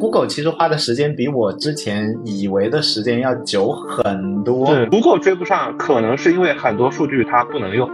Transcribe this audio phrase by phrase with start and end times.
[0.00, 4.66] Google 其实花的时间比我之前以为的时间要久很多。
[4.66, 7.90] 对，Google 追不上，可能是因为很多数据它不能用。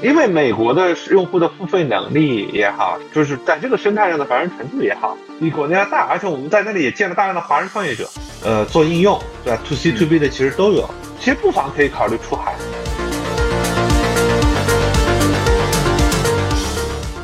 [0.00, 8.08] 因为美国的用户的付费能力也好，就是在这个生态上的繁荣程度也好，比国内要大，而且我们在那里也见了大量的华人创业者，
[8.44, 10.88] 呃，做应用，对吧？To C To B 的其实都有，
[11.20, 12.54] 其实不妨可以考虑出海。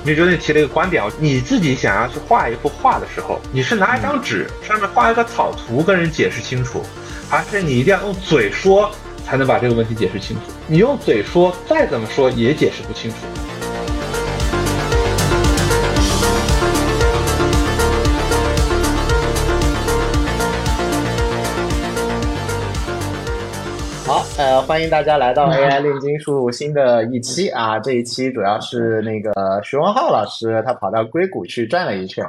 [0.07, 6.85] 你昨天提了一个观点哦，你自己想要去画一幅画的时候，你是拿一张纸上面画一个草图跟人解释清楚，
[7.31, 8.91] 还是你一定要用嘴说
[9.25, 10.43] 才能把这个问题解释清楚？
[10.67, 13.17] 你用嘴说，再怎么说也解释不清楚。
[24.37, 27.79] 呃，欢迎大家来到 AI 炼金术新的一期啊！
[27.79, 32.25] 这一期主要是那个徐文浩老师，他跑到硅谷去转了一圈。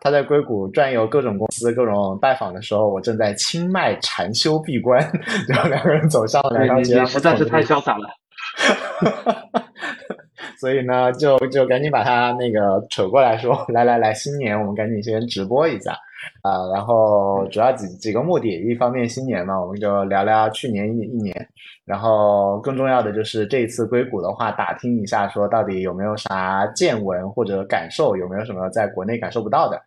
[0.00, 4.98] 他在硅谷转悠各种公司、各种拜访的时候，我正在清迈禅修闭关，
[5.46, 8.08] 然后两个人走上了两条街，实在是太潇洒了。
[10.58, 15.94] 所以呢，就就赶紧把他那个扯过来说，来来来，新年我们赶紧先直播一下。
[16.42, 21.48] 啊，然后主要几几个目的，一方面新年嘛，我们就聊聊去年一一年，
[21.84, 29.80] 然后更重要的就是这一次硅谷的话，打听一下说到底有没有啥见闻或者感受，有没有什么在国内感受不到的。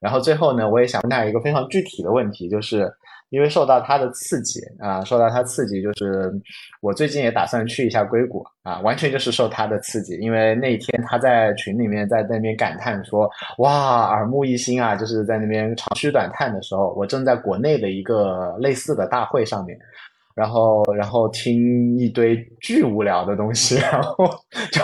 [0.00, 2.92] 然后最后呢，我也想问他一个非常具体的问题，就是。
[3.32, 6.30] 因为受到他的刺激啊，受到他刺激，就是
[6.82, 10.16] 我最近也打算去一下硅谷啊，完全就是受他的刺激。
[10.18, 19.78] 因为那一天他在群里面在那边感叹说：“哇，耳目一新啊！”就是在那边长吁短叹的时候，我正在国内的一个类似的大会上面。
[20.34, 24.26] 然后，然后听一堆巨无聊的东西，然后
[24.70, 24.80] 就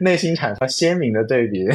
[0.00, 1.66] 内心产生鲜明的对比。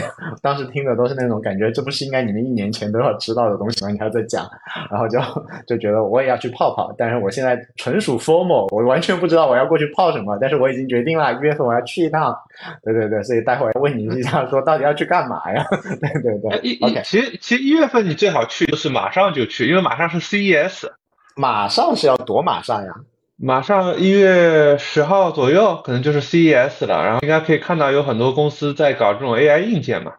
[0.42, 3.92] 当时听的都是那种感觉，这不是应该你们一年前都要知道的东西吗？
[3.92, 4.48] 你还在讲，
[4.90, 5.20] 然后就
[5.68, 6.94] 就觉得我也要去泡泡。
[6.98, 10.38] 但是我现在纯属 formal，我完全不知道我要过去泡什么。
[10.40, 12.36] 但是我已经决定了，一月份我要去一趟。
[12.84, 15.66] 对对对，所以待会儿问你一下，说到底要去干嘛呀？
[16.00, 16.60] 对对对。
[16.62, 20.88] 一 OK，其实其实一月份你最好去就是马上就去，因为马上是 CES。
[21.36, 22.92] 马上是要多马上呀？
[23.40, 30.14] 马上一月十号左右，可能就是 CES 了，然后应该可以看到有很多公司在搞这种 AI 硬件嘛。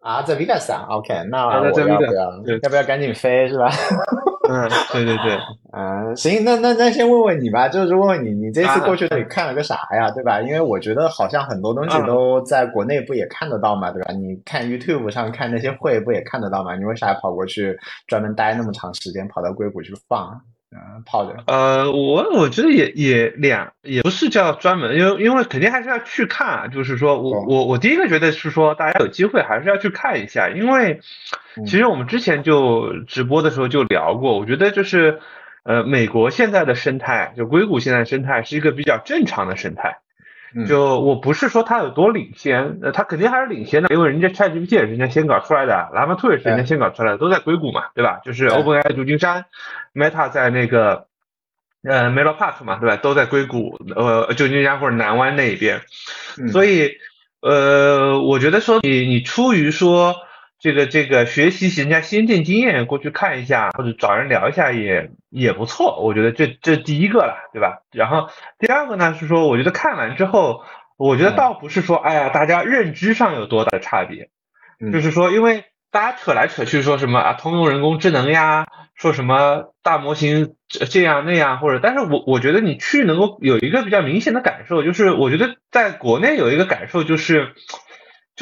[0.00, 2.12] 啊，在 Vegas 啊，OK，那我要不要
[2.62, 3.70] 要不要赶紧飞是吧？
[4.48, 5.38] 嗯，对对对，
[5.72, 10.40] 嗯，行，那那那先问问你吧，就是问问你，你这次过去你看了个啥呀，对吧？
[10.40, 14.12] 因为我觉得好像很多东西都在国内不也看得到嘛，对吧？
[14.12, 16.74] 你看 YouTube 上看那些会不也看得到嘛？
[16.74, 17.78] 你为啥跑过去
[18.08, 20.40] 专门待那么长时间，跑到硅谷去放？
[20.72, 21.36] 嗯，泡着。
[21.46, 26.70] 呃，我我觉得也也两也不是叫专门，因为因为肯定还是要去看。
[26.70, 31.00] 就是说我我我第一个觉得是说，大家有机会还是要去看一下，因为
[31.66, 35.20] 其实我们之前就直播的时候就聊过，我觉得就是
[35.64, 39.98] 呃，美国现在的生态，就硅谷现在生态是一个比较正常的生态。
[40.66, 48.20] 就我不是说它有多领先，呃，它肯定还是领先的，因为人家 ChatGPT 也是人家先搞出来的，Llama 2也是人家先搞出来的，都在硅谷嘛，对吧？
[48.24, 49.46] 就是 OpenAI 旧金山
[49.94, 51.06] ，Meta 在那个
[51.82, 52.96] 呃 Melo Park 嘛，对吧？
[52.96, 55.80] 都在硅谷，呃，旧金山或者南湾那一边，
[56.50, 56.92] 所以
[57.40, 60.14] 呃，我觉得说你你出于说。
[60.62, 67.80] 这个这个学习人家先进经验过去看一下，或者找人聊一下也也不错，我觉得这这第一个了，对吧？
[67.90, 68.28] 然后
[68.60, 70.62] 第二个呢是说，我觉得看完之后，
[70.96, 74.30] 我觉得倒不是说，哎呀，大家认知上有多大的差别，
[74.92, 87.52] 就是说，因为大家扯来扯去说什么啊，通用人工智能呀，说什么大模型这样那样，或者，但是我我觉得你去能够有一个比较明显的感受，就是我觉得在国内有一个感受就是。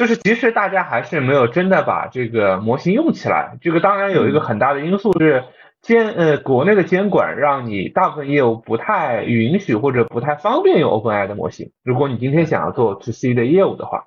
[0.01, 5.43] 就是其实大家还是没有真的把这个模型用起来，这个当然有一个很大的因素是
[5.79, 11.69] 监呃国内的监管让你大部分业务不太允许或者不太方便用 OpenAI 的模型。
[11.83, 14.05] 如果你今天想要做 To C 的业务的话，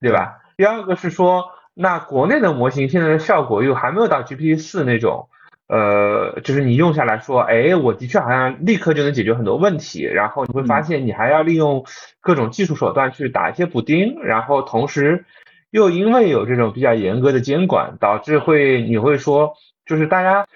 [0.00, 0.38] 对吧？
[0.56, 1.44] 第二个是说，
[1.74, 5.28] 那国内的模型现在的效果又还没有到 GPT 四那种。
[5.68, 11.84] 呃，就是你用下来说，哎，我的确好像立刻就能解决很多问题，然后你会发现你还要利用
[12.20, 15.24] 各种技术手段去打一些补丁，然后同时
[15.70, 19.54] 又因为有这种比较严格的监管，导致会你会说，
[19.84, 20.46] 就是大家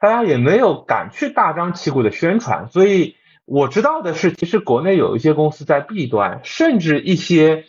[0.00, 7.64] 大家也没有敢去大张旗鼓的宣传，所以我知道的是，其实国内有一些公司在 B 端，甚至一些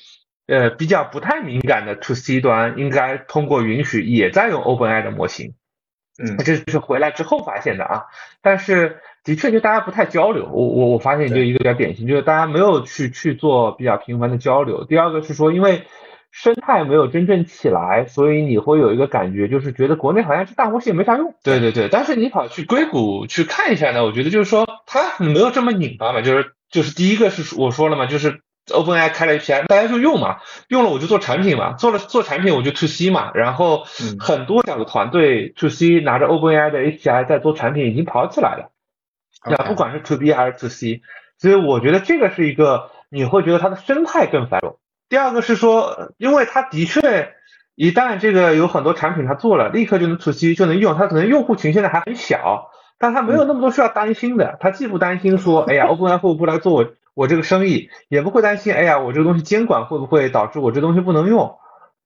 [0.47, 5.55] 呃比较不太敏感的 To C 端，应该通过允许也在用 OpenAI 的模型。
[6.17, 8.05] 嗯，这是回来之后发现的啊。
[8.41, 14.85] 但是的确就大家不太交流，我我我发现就一个比较典型，就是大家没有去去做比较频繁的交流。
[14.85, 15.83] 第二个是说，因为
[16.31, 21.33] 生态没有真正起来，所以你会有一个感觉，就是觉得国内好像是大模型也没啥用。
[21.43, 33.85] 对对对，但是你跑去硅谷去看一下呢，我觉得就是说它没有这么拧巴嘛，就是就是第一个是我说了嘛，就是 OpenAI 开了 API，大家就用嘛，用了我就做产品嘛，做了做产品我就 To C 嘛，然后
[34.19, 38.71] 很多小的团队 To C 拿着 OpenAI 的 API 在做产品已经跑起来了，
[39.43, 39.65] 对吧？
[39.65, 41.01] 不管是 To B 还是 To C，
[41.37, 44.77] 所以我觉得这个是一个你会觉得它的生态更繁荣。
[45.09, 47.33] 第二个是说，因为它的确，
[47.75, 61.57] 一旦这个有很多产品它做了，立刻就能 to C 就能用，它可能用户群现在还很小，但它没有那么多需要担心的，它既不担心说，哎呀，OpenAI 会不会来做我我这个生意，也不会担心，哎呀，我这个东西监管会不会导致我这东西不能用，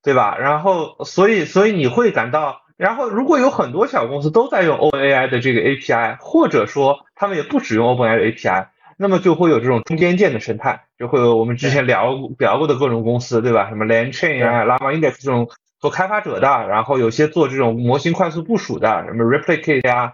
[0.02, 0.38] 对吧？
[0.38, 8.68] 然后，所以，所以你会感到，然后如果有很多小公司都在用 OpenAI 的这个 API，或者说他们也不使用 OpenAI 的 API。
[9.02, 13.70] 那么就会有这种中间件的生态，就会有我们之前聊聊过的各种公司，对吧？
[13.70, 15.48] 什么 LangChain 啊、Llama Index 这种
[15.78, 20.12] 做开发者的，然后有些做这种模型快速部署的，什么 Replicate 呀，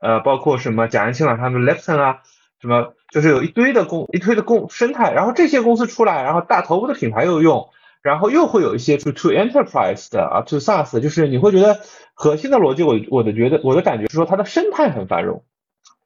[0.00, 2.20] 呃，包括什么贾仁清啊他们 Lepton 啊，
[2.58, 7.68] 什么就是有一堆的公一堆的公生态，然后这些公司出来，然后大头部的品牌又用，
[8.02, 11.78] 然后又会有一些 To To Enterprise 的啊 To SaaS，就是你会觉得
[12.14, 15.44] 核心的逻辑，我我的觉得我的感觉是说它的生态很繁荣，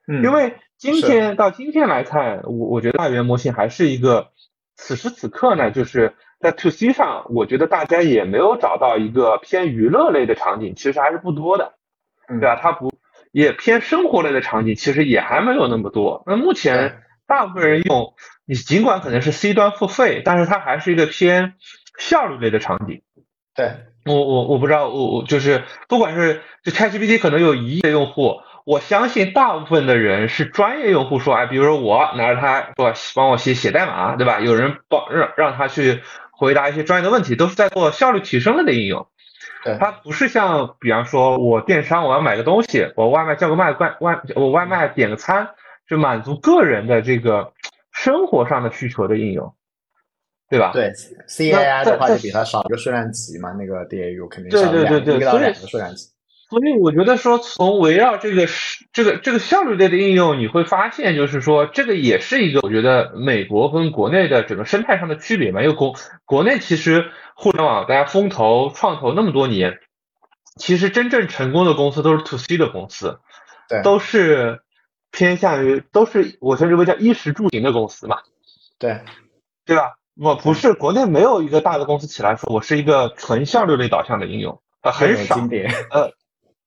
[0.06, 0.56] 嗯，因为。
[0.78, 4.28] 今天到今天来看，我我觉得大语言模型还是一个，
[4.76, 11.72] 此时此刻呢，就是在 to C 上，我觉得大家也没有找到一个偏娱乐类的场景，其实还是不多的，
[12.28, 12.56] 对吧？
[12.56, 12.92] 它不
[13.32, 16.22] 也偏生活类的场景，其实也还没有那么多。
[16.26, 18.14] 那目前大部分人用，
[18.46, 21.54] 你尽管可能是 C 端付费，但是它还是一个偏
[21.98, 23.02] 效率类的场景。
[23.54, 23.70] 对
[24.04, 28.40] 我我我不知道，我我就是不管是就 ChatGPT 可能有一亿的用户。
[28.64, 34.40] 我相信大部分的人是专业用户，说，哎，比如说我拿着它，说帮我写写代码，对吧？
[34.40, 36.02] 有人帮让让他去
[36.32, 39.06] 回答一些专业的问题，都是在做效率提升类的应用。
[39.66, 45.50] 对，它不是像，比方说我电商，我要买个东西，我外卖叫个外外外，我外卖点个餐，
[45.88, 47.52] 就满足个人的这个
[47.92, 49.54] 生活上的需求的应用，
[50.48, 50.70] 对吧？
[50.72, 50.92] 对
[51.26, 56.15] ，C A I 的话就比它少一个数量级嘛，那个 D A U 肯定少两一个到两个数量级。
[56.48, 65.60] 所以我觉得说，从围绕这个是这个这个效率类的应用，你会发现，就是说这个也是一个我觉得美国跟国内的整个生态上的区别嘛。
[65.62, 65.94] 因为国
[66.24, 69.80] 国内其实互联网大家风投创投那么多年，
[70.54, 73.18] 其实真正成功的公司都是 to C 的公司，
[73.68, 74.60] 对，都是
[75.10, 78.18] 偏向于都是我称之为叫衣食住行的公司嘛，
[78.78, 79.00] 对，
[79.64, 79.96] 对吧？
[80.16, 85.36] 我不是国内没有一个大的公司起来说我是一个纯效率类导向的应用，呃，很少，
[85.90, 86.12] 呃。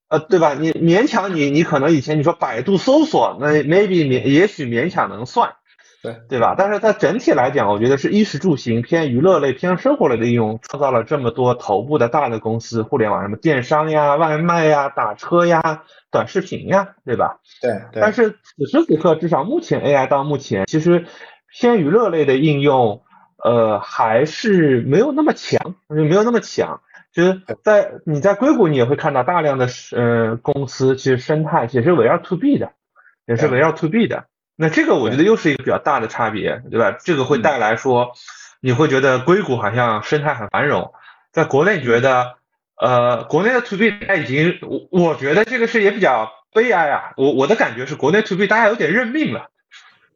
[0.10, 0.56] 呃，对吧？
[0.56, 5.54] 你勉强你，你可能以前你说百度搜索，那 maybe 勉也许勉强能算，
[6.02, 6.56] 对对吧？
[6.58, 17.38] 但是它整体来讲，我觉得是衣食住行偏娱乐类、偏生活类的应用，创造了这么多头部的大的公司，互联网什么电商呀、外卖呀、打车呀、短视频呀，对吧？
[17.92, 18.02] 对。
[18.02, 21.06] 但是此时此刻，至少目前 AI 到目前，其实
[21.54, 23.04] 偏娱乐类的应用，
[23.44, 26.82] 呃，还是没有那么强，没有那么强。
[27.12, 32.72] 其实，在你在硅谷，你也会看到大量的呃公司，其实生态也是围绕 to B 的，
[33.26, 34.26] 也是围绕 to B 的。
[34.56, 36.96] 那这个我觉得又是一个比较大的差别，对吧？
[37.04, 38.12] 这个会带来说，
[38.62, 40.94] 你会觉得硅谷好像生态很繁荣，
[41.32, 42.36] 在国内觉得，
[42.80, 47.13] 呃，国内的 to B 它已经，我我觉得这个是也比较悲哀啊。
[47.18, 49.50] 我我的感觉是，国内 to B 大家有点认命了。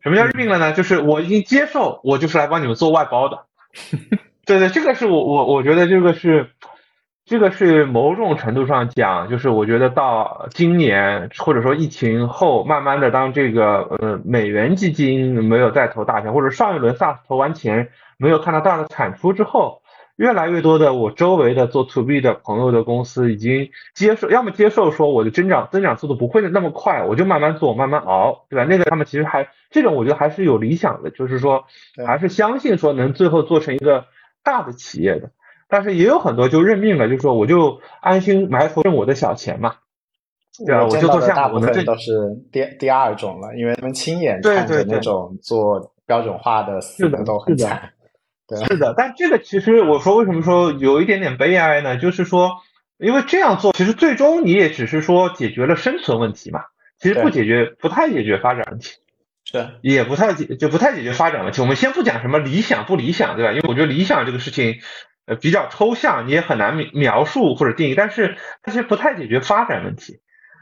[0.04, 0.74] 什么叫认命了呢？
[0.74, 3.46] 就是我已经接受，我就是来帮你们做外包的。
[4.46, 6.52] 对对，这个是我我我觉得这个是。
[7.25, 19.82] 这个是某种程度上讲，就是我觉得到今年或者说疫情后，慢慢的当这个呃美元基金没有再投大钱，或者上一轮 SaaS 投完钱没有看到大的产出之后，
[20.18, 28.65] 越来越多的我周围的做 To B 的朋友的公司已经接受，要么接受说我的增长增长速度不会那么快，我就慢慢做慢慢熬，对吧？
[28.65, 31.63] 那个他们其实还这种我觉得还是有理想的，就是说
[32.06, 34.08] 还是相信说能最后做成一个
[34.44, 35.32] 大的企业的。
[35.74, 39.77] 但是也有很多就认命了，就说我就安心埋头挣我的小钱嘛，
[40.68, 40.84] 对吧？
[40.84, 42.12] 我就做这样，大部分都是
[42.51, 47.89] 第第二种了，因为他们亲眼看着那种做标准化的死的都很惨。
[48.68, 51.98] 是的，但这个其实我说为什么说有一点点悲哀呢？
[51.98, 52.51] 就是说，
[53.00, 56.60] 因为这样做其实最终你也只是说解决了生存问题嘛，
[57.00, 58.92] 其实不解决不太解决发展问题，
[59.44, 61.62] 是也不太解就不太解决发展问题。
[61.62, 63.53] 我们先不讲什么理想不理想，对吧？
[63.53, 64.75] 因为我觉得理想这个事情。
[65.25, 70.20] 呃，比较抽象，你也很难描描述或者定义，但是它其实不太解决发展问题。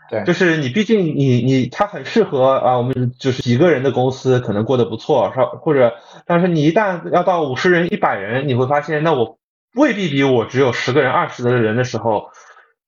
[0.09, 5.93] 对，就是你毕竟你你它很适合啊，我们就是几个人的公司可能过得不错，稍或者，
[6.25, 9.39] 但是你一旦要到五十人、一百人，你会发现，那我
[9.73, 12.29] 未必比我只有十个人、二十个人的时候，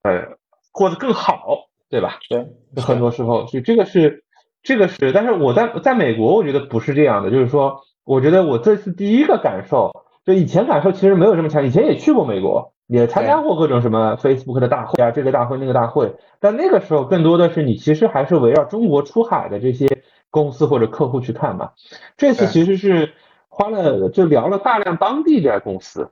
[0.03, 0.37] 呃，
[0.73, 2.19] 过得更好，对吧？
[2.27, 2.45] 对，
[2.83, 4.25] 很多时候，所以这个是
[4.61, 9.91] 这个是，但是我在在美国，我觉得不是这样的，就是说，我觉得我这次第一个感受，
[10.25, 12.71] 就以前感受其实没有这么强，以前也去过美国。
[12.87, 21.71] 也参加过各种什么 Facebook 的大会啊，这个大会那个大会，但那个时候更多的是你其实还是围绕中国出海的这些公司或者客户去看嘛。
[22.17, 23.13] 这次其实是
[23.47, 26.09] 花了就聊了大量当地的公司，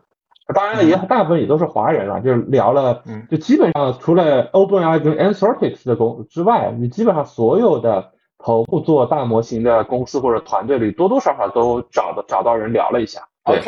[0.56, 13.28] 当然也大部分也都是华人了，就是聊了，就基本上除了 OpenAI 跟 Anthropic 的公之外，你基本上所有的头部做大模型的公司或者团队里，多多少少都找到找到人聊了一下。
[13.44, 13.62] OK，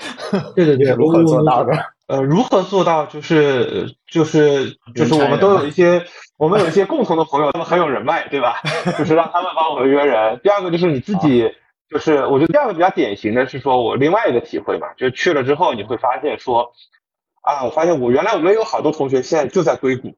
[0.54, 1.72] 对对对，如何做到的？
[2.06, 3.06] 呃，如何做到？
[3.06, 6.04] 就是就是就是我们都有一些，
[6.36, 8.56] 我们有一些共同的朋友，他们很有人脉，对吧？
[8.98, 10.40] 就是让他们帮我们约人。
[10.42, 11.50] 第二个就是你自己，
[11.88, 16.72] 就是我觉得第二个比较典型的是说，我另外一个体会嘛，就去了之后你会发现说，
[17.42, 20.14] 啊，我发现我原来我们有好多同学现在就在硅谷，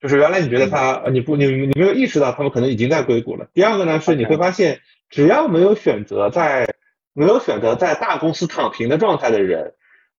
[0.00, 3.48] 就是原来你觉得他你不你你没有意识到他们可能已经在硅谷了。
[3.54, 6.74] 第二个呢是你会发现，只要没有选择在
[7.12, 9.74] 没有选择在大公司躺平的状态的人。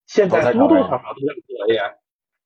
[0.07, 1.93] 现在多多少少都在做 AI，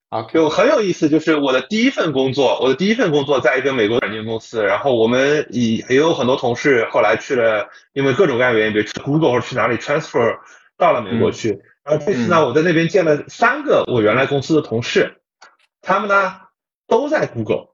[0.10, 1.10] 啊，就很有意思。
[1.10, 10.38] 就是我的第一份工作，我的第一份工作在一个美国软件公司，然后我们以也有很多同事后来去了，因为各种各样的原因，比如去 Google 或者去哪里 transfer
[10.78, 11.60] 到了美国去。
[11.84, 15.22] 然后这次呢，我在那边见了三个我原来公司的同事，
[15.82, 16.36] 他们呢
[16.88, 17.70] 都在 Google。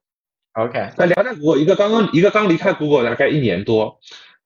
[0.54, 4.00] OK，那聊在 Google，一个刚刚一个刚离开 Google 大概一年多。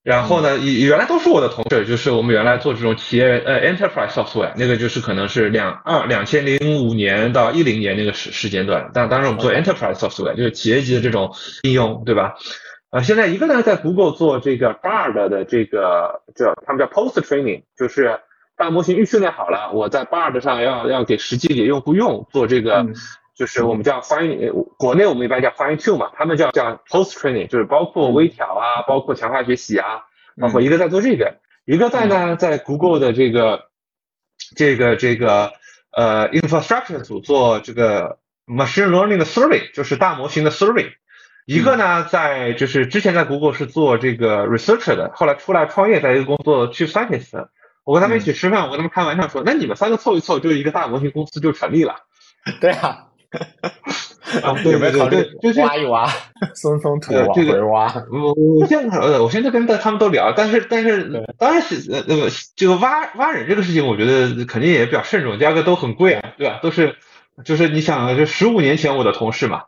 [0.05, 8.91] 然后呢，原原来都是我的同事，就是我们原来做这种企业呃 enterprise software，那个就是可能是两二两千零五年到一零年那个时时间段。
[8.93, 11.31] 但当时我们做 enterprise software，就是企业级的这种
[11.63, 12.35] 应用，对吧？
[12.91, 18.19] 啊，现在一个呢在 Google 做这个 Bard 的这个叫他们叫 post training，就是
[18.55, 22.85] 大模型预训练好了，我在 Bard 上要要给实际给用户用做这个。
[23.35, 30.05] 就是我们叫 fine，国内我们一般叫 fine tune 嘛，他们叫叫 post training，就是包括微调啊，包括强化学习啊，
[30.39, 33.65] 包括一个在做这个，一个在呢在 Google 的这个
[34.55, 35.51] 这个这个
[35.91, 40.93] 呃 infrastructure 组做这个 machine learning 的 survey，就是大模型的 survey，
[41.45, 47.49] 一个呢在就是之前在 Google 是做这个 researcher 的，后来出来创业，在一个工作 chief scientist，
[47.83, 51.97] 我跟他们一起吃饭，我跟他们开玩笑说，那你们三个凑一凑，就一个大模型公司就成立了。
[52.61, 53.07] 对啊。
[54.71, 55.17] 有没有考虑
[55.63, 56.07] 挖一挖，
[56.55, 57.93] 松松土往回挖？
[58.11, 66.59] 我我现在呃，我现在跟他们都聊，但是但是当然是呃那个这个挖挖人这个事情，我觉得肯定也比较慎重，第二个都很贵啊，对吧？
[66.61, 66.95] 都是
[67.45, 69.63] 就是你想，就十五年前我的同事嘛，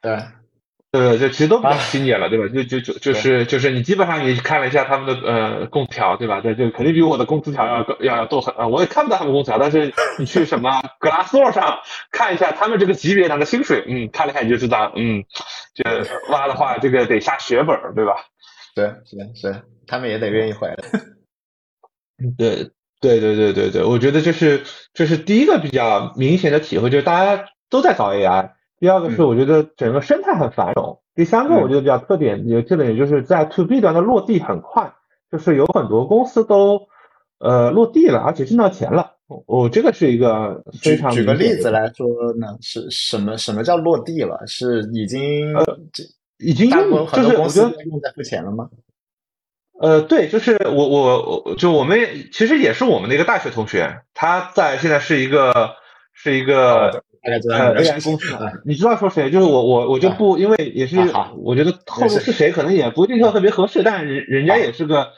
[0.00, 0.18] 对。
[0.92, 2.46] 对，就其实都比较新年了，对吧？
[2.54, 6.42] 就就就就是就是你基本上你看了一下他们的呃工资条，对吧？
[6.42, 8.68] 这就肯定比我的工资条要要要多很啊！
[8.68, 11.78] 我也看不到他们工资条，但是你去什么 Glassdoor 上
[12.10, 15.24] 看一下他们这个级别拿的薪水，嗯，看了一下你就知道，嗯，
[15.74, 18.12] 这挖的话这个得下血本，对吧？
[18.74, 20.74] 对，是是，他们也得愿意回来。
[22.36, 22.70] 对
[23.00, 28.50] 对对对对对，我觉得这是这是第一个比较明显的体会，就是大家都在搞 AI。
[28.82, 34.92] 第二个是我觉得整个生态很繁荣，第三个我觉得比较特点有特点，也就是在 to B 端的落地很快，
[35.30, 36.80] 就是有很多公司都
[37.38, 39.12] 呃落地了，而且挣到钱了。
[39.46, 42.08] 我这个是一个非常举个例子来说
[42.40, 44.44] 呢，是什么什么叫落地了？
[44.48, 45.64] 是已经呃
[46.38, 48.68] 已经用很多公司用在付钱了吗？
[49.78, 52.00] 呃，对，就是我我我就我们
[52.32, 55.76] 其实也是我们的一个大学同学，他在现在是一个
[56.12, 57.04] 是一个。
[57.24, 59.30] 大概知道 AI 公司，你知道说谁？
[59.30, 60.98] 就是我，我我就不，因为也是，
[61.36, 65.08] 我觉得透露是谁可能也不一定说特别合适，但人人家也是个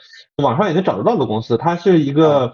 [0.43, 2.53] 网上也能找得到的公司，他是一个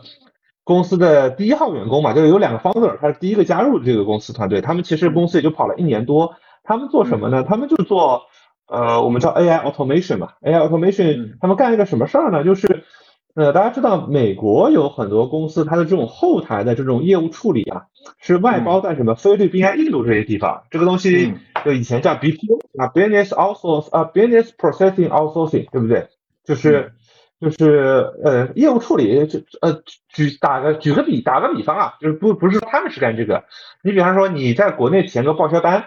[0.63, 7.43] 公司的第一号员工嘛，就是有两个 founder，他是第一个加入这个公司团队，他们其实公司也就跑了一年多，他们做什么呢？
[7.43, 8.21] 他们就做
[8.67, 12.45] 呃，我们叫 AI automation 嘛，AI automation，他们干一个什么事儿呢？
[12.45, 12.85] 就是。
[13.33, 17.85] 呃，大家知道美国有很多公司，它的这种后台的这种业务处理啊，
[18.19, 20.63] 是外包在什么菲律宾啊、印度这些地方。
[20.69, 21.33] 这个东西
[21.63, 26.09] 就以前叫 BPO 啊，Business Outsource 啊，Business Processing Outsourcing，对不对？
[26.43, 26.91] 就是
[27.39, 33.45] 就是呃，业务处理就呃，举打个举个比打个比方啊，就是不不是说他们是干这个，
[33.81, 35.85] 你比方说你在国内填个报销单，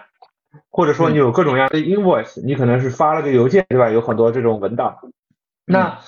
[0.71, 3.91] 或者说你有各种各样的 invoice，你可能是发了个邮件，对吧？
[3.91, 4.97] 有很多这种文档，
[5.67, 5.99] 那。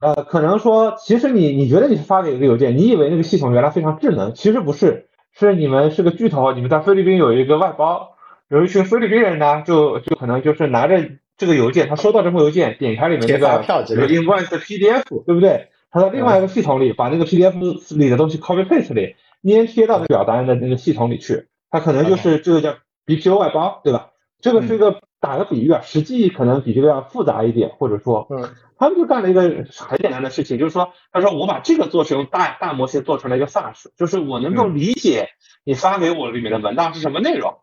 [0.00, 8.16] 呃，可能说，其实你你觉得你是发给一个邮件，你以为那个系统原来非常智能，其实不是，是你们是个巨头，你们在菲律宾有一个外包，
[8.48, 11.02] 有一群菲律宾人呢，就就可能就是拿着
[11.36, 15.68] 这个邮件，他收到这封邮件，点开里面这个 invoice 的 PDF，对不对？
[15.90, 22.74] 他在另外一个系统里把那个 PDF 里的东西 copy paste 里粘贴到表单的那个系统里去，他可能就是这个叫
[23.06, 24.10] BPO 外包，对吧？
[24.42, 35.30] 这个是一个打个比喻啊，实际可能比这个要复杂一点，或者说，嗯，他们就干了一个很简单的事情，就是说，他说我把这个做成大大模型，做成了一个 SaaS，就是我能够理解
[35.64, 37.58] 你发给我里面的文档是什么内容，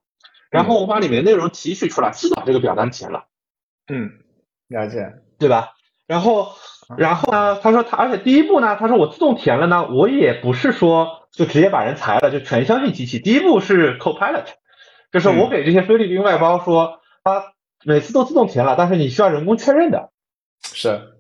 [0.51, 3.27] 然后我把里面的内容提取出来，自把这个表单填了，
[3.88, 4.12] 嗯，
[4.67, 5.70] 了解，对吧？
[6.05, 6.50] 然后，
[6.98, 14.48] 然后呢，他说他，而且第一步呢，他说我自动填了呢，我也不是说就直接把人裁了，就全相信机器，第一步是 Copilot。
[15.13, 17.52] 就是我给这些菲律宾外包说，他
[17.86, 20.12] 每次都自动填了，但是你需要人工确认的。
[20.63, 21.13] 是，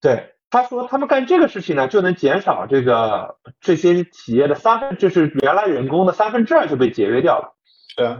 [0.00, 7.54] 对，他说他们干这个事情呢，就能减少这个这些企业的三分，就是原来人工的三分之二就被节约掉了。
[7.96, 8.16] 对，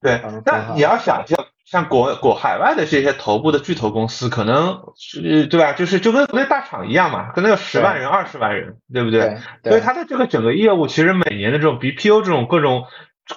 [0.00, 0.20] 对。
[0.46, 5.72] 那你要想像像国国海外的这些头部的巨头公司，可能是对吧？
[5.74, 9.36] 就是就跟国内大厂一样嘛，可能有十万人、二十万人，对不对？
[9.62, 12.84] 所以它的这个整个业务，其实每年的这种 BPO 这种各种。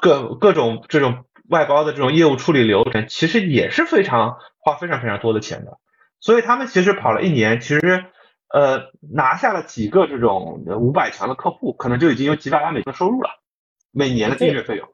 [0.02, 5.78] 各各种这种外包的这种业务处理流程，其实也是非常花非常非常多的钱的，
[6.20, 8.06] 所以他们其实跑了一年，其实
[8.54, 13.30] 呃拿下了几个这种五百强的客户，可能就已经有几百万美金的收入了，
[13.92, 14.90] 每年的订阅费用。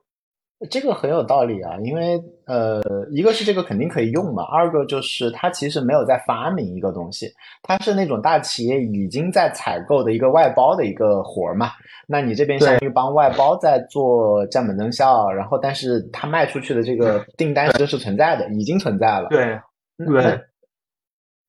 [0.70, 7.32] 这个很有道理啊，因为呃，一个是这个肯定可以用嘛，二个就是它其实没有在发明一个东西，
[7.64, 11.72] 它是那种大企业已经在采购的一个外包的一个活儿嘛。
[12.08, 19.30] 那你这边相当于帮外包在做降本增效，然后但是它卖出去的这个订单真实存在的，已经存在了。
[19.30, 19.60] 对，
[20.06, 20.40] 对。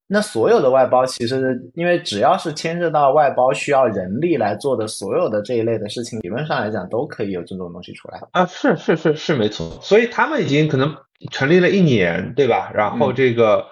[0.06, 8.44] 那所有的外包其实，因为只要是牵涉到外包需要人力来做的所有的这一类的事情，理论上来讲都可以有这种东西出来啊。
[8.46, 10.94] 是是是是没错，所以他们已经可能
[11.30, 12.70] 成立了一年，对吧？
[12.75, 13.64] 然后这个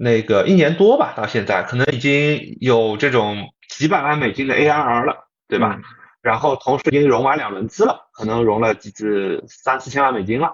[0.00, 3.36] 那个一年多吧，到现在可能已经有这种
[3.68, 5.14] 几百万美金的 ARR 了，
[5.48, 5.78] 对吧？
[6.20, 10.50] 然后同时已经融完两轮资了，可能融了几次三四千万美金了。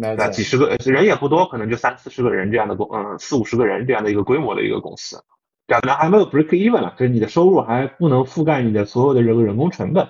[0.00, 5.20] 那几十个人也不多，可能就三四十个人这样的公，嗯，四五十个人这样的一个规模的一个公司，
[5.66, 10.08] 可能还没有 break even 了，就是你的收入还不能覆盖你的所有的这个人工成本，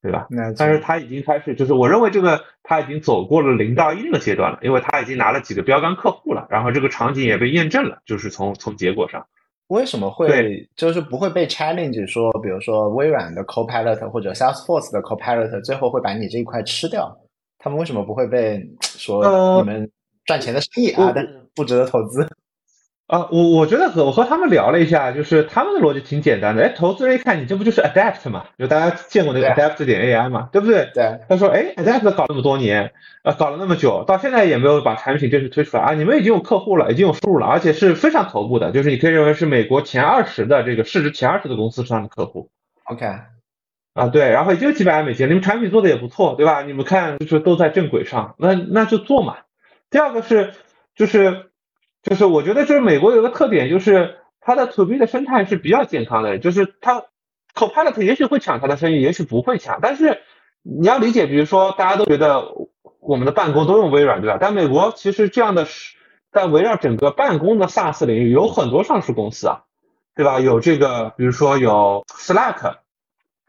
[0.00, 0.26] 对吧？
[0.30, 9.26] 那但是他已经开始，就是我认为这个他已经走过了零到一的阶段了，因为他已经拿了几个标杆客户了，然后这个场景也被验证了，就是从从结果上，
[9.68, 17.14] 为什么会就是不会被 challenge 说，比如说微软的 Copilot 或者 Salesforce 的 Copilot 最后会把你这一块吃掉？
[17.62, 19.90] 他们为什么不会被说你们
[20.24, 21.12] 赚钱的生意啊？
[21.14, 22.26] 但是不值得投资
[23.06, 23.28] 啊？
[23.30, 26.62] 我我觉得和我和他们聊了一下，就是他们的逻辑挺简单的。
[26.62, 28.46] 哎，投资人一看你这不就是 Adapt 嘛？
[28.58, 30.48] 就大家见过那个 Adapt 点 AI 嘛？
[30.52, 30.90] 对不对？
[30.94, 31.20] 对。
[31.28, 32.92] 他说，哎，Adapt 搞那么多年，
[33.24, 35.94] 呃，搞了那么久，到现在也没有把产品正式推出来啊。
[35.94, 42.48] 你们已经有客户了，已经有收入了，而且是非常头部的，就是你可以认为是美国前二十的这个市值前二十的公司上的客户。
[42.84, 43.06] OK。
[43.92, 46.62] 啊，对，然后也就几百万美金，你们产品做的也不错，对吧？
[46.62, 49.38] 你们看，就是都在正轨上，那那就做嘛。
[49.90, 50.52] 第二个是，
[50.94, 51.50] 就是
[52.02, 57.06] 就是我觉得就是美国有个特点，就是它的 to B 的生态是比较健康的，就是它
[57.52, 60.20] Copilot 也许会抢它的生意，也许不会抢，但是
[60.62, 62.44] 你要理解，比如说大家都觉得
[63.00, 64.38] 我们的办公都用微软，对吧？
[64.40, 65.96] 但美国其实这样的是
[66.30, 69.64] 在围绕整个办公的 SaaS 领域有很多上市公司啊，
[70.14, 70.38] 对吧？
[70.38, 72.76] 有这个，比如说有 Slack。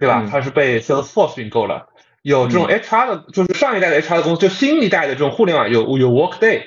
[0.02, 0.28] 对吧？
[0.32, 1.90] 它是被 Salesforce 并购了，
[2.24, 6.64] 有这种 HR 的，就是上一代的 HR 的公司，就新一代的这种互联网有有 Workday，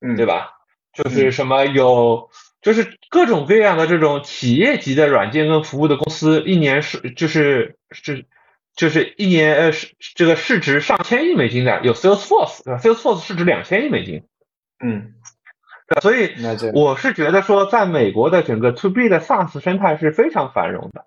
[0.00, 0.52] 嗯，对吧？
[0.92, 8.26] 就是什么有，就是各种各样的这种企业级的软件跟服务的公司，一年是就是是
[8.76, 14.22] 就是一年呃是这个市值上千亿美金的，有 Salesforce，Salesforce 市值两千亿美金，
[14.84, 15.14] 嗯，
[16.00, 16.32] 所以
[16.74, 21.06] 我是觉得说，在美国的整个 To B 的 SaaS 生态是非常繁荣的。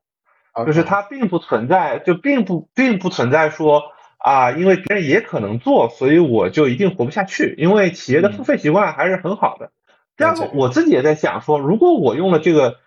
[0.66, 3.84] 就是它并不存在，就并不并不存在说
[4.18, 7.56] 啊，因为别人也可能做，所以我就一定活不下去。
[7.58, 9.72] 因为企业的付费习惯还是很好的。
[10.16, 12.78] 第二个，我自己也在想说，如果我用了这个，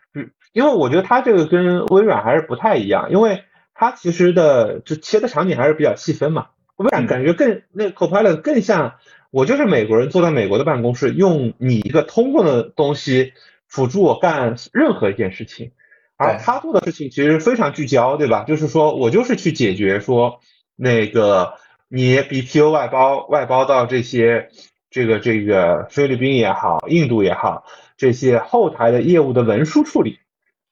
[0.53, 6.47] 因为我觉得它这个跟微软还是不太一样，因为它其实的就切的场景还是比较细分嘛。
[6.77, 8.95] 微软感觉更那 Copilot 更像
[9.31, 13.35] 我就是美国人坐在美国的办公室，用你一个通用的东西
[13.67, 15.73] 辅助我干任何一件事情。
[16.19, 18.45] 而他做的事情其实非常聚焦，对吧？
[18.45, 20.41] 就是说我就是去解决说
[20.77, 21.55] 那个
[21.89, 24.51] 你 BPO 外包外包到这些
[24.91, 27.65] 这个这个菲律宾也好，印度也好，
[27.97, 30.19] 这些后台的业务的文书处理，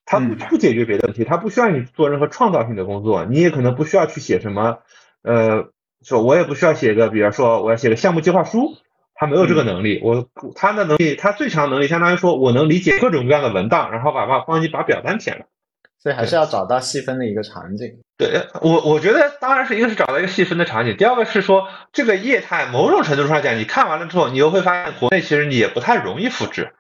[0.04, 4.78] 他不不解决别的问题，他不需要你做任何创造性的工作，你也可能不需要去写什么
[5.22, 5.68] 呃
[6.02, 8.76] 说我也不需要写个，比如说我要写个项目计划书，
[9.16, 10.00] 他没有这个能力。
[10.02, 15.46] 我他的能力，他最强能力相当于说我能理解各种各样的文档，然后把把帮你把表单填了。
[15.98, 17.98] 所以还是要找到细分的一个场景。
[18.16, 26.74] 对我，我觉得当然是一个是找到一个细分的场景，第二个是说这个业态某种程度上讲，你看完了之后，你又会发现国内其实你也不太容易复制。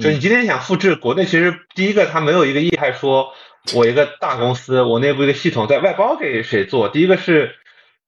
[0.00, 3.34] 就你今天想复制国内，其实第一个它没有一个业态说，
[3.74, 7.54] 我一个大公司，我内部一个系统在外包给谁做，第一个是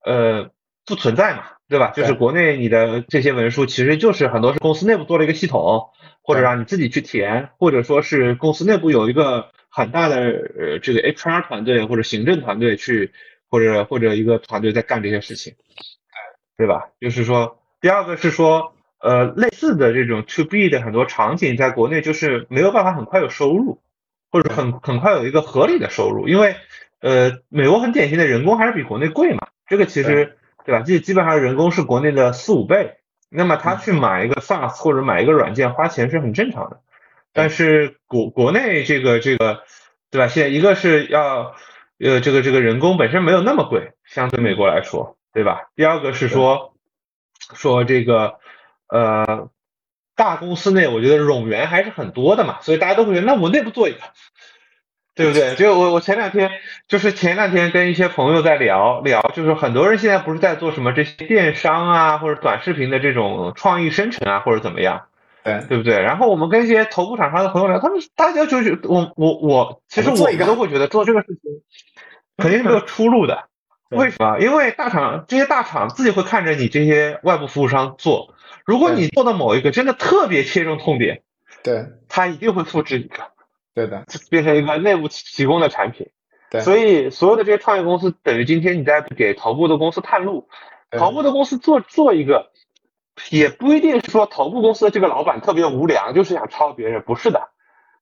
[0.03, 0.49] 呃
[0.87, 1.93] 不存在嘛，对吧？
[1.95, 5.91] 就是国内你的这些文书其实就是很多是公司内部做了一个系统，
[6.23, 9.51] 或者让你自己去填，或者说是公司内部有一个。
[9.77, 10.15] 很大的
[10.57, 13.11] 呃这个 HR 团队或者行政团队去，
[13.51, 15.55] 或者或者一个团队在干这些事情，
[16.57, 16.91] 对吧？
[17.01, 23.83] 就是说，第二个是说，呃，类似的这种 To B 的很多场景，在国内就是没有办法很快有收入，
[24.31, 26.55] 或者很很快有一个合理的收入，因为
[27.01, 30.83] 呃，美国很典型的人工还是比国内贵嘛，这个其实对吧？
[30.87, 32.97] 这基本上人工是国内的四五倍，
[33.29, 36.81] 那么他去买一个 SaaS 或者买一个软件花钱是很正常的。
[37.33, 39.63] 但是国国内这个这个，
[40.11, 40.29] 对吧？
[40.29, 41.55] 现在一个是要，
[41.99, 45.63] 呃，这个这个人工本身没有那么贵，相对美国来说，对吧？
[45.75, 46.75] 第二个是说，
[47.55, 48.39] 说这个，
[48.89, 49.51] 呃，
[50.15, 53.99] 大公司内我觉得冗员还是很多的嘛，所以大家都会觉得，那我内部做一个，
[55.15, 55.55] 对不对？
[55.55, 56.51] 就我我前两天
[56.89, 65.03] 就是前两天跟一些朋友在聊聊，就是很多人现在不是在做什么这些电商啊，或者短视频的这种创意生成啊，或者怎么样。
[65.45, 66.01] 对对不对？
[66.01, 71.53] 然后我们跟一些头部厂商的朋友聊，他们大家就是我我我，其实我们都会觉得做这个事情
[72.39, 73.45] 肯定是没有出路的。
[73.91, 74.39] 为什么？
[74.39, 81.21] 因为大厂这些大厂自己会看着你这些外部服务商做，如果你做的某一个真的特别切中痛点，
[81.63, 83.25] 对，他一定会复制一个，
[83.75, 86.09] 对的，变成一个内部提供的产品。
[86.51, 90.49] 对，所以所有的这些创业公司等于今天你在给头部的公司探路，
[90.91, 92.51] 头部的公司做做一个。
[93.31, 97.49] 也不一定是说头部公司的这个老板特别无良，就是想抄别人，不是的，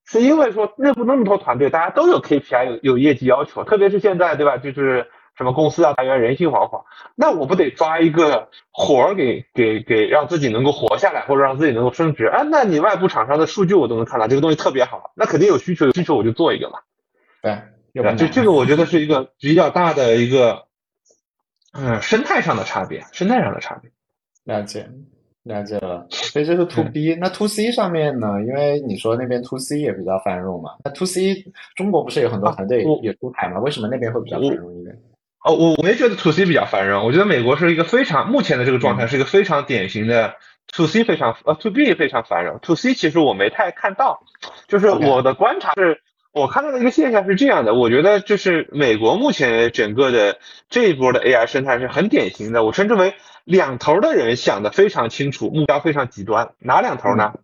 [0.07, 4.57] 是因为说内部那么多团队，大家都有 KPI，有有业绩要求，特别是现在，对吧？
[4.57, 12.27] 就是什么公司啊裁员，人心惶惶，那我不得抓一个活儿给给给，让自己能够活下来，或者让自己能够升职？
[12.27, 16.79] 啊，那你外部厂商的数据我都能看到，这个东西特别好，那肯定有需求，有需求我就做一个嘛。
[17.43, 17.59] 对，
[17.95, 20.65] 对就这个我觉得是一个比较大的一个，
[21.73, 23.91] 嗯，生态上的差别，生态上的差别。
[24.45, 24.89] 了解，
[25.45, 26.07] 了解了。
[26.11, 28.43] 所以这是 to B，那 to C 上面呢？
[28.47, 30.73] 因为你说那边 to C 也比较繁荣嘛。
[30.85, 33.61] 那 to C 中国不是有很多团队也出海吗？
[33.61, 34.97] 为什么那边会比较繁荣一点？
[35.45, 37.05] 哦，我我没觉得 to C 比较繁荣。
[37.05, 40.35] 我觉得美国是一个非常目前的这个状态是一个非常典型的
[40.73, 42.59] to C 非常呃 to B 非常繁荣。
[42.63, 44.23] to C 其实我没太看到，
[44.69, 46.03] 就是我的观察是。
[46.35, 50.39] 我看到的一个现象是这样的，我觉得就是美国目前整个的
[50.71, 53.13] 这一波的 AI 生态是很典型的，我称之为
[53.45, 56.53] 两头的人想的非常清楚，目标非常极端。
[56.59, 57.35] 哪两头呢？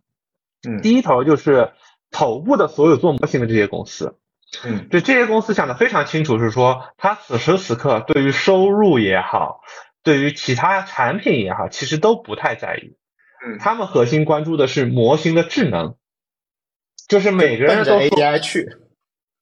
[0.67, 1.69] 嗯，第一头就是
[2.09, 4.15] 头部的所有做模型的这些公司，
[4.63, 9.61] 嗯，对这些公司想的非常清楚，是说他此时此刻对于收入也好，
[10.03, 12.97] 对于其他产品也好，其实都不太在意，
[13.45, 15.95] 嗯，他们核心关注的是模型的智能。
[17.07, 18.69] 就是每个人都 AI 去，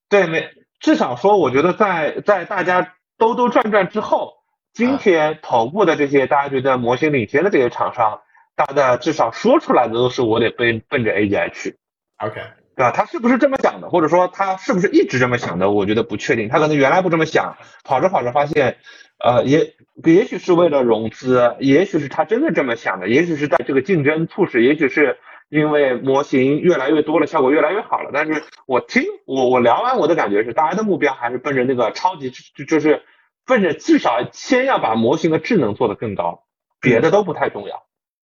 [0.08, 4.36] 对，每至少说，我觉得在在大家兜兜转转之后，
[4.72, 8.22] 今天头部的这些大家觉得模型领先的这些厂商，
[8.56, 11.78] 大家至少说出来的都是我得奔奔着 AI 去
[12.20, 12.42] ，OK，
[12.78, 12.92] 对吧？
[12.92, 15.72] 他是不是这么想的，或者说他是不是一直这么想的？
[15.72, 18.78] 我觉得不确定，他可能原来不这么想，跑着跑着发现，
[19.20, 19.74] 呃，也
[20.06, 25.18] 也许是为了融资，也许是他真的这么想的，也许是在这个竞争促使，也许是。
[25.50, 28.10] 因为模型越来越多了，效果越来越好了。
[28.14, 33.04] 但是我听我我聊完，我的感觉是，大家的目标还是奔着那个超级，就就是
[33.46, 36.44] 奔着至少先要把模型的智能做得更高，
[36.82, 37.84] 别的都不太重要。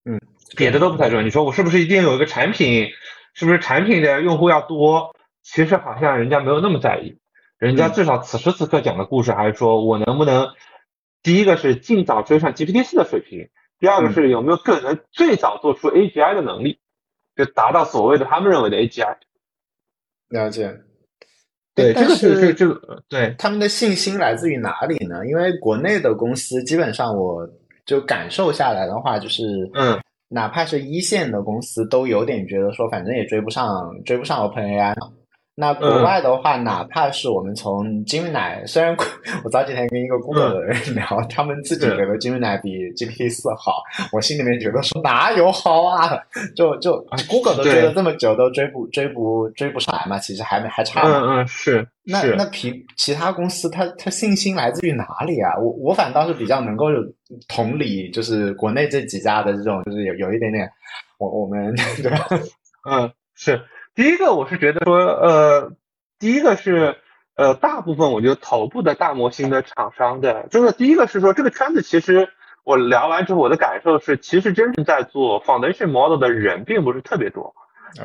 [0.05, 0.21] 嗯，
[0.57, 1.25] 别的都不太重要。
[1.25, 2.91] 你说我是不是一定有一个产品？
[3.35, 5.15] 是不是产品的用户要多？
[5.43, 7.19] 其实好像人家没有那么在意。
[7.59, 10.49] 人家至少此时此刻讲的故事还是说我能不能，
[11.23, 16.81] 第一个是尽早追上 GPT 四的水平，第二个是有没有可能最早做出 AGI 的能力。
[17.37, 19.17] 就达到所谓的他们认为的 AGI，
[20.31, 20.77] 了解。
[21.73, 25.25] 对，这个是这个对他们的信心来自于哪里呢？
[25.25, 27.49] 因为国内的公司基本上，我
[27.87, 29.97] 就感受下来的话，就是嗯，
[30.29, 34.95] 哪怕是一线的公司，都有点觉得说，反正也追不上，追不上 OpenAI。
[35.61, 38.97] 那国外的话，哪怕是我们从 Gemini， 虽然
[39.43, 43.83] 我早几天跟一个 Google 的人聊，他们自己觉得 Gemini 比 GPT 四好，
[44.15, 46.17] 我心里面觉得说哪有好啊？
[46.55, 50.17] 就就 Google 都追了这么久，都追不追不追不上来嘛？
[50.21, 51.03] 其实还没还差。
[51.03, 51.85] 嗯嗯，是。
[52.05, 55.59] 那那其其他公司，它它信心来自于哪里啊？
[55.59, 57.01] 我我反倒是比较能够有
[57.49, 60.71] 同理，就是国内这几家的这种，就是有有一点点，
[61.19, 62.29] 我我们对吧？
[62.89, 63.61] 嗯，是。
[63.99, 65.73] 第一个我是觉得说，呃，
[66.21, 66.99] 第一个是，
[67.35, 72.29] 呃，大部分我觉得头部的大模型的厂商的，就是第一个是说这个圈子其实
[72.63, 77.57] 我聊完之后我的感受是，其实真正在做 foundation model 的人并不是特别多，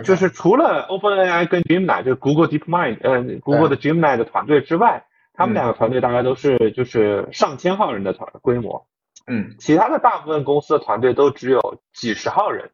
[0.04, 8.88] 就是除了 OpenAI 跟 Gemini 就是 Google DeepMind，呃，Google 的 Gemini 的团队之外，他们两个团队大概都是就是上千号人的团规模，
[9.28, 12.72] 嗯，其他的大部分公司的团队都只有几十号人。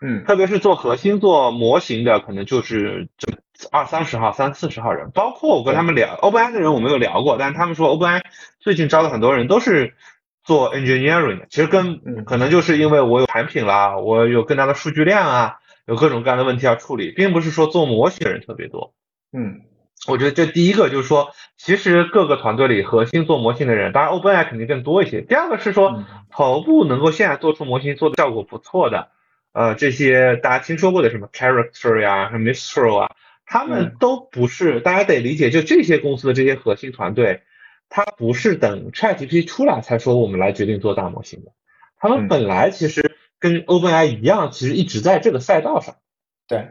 [0.00, 3.32] 嗯，特别是做核心、做模型的，可能就是这
[3.70, 5.10] 二三十号、三四十号人。
[5.14, 8.20] 包括我跟他们聊，OpenAI 的人我没有聊过，但是他们说 OpenAI
[8.58, 9.94] 最近招的很多人都是
[10.42, 11.46] 做 engineering 的。
[11.48, 18.92] 其实跟可能就是因为我有产品啦，我有更大的数据量啊，有各种各样的问题要处理，并不是说做模型的人特别多。
[19.32, 19.62] 嗯，
[20.08, 25.22] 我觉得这第一个就是说，其实各个团队里核心做模型的人，当然 OpenAI 肯定更多一些。
[25.22, 29.08] 第二个是说，头部能够现在做出模型做的效果不错的。
[29.54, 33.14] 呃，这些大家听说过的什么 Character 呀，什么 Mistral 啊，
[33.46, 37.42] 他们都不是，大家得理解，就这些公司的这些核心团队，
[37.88, 41.52] 他不是等 ChatGPT 出来才说我们来决定做大模型的，
[42.00, 45.98] 他们本来其实跟 OpenAI 一样，其实一直在这个赛道上，
[46.48, 46.70] 对，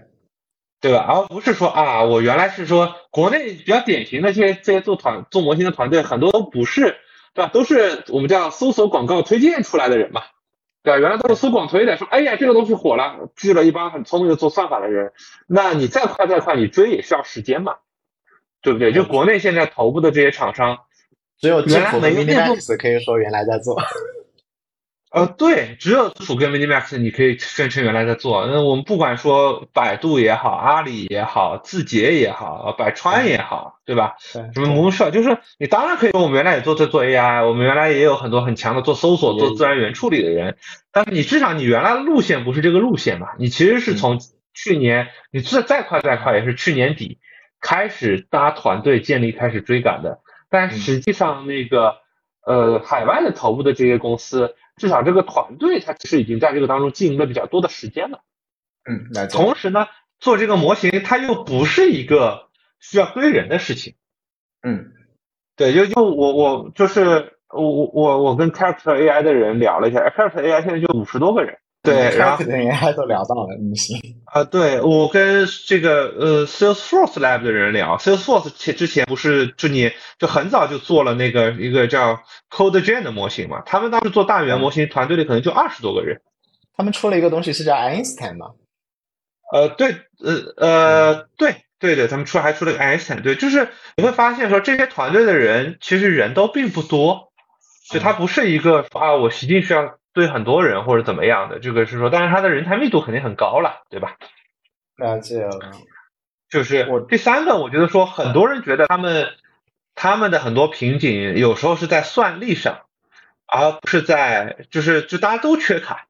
[0.81, 1.05] 对吧？
[1.07, 6.97] 而不是说啊，我原来是说国内比较典型的这些这些做团做模型的团队，很多都不是，
[7.33, 7.47] 对吧？
[7.53, 10.23] 都是我们叫搜索广告推荐出来的人嘛。
[10.83, 15.13] 对，原来都是搜广推的，说哎呀这个东西火了，聚了一帮很聪明的做算法的人。
[15.47, 17.77] 那你再快再快，你追也需要时间嘛，
[18.61, 18.91] 对不对？
[18.91, 20.79] 就国内现在头部的这些厂商，
[21.39, 23.81] 只有原来没 Minimax 可以说原来在做。
[25.13, 28.47] 呃，对，只有字符跟 Minimax 你可以宣称原来在做。
[28.47, 34.15] 那我们不管说百度也好，阿里也好，字节也好，百川也好，对吧？
[34.33, 34.41] 对。
[34.55, 40.57] 什么 Moonshot，就是你当然可以说我们原来也做在做 AI，我们原来也有很多很强的做搜索、做自然语言处理的人。
[40.91, 43.27] 但是你至少你原来的路线不是这个路线嘛？
[43.37, 44.19] 你其实是从
[44.55, 47.19] 去年，你再再快再快也是去年底
[47.61, 50.21] 开始搭团队建立开始追赶的。
[50.49, 51.97] 但实际上那个
[52.47, 54.55] 呃海外的头部的这些公司。
[54.83, 58.19] 至少这个团队，它其实已经在这个当中经营了比较多的时间了。
[58.83, 59.87] 嗯，同时呢，
[60.19, 62.49] 做这个模型，它又不是一个
[62.81, 63.95] 需要堆人的事情。
[64.61, 64.91] 嗯，
[65.55, 71.59] 对，就就我我就是我我我跟 Character AI 的人聊了一下，Character AI 现在就五十多个人。
[71.83, 86.21] 对，然后连 AI 都聊到了，嗯，行啊，对我跟这个呃 Salesforce Lab 的人聊，Salesforce 前之前不是就你就很早就做了那个一个叫 CodeGen 的模型嘛，他们当时做大语言模型团队里可能就二十多个人，
[86.77, 88.51] 他们出了一个东西是叫 Einstein 吗？
[89.51, 93.67] 呃，对，呃呃，对对对，他们出还出了个 Einstein，对，就是
[93.97, 97.33] 你会发现说这些团队的人其实人都并不多，
[97.91, 99.97] 就他不是一个啊，我一定需要。
[100.13, 104.15] 对很多人或者怎么样的，这个是说，但是他的人才密度肯定很高了，对吧？
[104.95, 105.71] 了解了。
[106.49, 109.29] 就是我第三个，我觉得说，很多人觉得他们
[109.95, 112.81] 他们的很多瓶颈，有时候是在算力上，
[113.47, 116.05] 而不是在就是就大家都缺卡。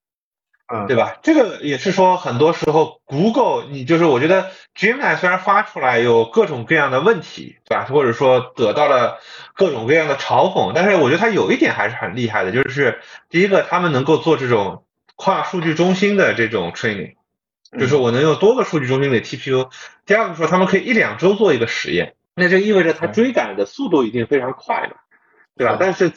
[0.65, 1.17] 嗯，对吧？
[1.21, 7.85] 这个也是说，很多时候，Google，你就是我觉得，Gemini 虽然发出来有各种各样的问题，对吧？
[7.85, 9.19] 或者说得到了
[9.53, 17.15] 各种各样的嘲讽，但是我觉得它有一点还是很厉害的，就是第一个，他们能够做这种跨数据中心的这种 training，
[17.77, 19.69] 就是我能用多个数据中心的 TPU。
[20.05, 24.95] 第二个说，他们可以一两周做一个实验，那就意味着它追赶的速度一定非常快的，
[25.57, 25.75] 对吧？
[25.77, 26.13] 但是。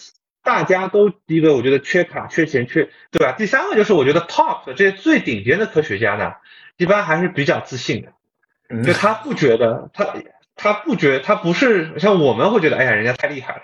[0.47, 3.33] 大家都第一个，我觉得缺卡、缺钱、缺，对吧？
[3.37, 6.35] 第三个就是我觉得 top 的这些最顶尖的科学家呢，
[6.77, 10.15] 一般还是比较自信的，就他不觉得他
[10.55, 13.63] 他不觉他不是像我们会觉得，哎呀，人家太厉害了，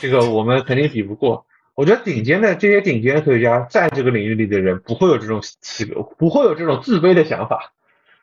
[0.00, 1.44] 这个我们肯定比不过。
[1.74, 5.42] 我觉得顶尖的这些顶尖的科学家，在这个领域里的人不会有这种
[6.16, 7.74] 不会有这种自卑的想法，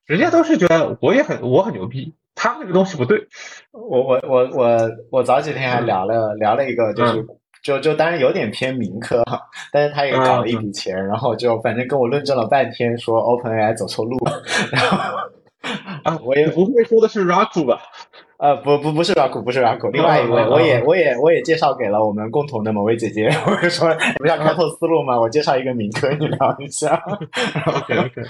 [0.07, 3.27] 人家都是觉得我也很我很牛逼，他们那个东西不对。
[3.71, 7.23] 我我我我我早几天还聊了聊了一个就是。
[7.61, 9.23] 就就当然有点偏民科，
[9.71, 14.17] 但是他也搞了一笔钱，然后就反正跟我论证了半天，说 OpenAI 走错路，
[14.71, 14.97] 然后
[16.03, 17.79] 啊，我也不会说的是 Raku 吧？
[18.37, 25.19] 呃，不不不是 Raku，不是 Raku，另外一位，我也我也我也介绍给了我们共同的某位姐姐，我说你们要开拓思路吗？
[25.19, 26.95] 我介绍一个民科，你聊一下。
[27.67, 28.21] OK OK，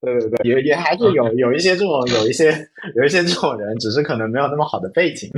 [0.00, 2.52] 对对对，也也还是有有一些这种有一些
[2.94, 5.28] 有一些这种人，只是可能没有那么好的背景，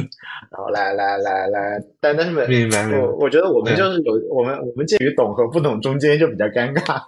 [0.51, 7.01] 然后来来来来，但但是明白我我觉得我们就是有我们我们介于懂和不懂中间就比较尴尬。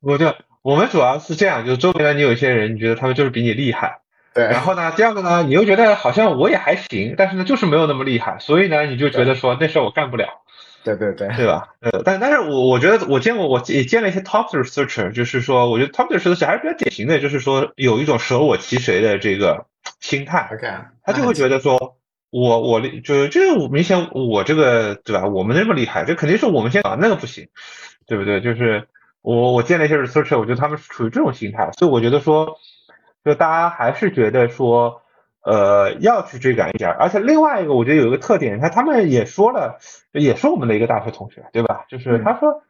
[0.00, 3.98] 我就我们主要是这样，就周围呢，你有一些人，你觉得他们就是比你厉害，
[4.32, 4.44] 对。
[4.44, 10.41] 然后呢，第二个呢，你又觉得好像我也还行，但是呢，就是没有那么厉害，所以呢，你就觉得说那事儿我干不了。
[10.84, 11.68] 对对对，对吧？
[11.80, 19.66] 呃，但但是我我觉得我见过，我也见了一些 top researcher，就是说，我觉得 top researcher 还是比较典型的，就是说有一种舍我其谁的这个
[20.00, 20.48] 心态。
[20.52, 20.68] OK，
[21.04, 21.96] 他就会觉得说，
[22.30, 25.26] 我我就就是明显我这个对吧？
[25.26, 27.48] 我们那么厉害，这肯定是我们先啊，那个不行，
[28.06, 28.40] 对不对？
[28.40, 28.88] 就是
[29.20, 32.58] 我我见了一些 researcher，我觉得他们是处于这种心态，所以我觉得说，
[33.24, 35.01] 就大家还是觉得说。
[35.44, 39.78] 呃，要去追赶一点，而且另外一个，我觉得有一个特点，他他们也说了，
[40.12, 41.84] 也是我们的一个大学同学，对吧？
[41.88, 42.62] 就是他说。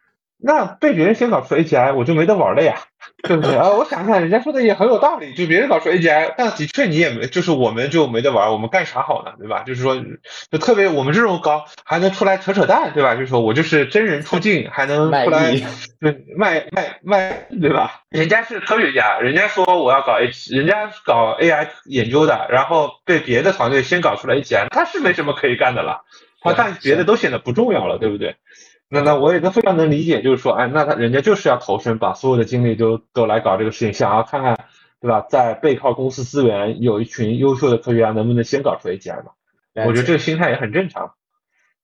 [0.45, 2.75] 那被别人先搞出 AGI，我就没得玩了呀，
[3.23, 3.71] 对不对啊？
[3.71, 9.63] 我想想，人家说的也很有道理，就别人搞出 AGI，但的确你也没，就是我们就没得玩，我们干啥好呢，对吧？
[9.65, 9.97] 就是说，
[10.51, 13.15] 就特别我们这种搞还能出来扯扯淡，对吧？
[13.15, 15.55] 就是说我就是真人出镜，还能出来
[16.37, 18.03] 卖卖卖，对吧？
[18.11, 26.03] 人家是科学家，人家说我要搞 A，人家搞 AI 研究的，然后被别的团队先搞出来 AGI，他是没什么可以干的了，
[26.43, 28.37] 他但别的都显得不重要了，对不对？
[28.95, 34.67] 那那我也都非常能理解，就是说，哎，那他人家就是要投身，把所有的精力都都来搞这个事情，想要看看，
[35.01, 35.25] 对吧？
[35.31, 39.31] 在背靠公司资源，有一群优秀的科学家，能不能先搞出 AGI 嘛？
[39.87, 41.11] 我觉得这个心态也很正常，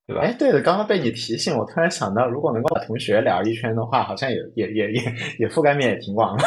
[0.07, 0.21] 对吧？
[0.21, 5.03] 哎，对的，刚刚被你提醒，我突然想到，如果能够把同学聊一圈的话，好像也也也也
[5.39, 6.45] 也覆盖面也挺广的。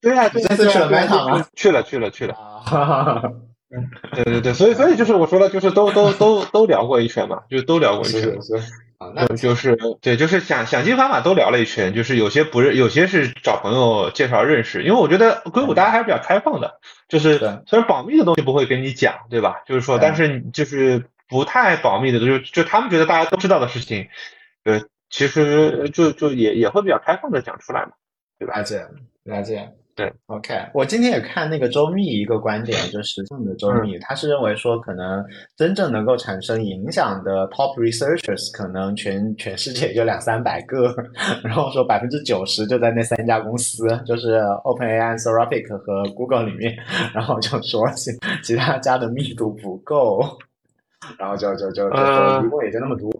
[0.00, 1.46] 对啊，这次去了 Meta 吗？
[1.54, 2.34] 去了去了去了。
[3.74, 8.34] 嗯，对对对，所以所以就是我说的，就是都都都都聊过一圈嘛，就都聊过一圈。
[9.28, 19.62] 就就是对，就是想想尽方法都聊了一圈，就是有些不认，有些是找朋友介绍认识，因为我觉得硅谷大家还是比较开放的，就是虽然保密的东西不会跟你讲，对吧？
[19.66, 24.08] 就是说，但是就是不太保密的，就就他们觉得大家都知道的事情，
[24.64, 27.92] 呃，其实就就也也会比较开放的讲出来嘛，
[28.38, 28.56] 对吧？
[28.56, 28.86] 了解，
[29.24, 29.72] 了解。
[29.94, 35.22] 对，OK，我今天也看那个周密一个观点，就是这样的周密，他是认为说，可能
[35.54, 40.94] 真正能够产生影响的 top researchers，可能全全世界就两三百个，
[41.44, 46.74] 然后说百分之九十就在那三家公司，就是 OpenAI、Anthropic 和 Google 里面，
[47.12, 48.10] 然后就说其
[48.42, 50.20] 其他家的密度不够，
[51.18, 53.10] 然后就就就就说一共也就那么多，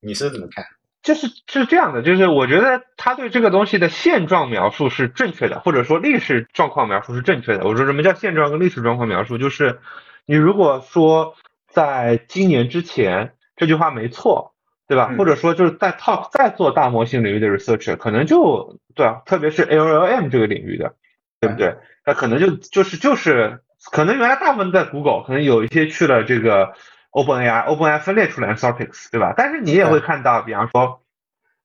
[0.00, 0.62] 你是怎么看？
[1.08, 7.64] 就是是这样的，就是我觉得他对这个东西的现状描述是正确的，或者说历史状况描述是正确的。
[7.64, 9.38] 我说什么叫现状跟历史状况描述？
[9.38, 9.78] 就是
[10.26, 11.34] 你如果说
[11.66, 14.52] 在今年之前这句话没错，
[14.86, 15.14] 对吧？
[15.16, 20.92] 或者说就是在 top 在做大模型领域的 research，可能就对啊，特别是 LLM 这个领域的，
[21.40, 21.74] 对不对？
[22.04, 26.74] 那可能就就是就是可能原来大部分在 Google，可能有一些去了这个。
[27.10, 29.34] OpenAI，OpenAI 分裂出来 Anthropic，对吧？
[29.36, 31.02] 但是你也会看到，比方说，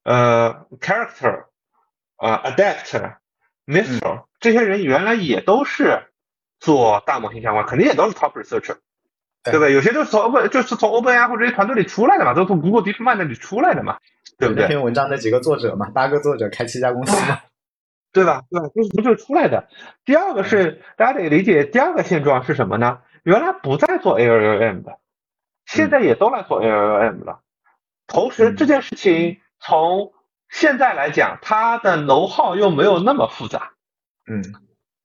[0.04, 1.46] 呃，Character，
[2.18, 6.08] 呃，Adapt，Mistral 这些人原来也都是
[6.60, 8.78] 做大模型相关，肯定也都是 Top Researcher，
[9.44, 9.74] 对不对？
[9.74, 13.98] 有些就是从 Open，就是从 OpenAI 或者团队里出来的嘛，都从 Google DeepMind 那里出来的嘛，
[14.38, 14.64] 对不对？
[14.64, 17.40] 那篇文章那几个作者嘛，八个作者开七家公司嘛，
[18.14, 18.42] 对吧？
[18.50, 18.68] 对吧？
[18.74, 19.68] 就是不就是出来的。
[20.06, 23.00] 第二个是大家得理解，第二个现状是什么呢？
[23.24, 24.98] 原来不再做 LLM 的。
[25.74, 27.40] 现在也都来做 LLM 了，
[28.08, 30.14] 同时这件事情从
[30.50, 33.72] 现在来讲，它的楼号又没有那么复杂，
[34.30, 34.44] 嗯，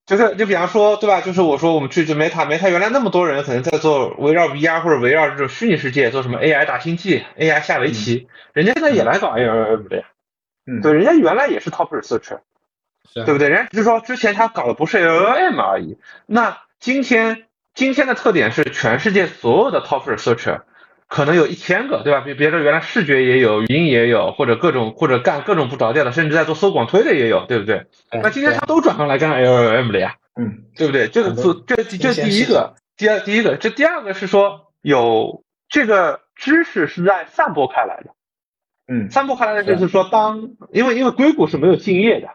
[0.05, 1.23] 就是就比方说，对吧？
[1.23, 10.05] 就是我说我们去 Meta，Meta 原来那么多人可能在做围绕 VR 或者围绕这种虚拟世界做什么 AI 打星际、AI 下围棋，人家现在也来搞 LLM 的呀，
[10.67, 12.41] 嗯，对，人家原来也是 top research，
[13.15, 13.49] 对不对？
[13.49, 17.48] 人家只是说之前他搞的不是 LLM 而已，那今天。
[17.79, 20.63] 今天的特点是，全世界所有的 top researcher
[21.07, 22.23] 可能有一千个，对吧？
[22.23, 27.87] 比别的原来视觉也有，语音也有，或者各种或者干各种不着调的，甚至在做搜广推的也有，对不对？
[28.21, 31.07] 那今天他都转行来干 LLM 了呀，嗯，对不对？
[31.07, 31.31] 这个
[31.69, 38.11] 这这第一个，第二第一个，这第二个是说有这个知识是在散播开来的，
[38.93, 42.31] 嗯，散播开来的就是说，当因为因为硅谷是没有敬业的。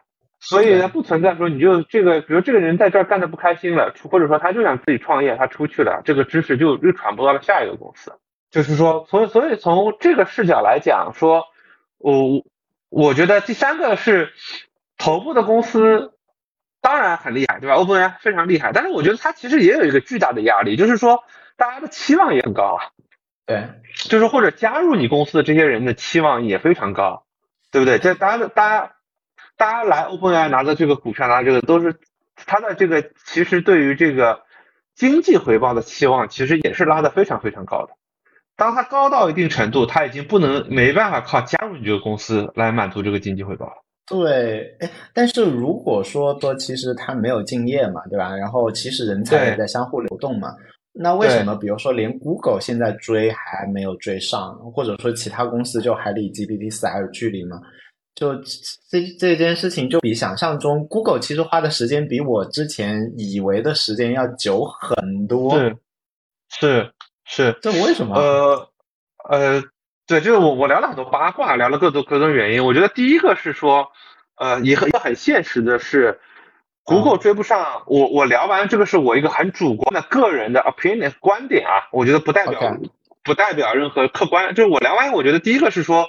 [0.46, 8.20] 所以呢，不存在说你就这个，比如这个人在这儿干的不开心了，或者说他就想自己创业，他出去了，这个知识就又传播到了下一个公司。
[8.52, 11.46] 就是说，从所以从这个视角来讲，说
[11.98, 12.44] 我
[12.90, 14.34] 我觉得第三个是
[14.98, 16.12] 头部的公司
[16.82, 21.24] 当然很厉害，对吧？OpenAI 非常厉害，但是我觉得它其实也有一个巨大的压力，就是说
[21.56, 22.92] 大家的期望也很高啊。
[23.46, 23.70] 对，
[24.10, 27.24] 就是或者加入你公司的这些人的期望也非常高，
[27.72, 27.98] 对不对？
[27.98, 28.93] 这大家的大家。
[29.64, 31.96] 大家来 OpenAI 拿的这个股票拿这个都是
[32.36, 34.42] 它的这个其实对于这个
[34.94, 37.94] 经济回报的期望，其实也是拉的非常非常高的。
[38.58, 43.76] 当它高到一定程度，它已经不能没办法靠加入你这个公司来满足这个经济回报了。
[44.06, 48.36] 对，哎，但是如果说说其实它没有敬业嘛，对吧？
[48.36, 50.50] 然后其实人才也在相互流动嘛，
[50.92, 57.62] 那为什么比如说连 Google 现在追还没有追上，或者说其他公司就还离 GPT 四还有距离吗？
[58.16, 58.36] 就
[58.92, 65.58] 这这件事情，就比想象中，Google 其实花的时间比我之前以为的时间要久很多。
[65.58, 65.76] 是
[66.48, 66.94] 是
[67.26, 68.16] 是，这为什么？
[68.16, 68.70] 呃
[69.28, 69.64] 呃，
[70.06, 72.64] 对，就是我我聊了很多八卦，聊了各种各种原因。
[72.64, 73.88] 我觉得第一个是说，
[74.36, 76.20] 呃，也很很现实的是
[76.84, 77.82] ，Google 追不上。
[77.88, 82.78] 我我聊完这个是我一个很主观的个人的 opinion 观点啊，我觉得不代表
[83.24, 84.54] 不代表任何客观。
[84.54, 86.08] 就是我聊完，我觉得第一个是说。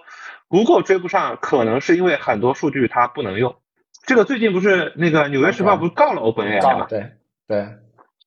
[0.48, 3.56] Google 追不上，可能是因为很多数据它不能用。
[4.06, 6.86] 这个最近不是那个《纽约时报》不是告了 OpenAI 吗？
[6.88, 7.12] 对
[7.46, 7.68] 对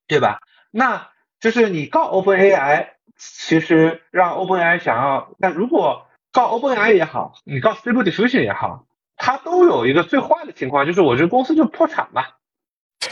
[0.08, 0.40] 对吧？
[0.72, 1.10] 那
[1.40, 12.26] 就是你告 OpenAI，其实让 OpenAI 想要，那如果告 OpenAI 也好，你告 Stable Diffusion 也好，它都有一个最坏的情况，就是我这公司就破产嘛。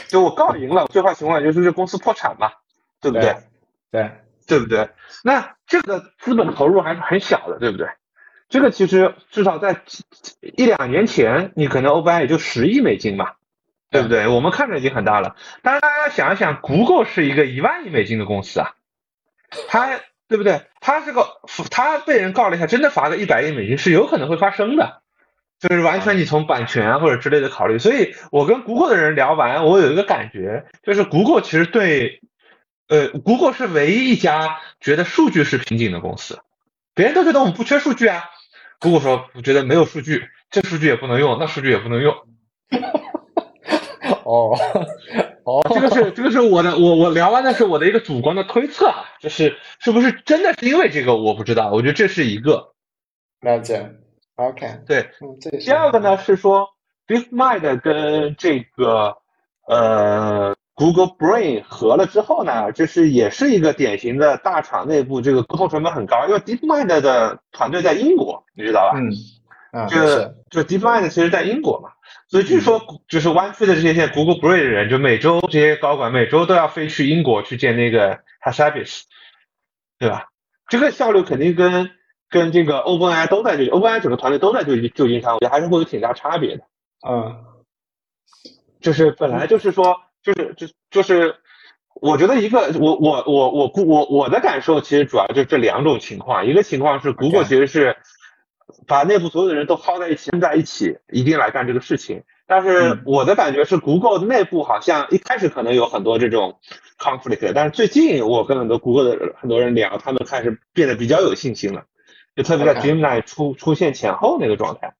[0.08, 2.52] 就我告赢了，最坏情况就是这公司破产嘛，
[3.00, 3.36] 对不对？
[3.92, 4.10] 对
[4.46, 4.90] 对不对？
[5.22, 7.88] 那这个资本投入还是很小的，对不对？
[8.48, 9.82] 这个其实至少在
[10.40, 13.32] 一两年前，你可能 OBI 也就十亿美金嘛，
[13.90, 14.28] 对不对？
[14.28, 15.34] 我们看着已经很大了。
[15.62, 18.74] 当然，大家想一想，Google 是一个一万亿美金的公司啊，
[19.68, 20.62] 它对不对？
[20.80, 21.26] 它这个
[21.70, 25.02] 它被人告了一下，真的罚个一百亿美金是有可能会发生的，
[25.58, 27.78] 就是完全你从版权或者之类的考虑。
[27.78, 32.20] 所以我跟 Google 的人聊完，我有一个感觉，就是 Google 其实对，
[32.88, 36.38] 呃，Google 是唯一一家觉得数据是瓶颈的公司，
[36.94, 38.22] 别人都觉得我们不缺数据啊。
[38.82, 42.14] 如果说我觉得没有数据，这数据也不能用，那数据也不能用。
[44.24, 44.56] 哦
[45.44, 52.74] 哦，这个是这个是我的，我我聊完的是我的一个主观的推测，就是是不是真的是因为这个我不知道，我觉得这是一个。
[53.40, 53.88] 了解
[54.34, 55.10] ，OK，对，
[55.60, 56.68] 第二个呢是说
[57.06, 59.18] ，DeepMind 跟这个
[59.68, 60.55] 呃。
[60.76, 68.98] Google Brain 合了之后呢，就是也是一个典型的大厂内部这个沟通成本很高，因为 DeepMind 的团队在英国，你知道吧？
[69.72, 71.88] 嗯，就就 DeepMind 其实在英国嘛，
[72.28, 79.04] 所以据说就是湾区的这些现在 Google Brain 的人，就每周这些高管每周都要飞去英国去见那个 Hasabis，
[79.98, 80.28] 对吧？
[80.68, 81.90] 这个效率肯定跟
[82.28, 86.64] 跟这个 OpenAI 都在这 OpenAI 整个团队都在旧旧金山，我觉得还是会有挺大差别的。
[87.08, 87.34] 嗯，
[88.82, 90.02] 就是本来就是说。
[90.26, 91.36] 就是就就是，
[91.94, 97.96] 我觉得一个我我我我估我我的感受其实主要就这两种情况，一个情况是 Google 其实是
[98.88, 102.24] 把内部所有的人都薅在一起，在一起一定来干这个事情。
[102.48, 106.58] 但是我的感觉是 Google 内部好像一开始可能有很多这种
[106.98, 111.84] conflict，但是最近我跟很多 Google 的很多人聊，他们开始变得比较有信心了，
[112.34, 114.94] 就特别在 Gemini 出出现前后那个状态。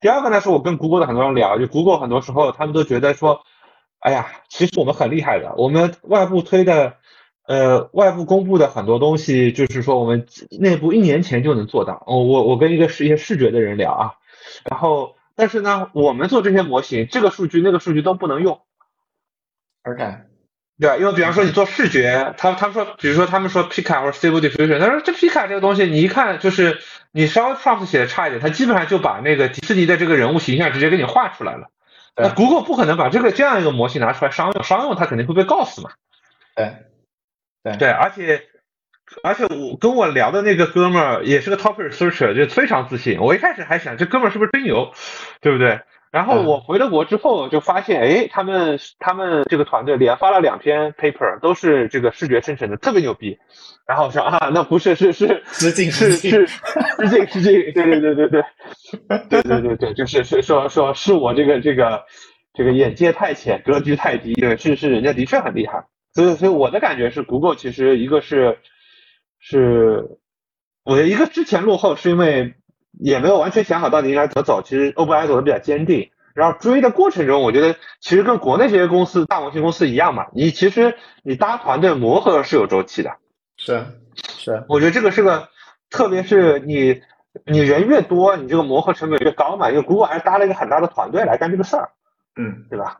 [0.00, 3.42] 第二个呢，是我跟 Google 的很多人聊，就 Google 很多时候他们都觉得说。
[4.02, 6.96] 哎呀，其实我们很厉害的，我们外部推的，
[7.46, 10.26] 呃，外部公布的很多东西，就是说我们
[10.58, 12.02] 内部一年前就能做到。
[12.08, 14.14] 我我我跟一个是一些视觉的人聊啊，
[14.68, 18.60] 然后但是呢，我们做这些模型，这个数据那个数据都不能用。
[19.84, 20.16] OK，
[20.80, 20.96] 对吧？
[20.96, 26.80] 因为比方说你做视觉，他他们说，比如说他们说 Pika 或者 Stable Diffusion，他说这 Pika 这个东西，你一看就是
[27.12, 31.68] 你稍微 prompt 写的差一点，它基本上就把那个迪士尼的这个人物形象直接给你画出来了。
[32.14, 35.90] 那 Google 不可能把这个这样一个模型拿出来商用，商用它肯定会被告死嘛。
[36.54, 36.76] 对，
[37.62, 38.44] 对对，而且
[39.22, 43.20] 而且我跟我聊的那个哥们儿也是个 top researcher，就非常自信。
[43.20, 44.92] 我一开始还想这哥们儿是不是吹牛，
[45.40, 45.80] 对不对？
[46.12, 53.38] 然后我回了国之后就发现，哎，他们他们这个团队连发了两篇 paper，都是这个视觉生成的，特别牛逼。
[53.86, 58.44] 然后我说啊，那不是是是是是失敬失敬，对对对对对
[59.30, 62.04] 对对对对， 就是是说说是我这个这个
[62.52, 65.86] 这个眼界太浅，格局太低，对，是是人家的确很厉害。
[66.12, 68.58] 所以所以我的感觉是，Google 其实一个是
[69.40, 70.18] 是，
[70.84, 72.52] 我一个之前落后是因为
[72.98, 76.10] 也没有完全想好到底应该怎么走，其实 OpenAI 走的比较坚定。
[76.34, 83.10] 然后追的过程中，我觉得其实跟国内这些公司大模型公司一样嘛，你其实你搭团队磨合是有周期的。
[83.58, 83.84] 是
[84.14, 85.48] 是，我觉得这个是个，
[85.90, 87.02] 特别是你
[87.44, 89.70] 你人越多，你这个磨合成本越高嘛。
[89.70, 91.90] 因为 Google 还是搭了一个很大的团队来干这个事儿，
[92.36, 92.96] 嗯，对吧？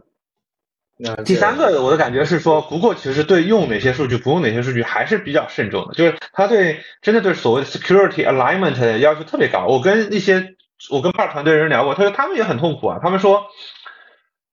[1.24, 9.66] 第三个，我的感觉是说，Google 其实对用哪些数据，不用哪些数据还是比较慎重的，就是他对真的对所谓的 security alignment 要求特别高。
[9.66, 10.54] 我跟一些
[10.90, 13.46] 我跟 p a r 团队人聊过，他说他们也很痛苦啊，他们说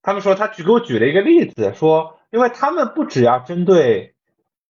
[0.02, 4.14] 他们说他举给我举了一个例子，说因为他们不只要针对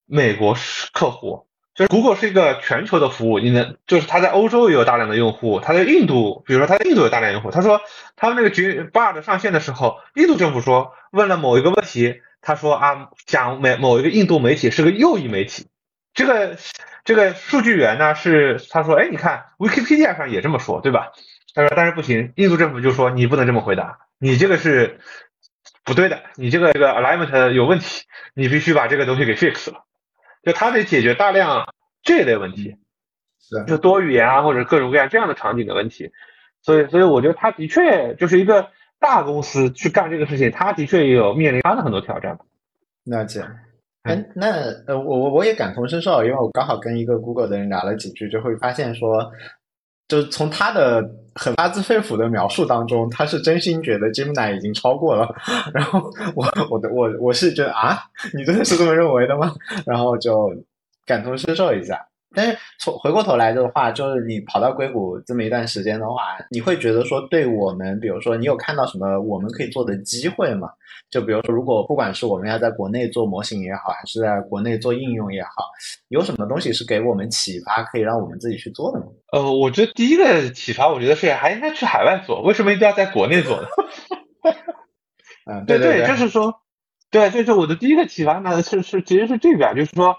[0.05, 0.55] 美国
[0.93, 1.49] 客户。
[1.80, 7.51] 就是 Google 是一个全球的服务，你能就是它在欧洲也有大量的用户，它在印度，比如说它在印度有大量用户。
[7.51, 7.80] 他说
[8.17, 8.49] 他们那个
[8.91, 15.67] Bard 上线的时候，印度政府说问了某一个问题，他说啊讲美某一个印度媒体是个右翼媒体，
[16.13, 16.57] 这个
[17.05, 21.13] 这个数据源呢是他说哎你看 Wikipedia 上也这么说对吧？
[21.55, 24.99] 他说但是不行，印度政府就说你不能这么回答，你这个是
[25.86, 28.03] 不对的，你这个这个 alignment 有问题，
[28.34, 29.86] 你必须把这个东西给 fix 了。
[30.52, 31.72] 就它得解决大量
[32.02, 32.76] 这类问题，
[33.39, 36.10] 是就多语言啊或者各种各样这样的场景的问题，
[36.64, 38.70] 所以所以我觉得它的确就是一个
[39.00, 42.39] 大公司去干这个事情，它的确也有面临它的很多挑战。
[43.04, 43.45] 了解，
[44.04, 44.47] 哎，那
[44.88, 49.32] 呃我我我也感同身受，因为我刚好跟一个 Google 的人聊了几句，就会发现说，
[50.10, 55.34] 就从他的很发自肺腑的描述当中，他是真心觉得 Gemini 已经超过了，
[55.74, 57.97] 然后我我的我我是觉得啊，
[58.34, 59.53] 你真的是这么认为的吗？
[59.86, 60.51] 然后就
[61.05, 62.09] 感同身受一下。
[62.36, 70.69] 但是从回过头来的话，就是你跑到硅谷这么一段时间的话，你会觉得说，对我们，比如说你有看到什么我们可以做的机会吗？
[71.09, 75.49] 就比如说，如果不管是我们要在国内做模型也好，还是在国内做应用也好，
[76.09, 79.07] 有什么东西是给我们启发，可以让我们自己去做的吗？
[79.32, 83.67] 呃，我觉得第一个启发，我觉得是还应该去海外做，为什么一定要在国内做呢？
[85.51, 86.61] 嗯，对对，就是说，
[87.09, 90.15] 对，就是我的第一个启发呢，是是其实是这个，就是说，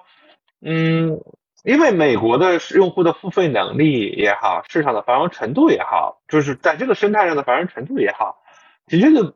[0.61, 1.20] 嗯。
[1.62, 8.42] 因为美国的用户的付费能力也好，市场的繁荣程度也好，就是在这个生态上的繁荣程度也好，
[8.86, 9.34] 的确是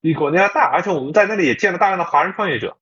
[0.00, 0.70] 比国内要大。
[0.70, 2.76] 而且我们在那里也见了大量的华人创业者，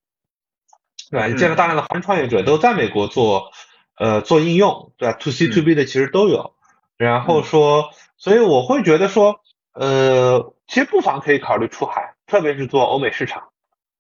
[1.11, 1.29] 对吧？
[1.29, 3.53] 也见了大量的华人创业者都在美国做
[3.99, 6.55] 呃做应用，对吧？To C To B 的其实都有。
[6.99, 9.41] 然后说，所以我会觉得说，
[9.73, 13.49] 呃，其实不妨可以考虑出海，特别是做欧美市场。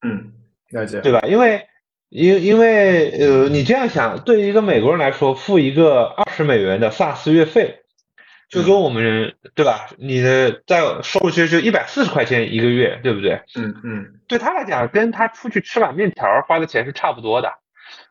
[0.03, 0.33] 嗯，
[0.71, 1.21] 了解，对吧？
[1.27, 1.67] 因为。
[2.15, 7.81] 因因为呃，你这样想，对于一个美国人来说，付一个二十美元的 SaaS 月费，
[8.49, 9.89] 就跟我们对吧？
[9.99, 13.41] 你的在收入其实就一百四十块钱一个月，对不对？
[13.57, 14.07] 嗯嗯。
[14.29, 17.53] 对他来讲，跟他出去吃碗面条花的钱是差不多的。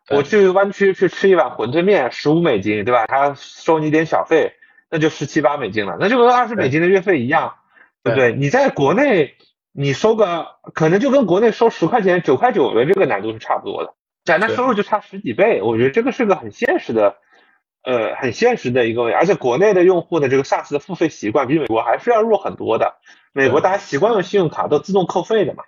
[0.10, 3.06] 我去湾区去吃一碗馄饨面，十五美金，对吧？
[3.08, 4.51] 他收你点小费，
[4.89, 7.54] 那就十七八美金了，那就跟二十美金的月费一样，
[8.04, 8.34] 对不对？
[8.34, 9.36] 你在国内。
[9.76, 10.45] 你收个
[10.76, 17.15] 可能就跟国内收十块钱九块九的这个难度是差不多的，简单收入就差十几倍，我觉得这个是个很现实的，
[17.84, 19.17] 呃，很现实的一个问题。
[19.17, 22.99] 而且国内的用户的这个 SaaS 的付费习惯比美国还是要弱很多的。
[23.34, 25.63] 美国大家习惯用信用卡都自动扣费的嘛，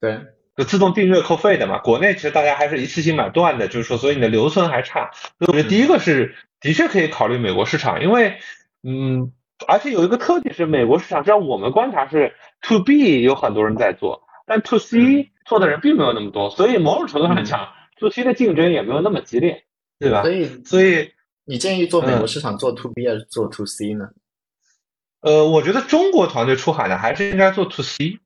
[0.00, 0.20] 对，
[0.56, 1.76] 就自动订阅扣费的嘛。
[1.80, 5.10] 国内其实大家还是一次性买断的，就是说，所以你的留存还差。
[5.38, 8.38] 所以我觉得第一个是的确可以考虑美国市场，因为
[8.82, 9.32] 嗯。
[9.66, 19.64] 而且有一个特点是，美国市场，只要我们观察是 to B 有很多人在做，但 to C 做的人并没有那么多，所以某种程度上讲，to C 的竞争也没有那么激烈，
[19.98, 20.22] 对吧？
[20.22, 21.12] 所以，所以
[21.44, 24.08] 你建议做美国市场做 to B 还是做 to C 呢？
[25.20, 28.18] 呃，我觉得中国团队出海呢，还是应该做 to C，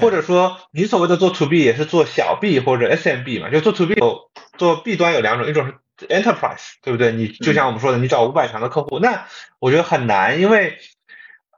[0.00, 5.74] 或者说你所谓的做 to B 也是做小 B 或者 SMB 嘛，就做 to B 有做 B 端有两种，一种是。
[6.08, 7.12] Enterprise 对不对？
[7.12, 9.26] 你就像我们说的，你找五百强的客户，那
[9.58, 10.78] 我觉得很难，因为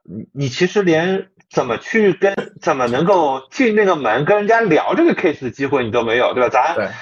[0.03, 6.49] 你你其实连怎么去跟怎么能够进那个门跟人家聊这个 case 的机会你都没有，对吧？
[6.49, 6.93] 咱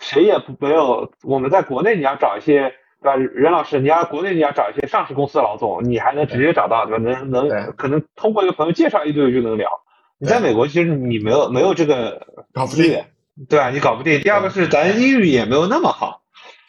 [0.00, 1.12] 谁也不没有。
[1.22, 3.16] 我们在国内你要找一些，对吧？
[3.16, 7.02] 任老师，你要国内你要找一些上市公司的老总，你还能直接找到，对吧？
[7.02, 9.70] 能能可能通过一个朋友介绍一堆就能聊。
[10.18, 13.04] 你在美国其实你没有没有这个搞不定，
[13.48, 13.70] 对吧？
[13.70, 14.20] 你搞不定。
[14.20, 16.21] 第二个是咱英语也没有那么好。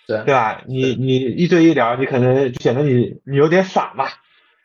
[0.07, 0.61] 对对吧？
[0.67, 4.05] 你你一对一聊，你可能显得你你有点傻嘛，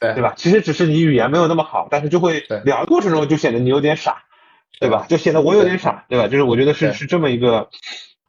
[0.01, 0.35] 对对吧？
[0.37, 4.25] 其实只是你语言没有那么好，但是就会聊的过程中就显得你有点傻，
[4.81, 5.07] 对吧？
[5.09, 6.29] 就显得我有点傻，对吧？
[6.29, 7.69] 就是我觉得是是这么一个。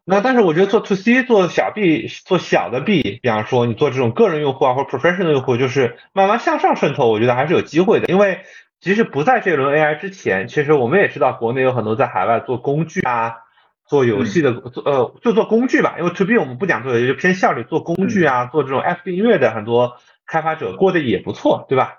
[0.06, 8.08] 那但是我觉得做 to C 做小 B 做小的 B，比方说你做这种个人用户啊或者 professional 用户，就是慢慢向上渗透，我觉得还是有机会的。
[8.08, 8.40] 因为
[8.80, 13.36] 即使不在这轮 AI 之前，其实我们也知道国内有很多在海外做工具啊。
[13.90, 21.96] 做游戏的做呃就做工具吧，因为 to B 我们不讲做游戏，就偏效率做工具啊，做这种 App 音乐的很多开发者过得也不错，对吧？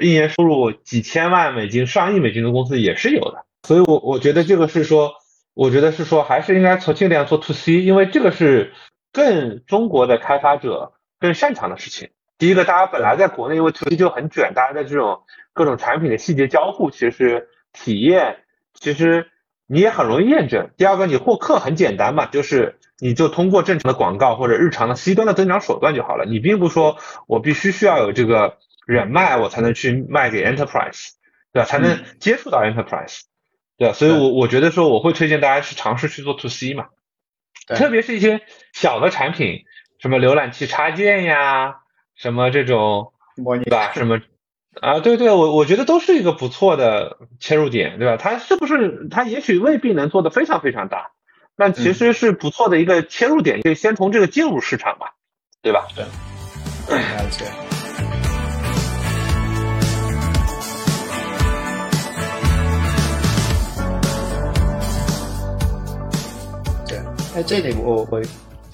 [0.00, 5.14] 一年收入几千万美金、上亿美金的公司也是有的，所以我我觉得这个是说，
[5.52, 8.72] 我觉得是说还是应该从尽量做 to C，因为这个是
[9.12, 12.10] 更中国的开发者更擅长的事情。
[12.38, 15.22] 第一个，大家本来在国内因为 to C 就很卷，大家在这种
[15.52, 19.26] 各种产品的细节交互，其实体验其实。
[19.66, 20.70] 你也很容易验证。
[20.76, 26.24] 第二个，你获客很简单嘛，就是你就通过正常的广告或者日常的 C 端的增长手段就好了。
[26.24, 26.96] 你并不说
[27.26, 31.10] 我必须需要有这个人脉，我才能去卖给 Enterprise，
[31.52, 31.64] 对吧？
[31.64, 33.22] 才能接触到 Enterprise。
[33.78, 33.92] 对吧？
[33.92, 36.86] 所以我我觉得说我会推荐大家去尝试去做 to C 嘛，
[37.66, 38.40] 特别是一些
[38.72, 39.64] 小的产品，
[40.00, 41.80] 什么浏览器插件呀，
[42.14, 43.92] 什么这种，对吧？
[43.92, 44.18] 什么
[44.80, 45.00] 啊？
[45.00, 48.16] 对对，我我觉得都是一个不错的切入点，对吧？
[48.16, 51.10] 它是不是它也许未必能做的非常非常大，
[51.56, 55.14] 但其实是不错的一个切入点，可以先从这个进入市场吧，
[55.62, 55.86] 对吧？
[55.94, 56.04] 对，
[56.96, 57.44] 了解。
[67.34, 68.22] 在这里，我我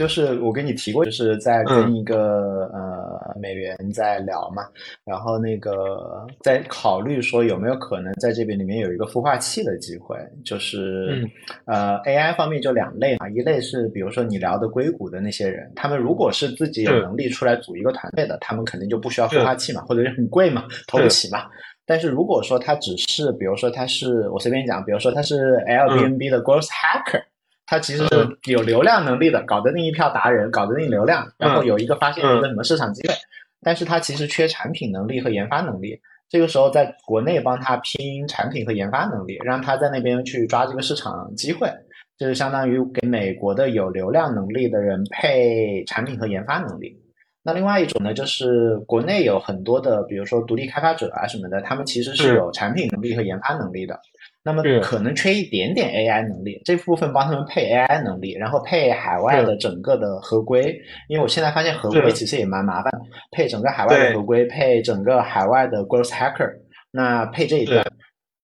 [0.03, 4.65] 就是我跟你提过，就是在跟一个呃美元在聊嘛，
[5.05, 11.25] 然后那个在考虑说有没有可能在这边里面有一个孵化器的机会，就是
[11.67, 21.45] 呃 AI 方面就两类嘛，一类是比如说你聊的硅谷的那些人，他们如果是自己有能力出来组一个团队的，他们肯定就不需要孵化器嘛，或者是很贵嘛，投不起嘛。
[21.87, 27.23] 但是如果说他只是，比如说他是我随便讲，比如说他是 Airbnb 的 growth hacker。
[27.67, 33.15] 他其实是有流量能力的，搞得那一票达人，搞得那流量，然后有一个发现一个什么市场机会，
[33.63, 35.99] 但是他其实缺产品能力和研发能力。
[36.29, 41.71] 这个时候，在国内帮他拼产品和研发能力，让他在那边去抓这个市场机会，
[42.19, 46.99] 就是相当于给美国的有流量能力的人配产品和研发能力。
[47.43, 53.99] 那另外一种呢，就是国内有很多的，比如说独立开发者啊什么的，他们其实是有产品能力和研发能力的。
[54.45, 60.77] 那么可能缺一点点 AI 能力，这部分帮他们配 AI 能力，然后配海外的整个的合规，
[61.09, 62.93] 因为我现在发现合规其实也蛮麻烦，
[63.31, 66.51] 配整个海外的合规，配整个海外的 growth hacker，
[66.91, 67.87] 那配这一段，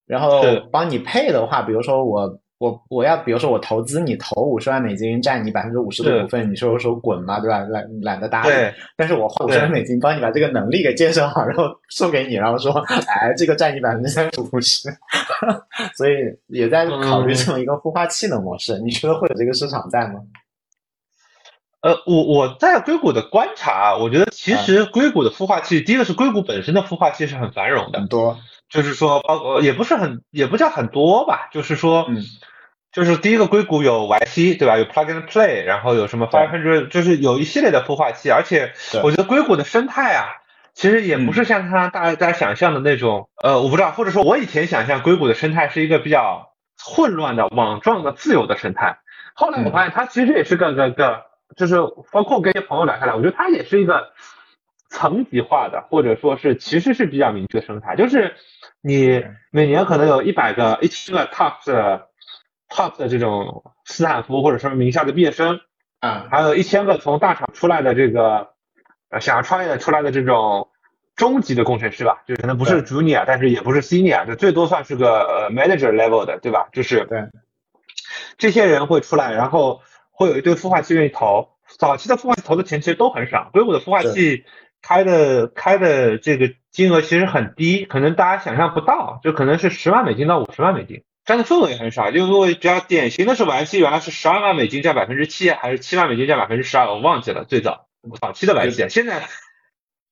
[0.07, 2.39] 然后帮你配的话，比如说我。
[2.59, 7.61] 我我要比如说我投资你投五十万美金占你百分之五十的股份，你说我说滚嘛，对吧？
[7.61, 8.51] 懒懒得搭理。
[8.97, 12.73] 但是我花五十万美金帮你把这个能力给建设好，然后送给你，然后说，
[13.07, 14.89] 哎，这个占你百分之三十五十。
[15.97, 16.15] 所以
[16.49, 20.15] 也在考虑这么一个孵化器的模式，你觉得会有这个市场在吗？
[21.81, 28.37] 呃，我我在硅谷的观察，我觉得其实硅谷的孵化器，第一个是硅谷本身的孵化器是很繁荣的，很多。
[28.69, 31.49] 就是说，包括也不是很，也不叫很多吧。
[31.53, 32.23] 就是说，嗯，
[32.93, 34.77] 就是第一个硅谷有 YC 对吧？
[34.77, 38.31] 有 Plug and Play，然后有什么 Five Hundred，就是有一系列的孵化器。
[38.31, 40.29] 而且我觉得硅谷的生态啊，
[40.75, 46.53] 其实也不是像他大家想象的那种，呃，我不知道，或者说我以前想象硅谷的生态是一个比较
[46.83, 48.99] 混乱的、网状的、自由的生态。
[49.35, 51.23] 后来我发现它其实也是个个个，
[51.57, 51.77] 就是
[52.13, 54.13] 包括跟一些朋友聊下来，我觉得它也是一个
[54.89, 58.35] 层级化的，或者说是其实是比较明确的生态，就是。
[58.81, 62.07] 你每年可能有一百个、一千个 top 的
[62.69, 65.59] top 的这种斯坦福或者什么名校的毕业生，
[65.99, 68.51] 啊，还有一千个从大厂出来的这个
[69.11, 70.69] 呃想要创业出来的这种
[71.17, 76.69] 中级的工程师吧，就可能不是 junior，但是也不是 senior，就最多算是个呃 manager level 的，对吧？
[76.73, 77.25] 就是对，
[78.39, 79.83] 这些人会出来，然后
[80.13, 81.49] 会有一堆孵化器愿意投。
[81.67, 84.45] 早期的孵化器投的钱其实都很少，硅谷的孵化器。
[84.83, 92.11] 开的开的这个金额其实很低，可能大家想象不到，就可能是十万美金到五十万美金，占的份额也很少。
[92.11, 97.45] 就因为比较典型的是 YC，原来是十二万美金占百分之七，还是七万美金占百分之十二，我忘记了。
[97.45, 97.87] 最早
[98.21, 99.29] 早期的 YC，现在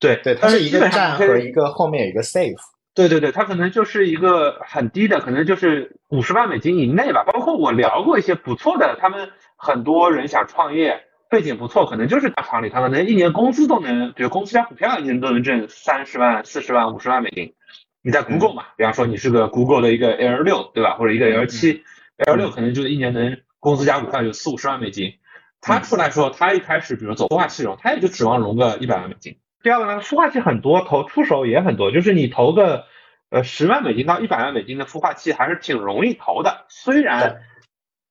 [0.01, 2.57] 对对，它是一个占和一个后面有一个 safe。
[2.95, 7.25] 对对对，它可能就是一个很低的，可能就是五十万美金以内吧。
[7.25, 11.06] 包括我聊过一些不错的，他们很多人想创业。
[11.29, 17.55] 背景不错，可能就是大厂里，他可能一年工资都能，比如公司加股票，一年都能挣三十万、四十万、五十万美金。
[18.03, 20.95] 你在 Google 嘛，比方说你是个 Google 的一个 L 六，对吧？
[20.95, 21.83] 或者一个 L 七
[22.19, 25.15] ，L 六可能就一年能工资加股票有四五十万美金。
[25.61, 29.37] 他出来说，他一开始比如走孵化器融，他也就指望融个一百万美金。
[29.63, 32.85] 第二个呢，孵化器很多，投出手也很多，就是你投个
[33.31, 37.43] 呃十万美金到一百万美金的孵化器还是挺容易投的，虽然。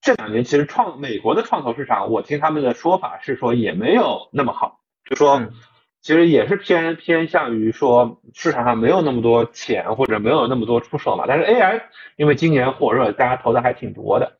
[0.06, 5.48] 这两年其实创美国的创投市场，我听他们的说法是说也没有那么好，就说
[6.00, 11.26] 其实也是偏偏向于说市场上没有那么多钱或者没有那么多出手嘛。
[11.28, 11.82] 但是 AI
[12.18, 14.38] 因为今年火热，大家投的还挺多的。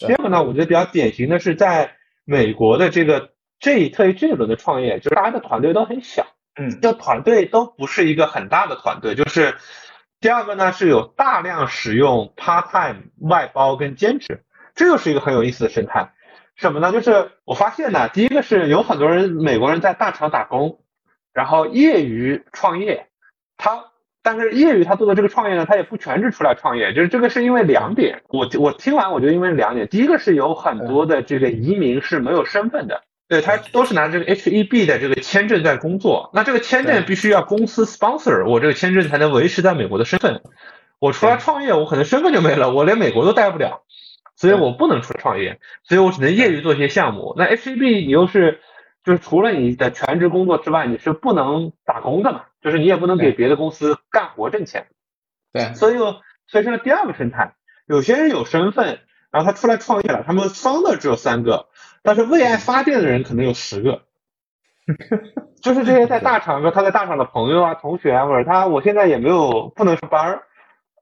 [0.00, 1.92] 第二个呢，我觉得比较典型的是在
[2.24, 9.14] 美国的这个这一特这一轮的创业，就是大家的团队都很小，嗯，就团队都不是一个很大的团队。
[9.14, 9.54] 就是
[10.18, 14.42] 第二个呢，是有大量使用 part time 外包跟兼职。
[14.74, 16.12] 这又是一个很有意思的生态，
[16.56, 16.90] 什么呢？
[16.92, 20.80] 就是我发现呢，第一个是有很多人美国人在大厂打工，
[21.32, 23.06] 然后业余创业，
[23.56, 23.84] 他
[24.22, 40.40] 但是业余他做的这个创业呢，他也不全职出来创业，就是这个是因为两点，我我听完我觉得因为两点，第一个是有很多的这个移民是没有身份的，对他都是拿这个 H E B 的这个签证在工作，那这个签证必须要公司 sponsor，我这个签证才能维持在美国的身份。
[40.98, 43.83] 我出来创业，我可能身份就没了，我连美国都待不了，
[44.44, 47.32] 所以我不能出来创业，所以我只能业余做一些项目。
[47.38, 48.60] 那 H E B 你又是，
[49.02, 54.88] 就是除了你的全职工作之外，你是不能打工的嘛，就是你也不能给别的公司干活挣钱。
[55.50, 56.16] 对，所以又
[56.46, 57.54] 催生了第二个生态。
[57.86, 58.98] 有些人有身份，
[59.30, 61.68] 然后他出来创业了，他们方的只有三个，
[62.02, 64.02] 但是为爱发电的人可能有十个。
[65.62, 70.42] 就是这些在大厂，说他在大厂的朋友啊、同学啊，或者他，我现在也没有不能上班儿，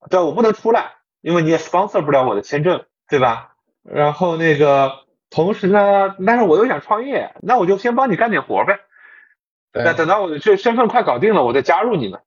[0.09, 3.55] 对，我不能出来，因为你也 sponsor 不了我的签证，对吧？
[3.84, 8.80] 然后那个同时呢，但是我又想创业，那我就先帮你干点活呗。
[9.72, 12.20] 那等到我的这身份快搞定了，我再加入你们，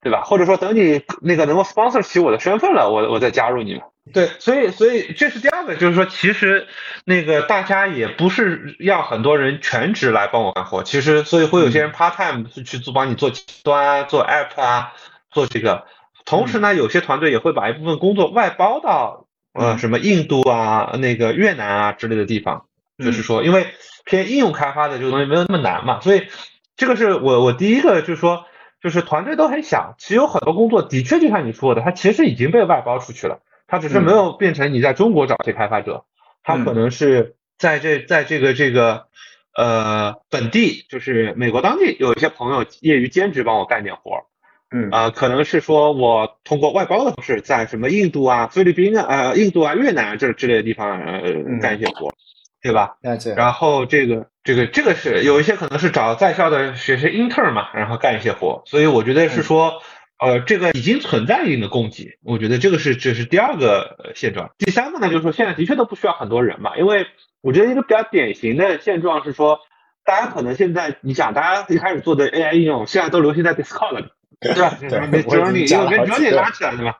[0.00, 0.22] 对吧？
[0.22, 3.82] 或者说等你那个能够 sponsor 起我的身份了，我我再加入你们。
[4.12, 6.66] 对，所以所以这是第二个，就是说其实
[7.04, 13.30] 那个大家也不是要很多人全职来帮我干活，其实所以会有些人 part time 去做帮你做
[13.62, 14.94] 端啊做 app 啊，
[15.30, 15.86] 做这个。
[16.24, 22.66] 同时呢，有些团队也会把一部分工作外包到呃什么印度啊、那个越南啊之类的地方，
[22.98, 23.66] 就是说因为
[24.04, 26.26] 偏应用开发的这个东西没有那么难嘛，所以
[26.76, 28.44] 这个是我我第一个就是说
[28.82, 33.40] 就是团队都很小，其实有很多工作的确就像你说的，它其实已经被外包出去了。
[33.66, 36.04] 它只是没有变成你在中国找这些开发者，
[36.42, 39.06] 它可能是在这在这个这个
[39.56, 44.26] 呃本地，就是美国当地有一些朋友业余兼职帮我干点活，
[44.70, 51.20] 嗯啊，可能是说我通过外包的方式，在什么印度啊、菲律宾啊、呃印度啊、越南这之类的地方呃
[51.60, 52.14] 干一些活，
[52.62, 52.96] 对吧？
[53.34, 59.82] 然后这个这个这个是有一些可能是找在校的学生 intern 嘛，然后干一些活，所以我觉得是说。
[60.22, 64.50] 呃，这个已经存在一定的供给，我觉得这个是这是第二个现状。
[64.58, 67.06] 第三个呢，就是说现在的确都不需要很多人嘛，因为
[67.40, 69.60] 我觉得一个比较典型的现状是说，
[70.04, 74.04] 大家可能现在你想，大家一开始做的 AI 应用，现在都流行在 Discord 里，
[74.42, 74.76] 对吧？
[74.80, 76.94] 什么 Midjourney，因为 Midjourney 拉起来的嘛，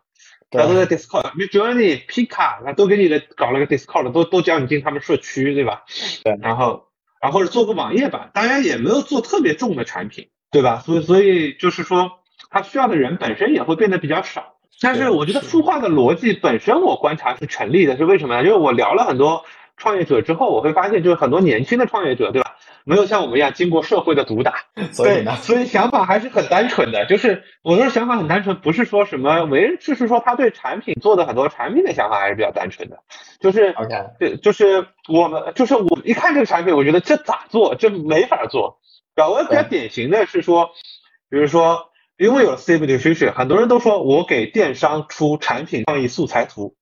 [0.51, 5.83] 大家都在 Discord，Midjourney、Pika，那都给你的搞了个 Discord，都都叫你进他们社区，对吧？
[6.23, 6.39] 对。
[6.41, 6.89] 然后，
[7.21, 10.83] 然后或者做个网页版，当然也没有做特别重的产品，对吧？
[10.85, 12.13] 所以，所以就是说。
[12.49, 18.43] 他需要的人本身也会变得比较少，但是我觉得孵化的逻辑本身我观察是成立的，是为什么呢？
[18.43, 19.45] 因为我聊了很多
[19.77, 22.57] 创业者之后，我会发现就是很多年轻的创业者，对吧？
[22.85, 32.99] 没有像我们一样经过社会的毒打， 所以呢，所以想法还是很单纯的，就是我说想法很单纯，不是说什么为，就是说他对产品做的很多产品的想法还是比较单纯的，
[33.41, 38.81] 就是 OK，对，就是我们就是我一看这个产品，我觉得这咋做，这没法做。
[39.15, 40.71] 然后我比较典型的是说，
[41.29, 41.89] 比如说。
[42.21, 46.77] 因为有了 Stable Diffusion，很多人都说我给电商出产品创意素材图，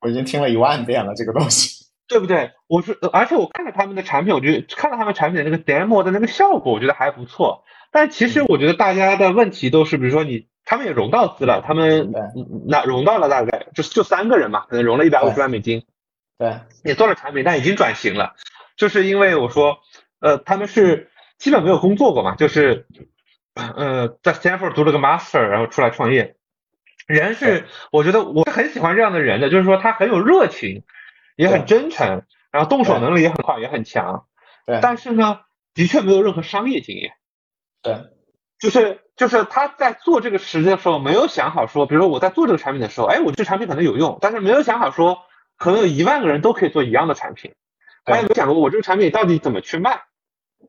[0.00, 2.52] 我已经听了一万遍了这个东西，对不对？
[2.66, 7.64] 我是，而且我看了他们的产品，我觉得看了他们产品的那个 demo 的那个效果，我觉得还不错。
[7.90, 12.12] 但其实我觉得大家的问题都是，比如说你他们也融到资了，他们
[12.66, 15.84] 那融到了大概就就三个人嘛，可能融了一百五十万美金，
[16.38, 18.34] 对，也做了产品，但已经转型了，
[18.76, 19.78] 就是因为我说，
[20.20, 22.86] 呃，他们是基本没有工作过嘛，就是。
[23.56, 26.34] 呃，在 Stanford 读了个 Master，然后出来创业。
[27.06, 30.82] 人是，我觉得我是很喜欢这样的人的，就是说他很有热情，
[31.36, 34.26] 也很真诚，然后动手能力也很快，也很强。
[34.66, 34.78] 对。
[34.82, 35.40] 但是呢，
[35.74, 37.12] 的确没有任何商业经验。
[37.82, 37.96] 对。
[38.58, 45.18] 就是就是他在做这个实际的时候，没有想好说，比如说我在做这个产品的时候，哎，我这产品可能有用，但是没有想好说，
[45.58, 47.54] 可能有一万个人都可以做一样的产品。
[48.04, 50.02] 他也没想过我这个产品到底怎么去卖。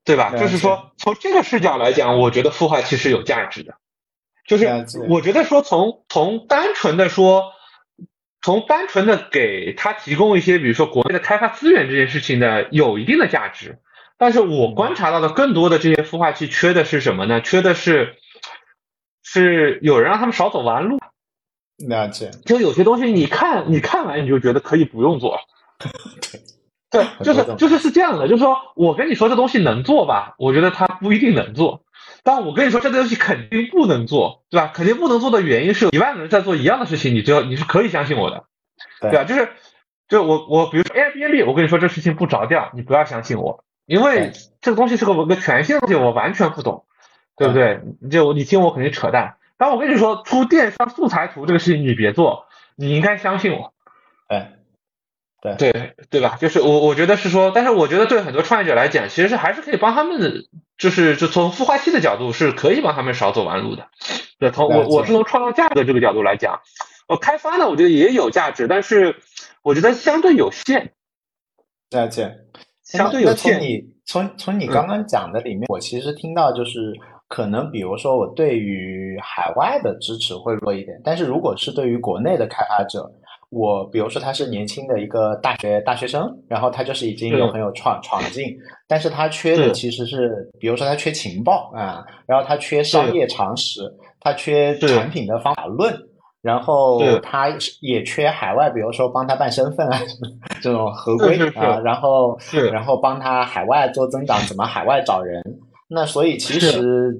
[0.03, 0.31] 对吧？
[0.37, 3.75] 就是说，从这个视角来讲，我觉得孵化器是有价值的。
[4.45, 7.53] 就是我觉得说，从从单纯的说，
[8.45, 13.79] 从单纯的给他提供一些，比如说国内的开发资源这件事情呢，有一定的价值。
[14.19, 17.41] 但是我观察到的更多的这些孵化器缺的是什么呢？
[17.41, 18.17] 缺的是
[19.23, 20.99] 是有人让他们少走弯路。
[21.87, 22.29] 了解。
[22.45, 25.39] 就有些东西，你看你看完你就觉得可以不用做。
[26.91, 27.03] 对。
[27.03, 31.83] 对，就是就是是这样的，就是说我跟你说这东西能做吧，我觉得它不一定能做。
[32.25, 34.71] 但我跟你说这个东西肯定不能做，对吧？
[34.73, 38.45] 肯定不能做的原因是，一万个人在做一样的事情，你只要你是可以相信我的，
[38.99, 39.23] 对吧？
[39.25, 39.49] 就是
[40.07, 46.85] 就我我比如说 Airbnb，我跟你说这事情不着调，你不要相信我，因为这个东西是个个全新的东西，我完全不懂，
[47.37, 47.79] 对不对？
[48.09, 49.35] 就你听我肯定扯淡。
[49.57, 53.71] 但我跟你说出电商素材图这个事情你别做，你应该相信我，
[54.27, 54.54] 哎。
[55.53, 56.37] 对对吧？
[56.41, 60.45] 就是我我觉得是说，但是我觉得对很多创业者来讲，其实是还是可以帮他们，
[60.77, 63.87] 就是就从孵化器的角度是可以帮他们少走弯路的。
[64.39, 66.59] 对，从我我是从创造价值的这个角度来讲，
[67.07, 69.17] 我，开发呢，我觉得也有价值，但是
[69.61, 70.93] 我觉得相对有限。
[71.91, 72.35] 了解，
[72.83, 73.53] 相对有限。
[73.53, 76.93] 从你从从你刚刚讲的里面，我其实听到就是
[77.27, 80.99] 可能，比如说我对于于海外的支持会弱一点。
[81.03, 83.09] 但是如果是对于国内的开发者，
[83.49, 88.45] 我比如说他是年轻的一个大学大学生，然后他就是已经有很有闯闯劲，
[88.87, 93.81] 但是他缺的其实是，比如说他缺情报啊，然后他缺商业常识，
[94.19, 95.95] 他缺产品的方法论。
[96.41, 97.49] 然后他
[97.81, 99.99] 也缺海外，比如说帮他办身份啊，
[100.61, 102.37] 这种合规啊，然后
[102.71, 105.41] 然后帮他海外做增长，怎么海外找人？
[105.87, 107.11] 那所以其实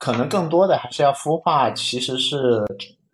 [0.00, 2.64] 可能更多的还是要孵化，其实是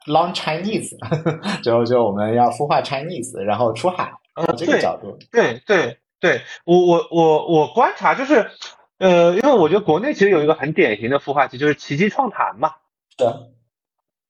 [0.07, 0.96] long Chinese，
[1.62, 4.12] 就就我们要孵化 Chinese，然后出海
[4.57, 5.18] 这个角度。
[5.30, 8.50] 对对对，我我我我观察就是，
[8.98, 12.72] 呃，因为我觉得国内其实有一个很典型的孵化器，就是奇迹创谈嘛。
[13.18, 13.24] 是。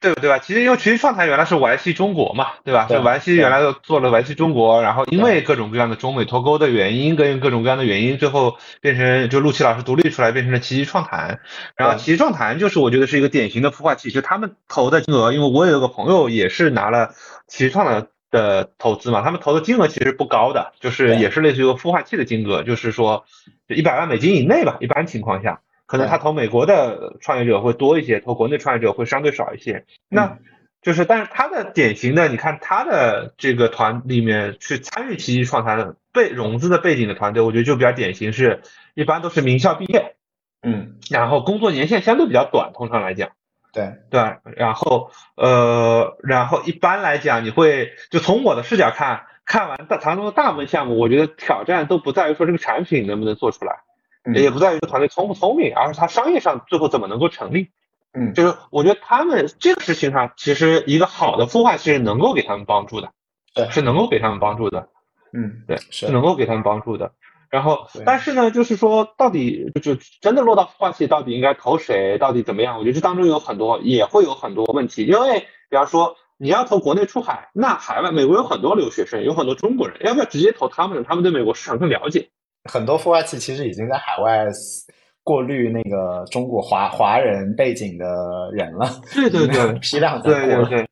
[0.02, 0.40] 对不对吧？
[0.40, 2.86] 其实因为奇迹创谈原来是玩系中国嘛，对吧？
[2.90, 11.38] 就玩系原来做了玩系中国，然后因为各种各样的中美脱钩的原因，跟各种各样的原因，最后变成就陆琪老师独立出来，变成了奇迹创谈。
[11.76, 17.14] 然后奇迹创谈就是我觉得是一个典型的孵化器，就他们投的金额，因为我有个朋友也是拿了
[17.46, 23.24] 奇迹创的的投资嘛，他们投的金额其实不高的，就是也是类似于一个孵化器的金额，就是说
[23.68, 25.60] 一百万美金以内吧，一般情况下。
[25.92, 29.84] 可能他投美国的创业者会多一些，投国内创业者会相对少一些。
[30.08, 30.38] 那
[30.80, 38.62] 就是，但是他的典型的，你看他的这个团里面去参与奇迹创团的背融资的背景的团队，我觉得就比较典型，是
[38.94, 40.16] 一般都是名校毕业，
[40.62, 43.32] 嗯，然后工作年限相对比较短，通常来讲，
[43.74, 53.82] 对对，然后呃，然后一般来讲，你会就从我的视角看，看完大唐中的大部分项目，我觉得挑战都不在于说这个产品能不能做出来。
[54.34, 57.70] 也不在于团队聪不聪明，而是他商业上最后怎么能够成立。
[58.14, 63.10] 嗯，就是我觉得他们这个事情上，其实一个好的孵化器是能够给他们帮助的，
[63.54, 64.88] 对，是能够给他们帮助的。
[65.32, 67.12] 嗯，对，是能够给他们帮助的。
[67.48, 72.78] 然后，但是呢，就是说，到底就真的落到孵化器，到底应该投谁，到底怎么样？
[72.78, 75.04] 我觉得这当中有很多，也会有很多问题。
[75.04, 81.04] 因为，比方说，你要投国内出海，那海外美国有很多留学生，有很多中国人，要不要直接投他们？
[81.04, 82.30] 他们对美国市场更了解。
[82.70, 84.46] 很多孵化器其实已经在海外
[85.24, 88.88] 过滤那个中国华华人背景的人了。
[89.14, 90.86] 对对 对，批量对对对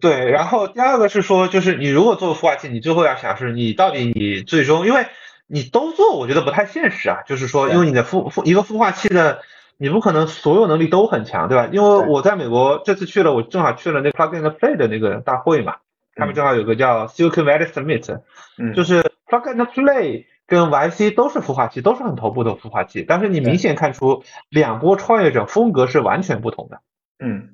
[0.00, 0.30] 对。
[0.30, 5.06] 然后第二个是说，就是你如果做孵化器，你最后要想是你到底你最终，因为
[5.46, 7.22] 你都做，我觉得不太现实啊。
[7.26, 9.40] 就是说，因为你的孵孵一个孵化器的，
[9.78, 11.68] 你不可能所有能力都很强，对吧？
[11.72, 15.76] 因为我在美国这次去了，我正好去了那个 Plug and Play 的那个大会嘛，
[16.16, 18.20] 他们正好有个叫 Silicon Valley Summit，
[18.58, 20.24] 嗯，就是 Plug and Play。
[20.46, 26.80] 跟 YC 都是孵化器，都是很头部的孵化器，但是你明显看出两波创业者风格是完全不同的，
[27.18, 27.50] 嗯，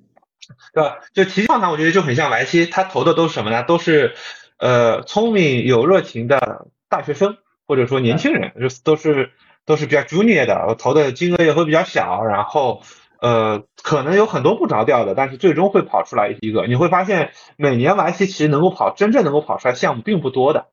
[0.75, 0.99] 对吧？
[1.15, 3.63] 就奇创谈，我觉得就很像 YC，他投的都是什么呢？
[3.63, 4.15] 都是
[4.59, 7.37] 呃聪明有热情的大学生
[7.67, 9.31] 或者说年轻人，就都是
[9.65, 12.83] 都是比较 junior 的，投的金额也会比较小，然后
[13.21, 16.67] 呃可能有很多不着调的，但是最终会跑出来一个。
[16.67, 20.67] 你会发现每年 YC 其实能够跑真正能够跑出来项目并不多的。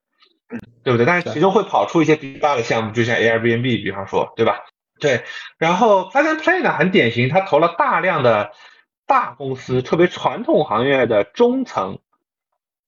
[0.84, 1.06] 对不对？
[1.06, 4.60] 但是其中会跑出一些比较大的项目，就像 Airbnb，比方说，对吧？
[5.00, 5.24] 对。
[5.58, 8.52] 然后 Plug and Play 呢，很典型，它投了大量的
[9.06, 12.00] 大公司，特别传统行业的中层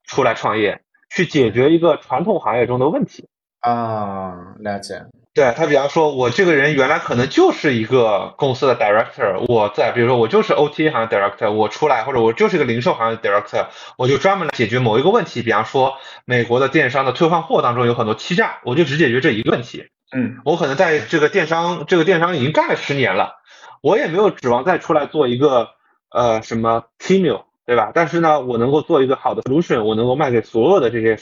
[0.04, 3.28] 出来创业，去解决一个传统行业中的问题。
[3.60, 5.06] 啊，了解。
[5.36, 15.44] 对他，比方说，我这个人原来可能就是一个公司的 director，我在，比如说我就是 OTA 行业 director，我出来或者我就是一个零售行业 director，我就专门来解决某一个问题。
[15.44, 15.94] 比方说，
[16.26, 19.86] 美国的电商的退换货当中有很多欺诈，我就只解决这一个问题。
[20.12, 23.36] 嗯，我可能在这个电商，这个电商已经干了十年了，
[23.82, 25.70] 我也没有指望再出来做一个
[26.10, 27.92] 呃什么 Temu，对吧？
[27.94, 31.18] 但是呢，我能够做一个好的 solution，我能够卖给所有的这些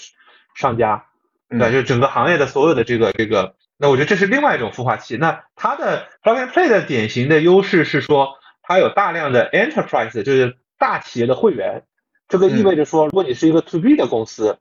[0.55, 1.03] 商家，
[1.49, 3.53] 对，就整个行业的所有的这个这个。
[3.80, 5.17] 那我觉得这是另外一种孵化器。
[5.17, 11.84] 那它的 Plug and Play 的典型的优势是说，它有大量的 Enterprise，就是大企业的会员。
[12.28, 14.57] 这个意味着说，如果你是一个 To B 的公司，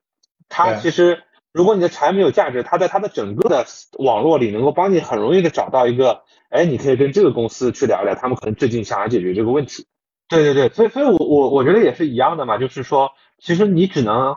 [0.49, 3.65] 它其实如果你的产品有价值，它在它的整个的
[3.99, 9.87] 网络里能够帮你很容易的找到一个，哎，你可以跟这个公司去聊聊，他们可能最近想要解决这个问题。
[10.29, 14.37] 对对对，所以所以我我我觉得也是一样的嘛，就是说，其实你只能。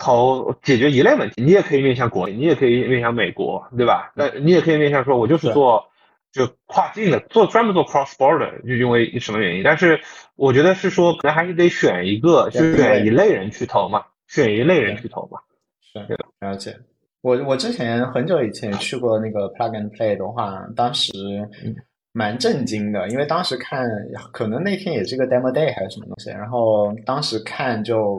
[0.00, 4.10] 投解决一类问题，你也可以面向国内，你也可以面向美国，对吧？
[4.16, 5.84] 那你也可以面向说，我就是做
[6.32, 9.62] 就跨境的，做专门做 cross border，就因为什么原因？
[9.62, 10.00] 但是
[10.36, 15.38] 我觉得是说，可能还是得选一个，就选一类人去投嘛，选一类人去投嘛。
[15.82, 16.74] 是，了解。
[17.20, 21.12] 我我之前很久以前去过那个 plug and play 的话，当时
[22.12, 23.86] 蛮震惊的，因为当时看，
[24.32, 28.18] 可能那天也是个 demo day 还是什么东西，然后当时看就。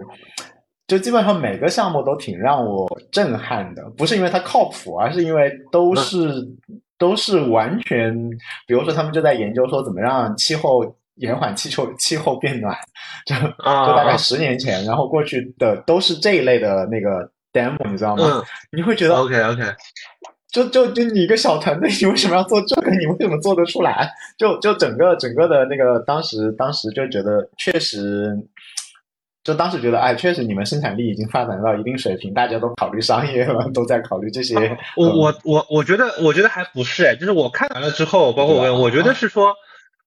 [0.92, 6.46] 就基本上每个项目都挺让我震撼的，不是因为它靠谱，而是因为都是
[6.98, 8.14] 都是完全，
[8.68, 10.84] 比如说他们就在研究说怎么让气候
[11.16, 12.76] 延缓气球气候变暖，
[13.26, 18.44] 就就大概十年前，然后过去的都是这一类的那个 demo，你知道吗？
[18.74, 19.64] 你会觉得 OK OK，
[20.52, 22.92] 就就就你一个小团队，你为什么要做这个？
[22.92, 24.12] 你为什么做得出来？
[24.38, 28.38] 就就整个整个的那个当时当时就觉得确实。
[29.44, 34.56] 就当时觉得，哎，确实你们生产力已经发展到一定水平，大家都考虑商业了，都在考虑这些。
[34.96, 39.56] 我我我我觉得，我觉得还不是，哎，就是我看完了之后，包括我，我觉得是说，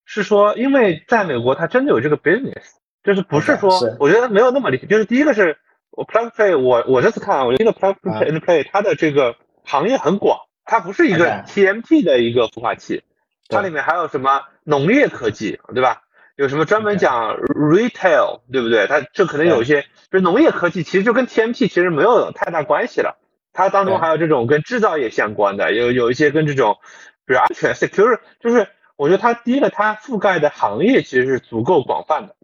[0.04, 2.62] 是说，因为在美国，它真的有这个 business，
[3.02, 4.86] 就是不是说，我觉得没有那么厉害。
[4.86, 5.58] 就是第一个是
[5.90, 13.02] 我 plug play，我我这次看，我觉得 plug play and play 它的这个行业很广，它不是一个 TMT 的一个孵化器，
[13.48, 16.02] 它里面还有什么农业科技，对吧？
[16.36, 18.86] 有什么专门讲 retail，对不对？
[18.86, 23.18] 它这可能有一些，就是农业科技，其实就跟 TMT 其实没有太大关系了。
[23.52, 26.78] 它当中还有这种跟制造业相关的，有有一些跟这种，
[27.24, 28.66] 比如安全 security，就是
[28.96, 32.34] 我觉得它第一个它覆盖的行业其实是足够广泛的。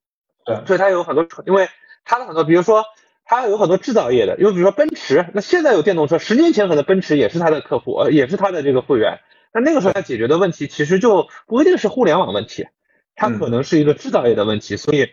[0.44, 1.68] 对，所以它有很多，因为
[2.04, 2.84] 它的很多，比如说
[3.24, 9.18] 它有很多制造业的，因为比如说奔驰，那现在有电动车，十年前可能奔驰也是它的客户，呃，也是它的这个会员。
[9.52, 12.68] 那那个时候它解决的问题其实就不一定是互联网问题。
[13.20, 15.06] 它可能是一个制造业的问题，所以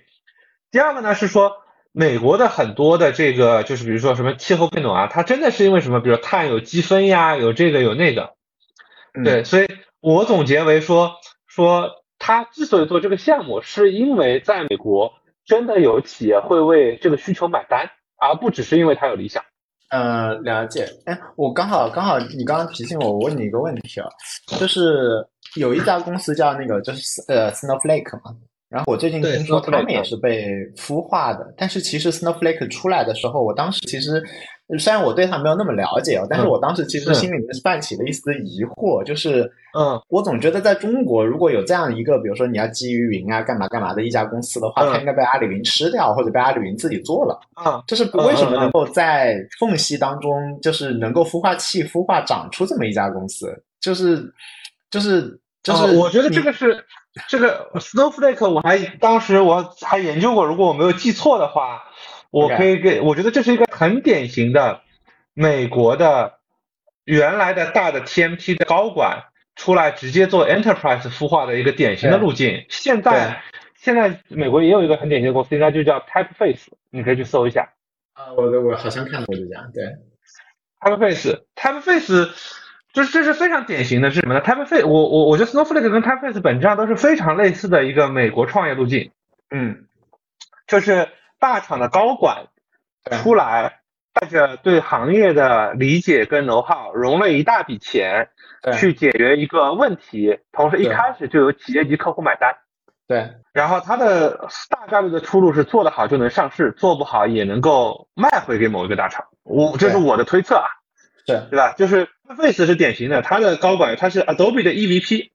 [0.72, 1.51] 第二个呢是说，
[1.91, 5.99] 美国的很多的这个就是比如说什么气候变暖啊，它真的是因为什么？
[5.99, 8.36] 比如碳有积分呀，有这个有那个，
[9.26, 9.68] 对，所以
[9.99, 11.16] 我总结为说
[11.47, 15.12] 说他之所以做这个项目，是因为在美国
[15.45, 19.43] 真的有企业会为这个需求买单，而不只是因为他有理想。
[19.89, 20.88] 呃，了解。
[21.05, 24.08] 哎，我刚好刚好你刚刚提醒我，我问你一个问题啊，
[24.58, 25.28] 就是。
[25.56, 28.36] 有一家公司叫那个，就是呃，Snowflake 嘛。
[28.70, 30.45] 然后我最近听说他们也是被
[30.76, 34.22] 孵化的，但是其实 Snowflake 出来的时候，我当时其实
[34.78, 47.39] 虽然我对它没有那么了解哦，但是我当时其实心里面是泛起了一丝疑惑，就是嗯，我总觉得在中国如果有这样一个，比如说你要基于云啊，干嘛干嘛的一家公司的话，它应该被阿里云吃掉，或者被阿里云自己做了。
[47.54, 53.48] 啊，就是为什么能够在缝隙当中，就是能够孵化器孵化长出这么一家公司，
[53.80, 54.30] 就是
[54.90, 55.40] 就是。
[55.64, 56.86] 就是我觉得这个是
[57.28, 61.84] 这个 Snowflake，我还当时我还研究过，如果我没有记错的话，
[62.32, 64.80] 我可以给我觉得这是一个很典型的
[65.34, 66.36] 美国的
[67.04, 69.24] 原来的大的 TMT 的高管
[69.58, 72.66] 出来直接做 Enterprise 孵化的一个典型的路径。
[72.70, 73.44] 现在
[73.76, 77.74] 现在美国也有一个很典型的公司，应该就叫 Typeface，你可以去搜一下。
[78.14, 79.84] 啊，我我好像看过这家，对
[80.80, 82.30] ，Typeface，Typeface。
[82.98, 89.12] 就是这是非常典型的是什么呢？Typeface，我我我觉得 Snowflake 跟 Typeface 本质上都是非常类似的一个美国创业路径。
[89.52, 89.86] 嗯，
[90.66, 92.48] 就是大厂的高管
[93.22, 93.82] 出来，
[94.16, 98.30] 带着对行业的理解跟 know how，融了一大笔钱
[98.80, 102.56] 去解决一个问题，同时一开始就有企业级客户买单。
[103.08, 109.24] 对，然后它的大概率的出路是做得好就能上市，做不好也能够卖回给某一个大厂。
[109.43, 110.66] 我这是我的推测啊。
[111.28, 111.74] 对，对吧？
[111.74, 112.08] 就是
[112.38, 115.30] Face 是典型的，他的高管他是 Adobe 的 EVP，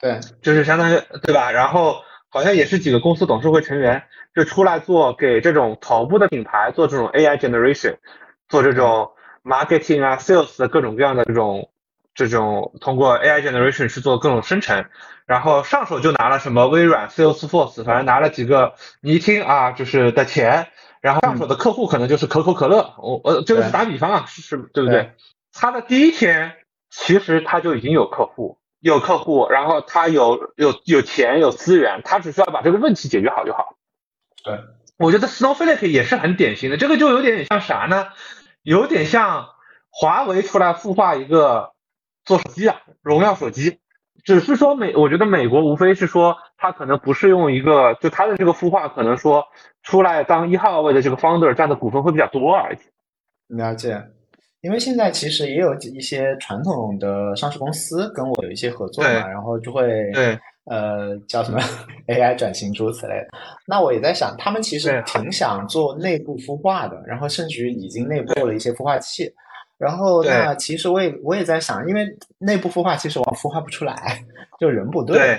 [0.00, 1.52] 对，就是相当于对吧？
[1.52, 4.02] 然后好像也是几个公司董事会成员，
[4.34, 7.98] 就出来做给这种头部的品牌做这种 AI generation，
[8.48, 9.12] 做这种
[9.44, 11.70] marketing 啊 sales 的各种各样的这种
[12.14, 14.86] 这种通过 AI generation 去做各种生成，
[15.24, 20.66] 然后上手就拿了什么微软 Salesforce，反正拿了几个你一听啊就是的钱。
[21.00, 25.12] 然后上手的客户可能就是可口可乐，我呃这个是打比方啊，是对不对？
[25.52, 26.56] 他的第一天
[26.90, 33.76] 其实他就已经有客户，有客户，然后他有有有钱有资源，他只需要把这个问题解决好就好。
[34.44, 34.60] 对，
[34.96, 38.08] 我觉得 Snowflake 也是很典型的，这个就有点像啥呢？
[38.62, 39.50] 有点像
[39.90, 41.72] 华为出来孵化一个
[42.24, 43.78] 做手机啊，荣耀手机。
[44.28, 49.42] 只是说美，我觉得美国无非是说，他可能不是用一个，就他的这个孵化，可能说
[49.82, 52.76] 出来当一号位的这个 founder 占的股份会比较多而已。
[53.56, 53.98] 了解，
[54.60, 61.58] 因为现在其实也有一些传统的上市公司跟我有一些合作嘛，然后就会对呃叫什么
[62.08, 63.28] AI 转型诸如此类的。
[63.66, 69.32] 那我也在想，他们其实挺想做内部孵化的，然后甚至于已经内部做了一些孵化器。
[69.78, 72.04] 然后，那其实我也我也在想，因为
[72.38, 73.94] 内部孵化其实我孵化不出来，
[74.58, 75.36] 就人不对。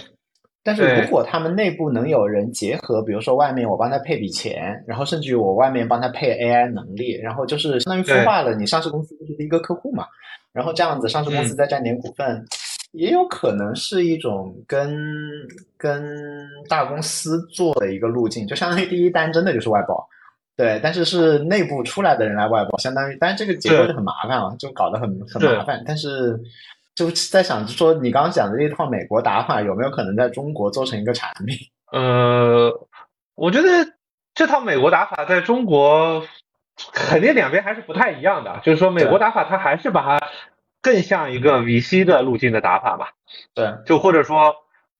[0.63, 10.05] 但是如果他们内部能有人结合，比如说外面我帮他配笔钱，然后甚至于我外面帮他配 AI 能力，然后就是相当于孵化了你上市公司就是第一个客户嘛。
[10.51, 12.43] 然后这样子上市公司再占点股份，
[12.91, 14.97] 也有可能是一种跟
[15.77, 16.03] 跟
[16.67, 20.07] 大公司做的一个路径，就相当于第一单真的就是外包。
[20.59, 25.81] 对，但是是内部出来的人来外包，相当于，但是这个结构就很麻烦啊，就搞得很很麻烦。
[25.87, 26.37] 但是
[26.93, 31.57] 就在想，就说你刚刚讲的这一套美国打法，有没有可能在中国做成一个产品？
[31.93, 32.69] 呃，
[33.35, 33.69] 我觉得
[34.35, 36.25] 这套美国打法在中国
[36.91, 40.27] 肯定两边还是不太一样的，就是说美国打法它还是把它
[40.81, 43.11] 更像一个 VC 的路径的打法吧。
[43.53, 44.53] 对，就或者说，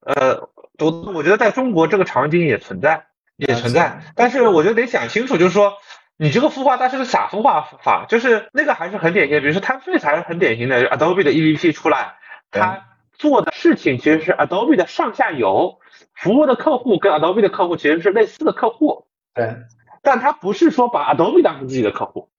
[0.06, 0.40] 呃，
[0.80, 3.08] 我我觉得在中国这个场景也存在，
[3.48, 5.74] 也存在，但是我觉得得想清楚，就是说
[6.18, 12.16] 你这个孵化它是个傻孵化法，就是那个还是很典型，比如说 TimeFace 还是很典型的 Adobe 的 EVP 出来，
[12.52, 15.80] 它做的事情其实是 Adobe 的上下游。
[16.14, 19.56] 服务的客户跟 Adobe 的客户其实是类似的客户，对，
[20.02, 22.30] 但他不是说把 Adobe 当成自己的客户，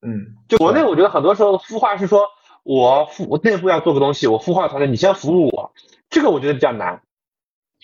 [0.00, 2.28] 嗯，就国内我觉得很多时候孵化是说
[2.62, 5.72] 我服我内部要做个东西，我孵化团队你先服务我，
[6.08, 7.02] 这个我觉得比较难，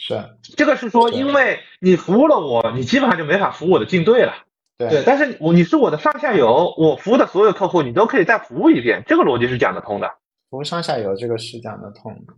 [0.05, 0.21] 是，
[0.57, 4.35] 这个是说因为你服务了我，你基本上就没法服务我的竞队了，
[4.77, 10.11] 对，但是我你是我的上下游，我服务的所有客户你都可以再服务一遍，这个逻辑是讲得通的，
[10.51, 12.35] 服务上下游这个是讲得通的。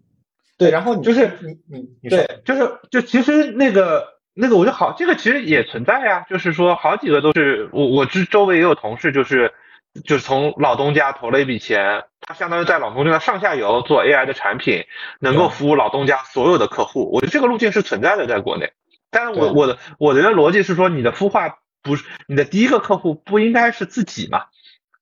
[0.59, 9.55] 对，然后就是你你你对，就是就其实那个那个我就好，这个其实也存在呀，就是说好几个都是我我之周围也有同事，就是
[10.03, 14.85] 就是从老东家投了一笔钱，他相当于在老东家的上下游做 AI 的产品，
[15.21, 17.11] 能够服务老东家所有的客户。
[17.13, 18.73] 我觉得这个路径是存在的，在国内。
[19.11, 24.47] 但是我我的我的逻辑是说，你的孵化不是你的第一个客户不应该是自己嘛？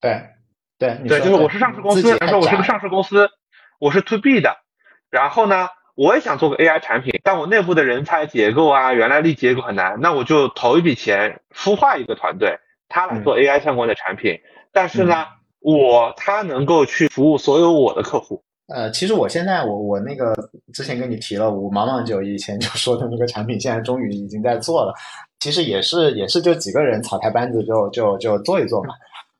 [0.00, 0.26] 对
[0.78, 3.30] 对对，就是我是上市公司，比如说我是个上市公司，
[3.78, 4.58] 我是 To B 的。
[5.08, 12.58] 然后呢，我也想做个 AI 产品，但我内部的人才结构啊，原来力结构很难，那我就投一笔钱孵化一个团队，
[12.90, 14.40] 他来做 AI 相关的产品。
[14.72, 15.24] 但是呢，
[15.60, 18.42] 我他能够去服务所有我的客户。
[18.68, 20.34] 呃，其实我现在我我那个
[20.72, 24.94] 之前跟你提了，我茫茫久以前就说的那个产品，现在终于已经在做了。
[25.40, 28.94] 其实也是也是就几个人草台班子就就就做一做嘛。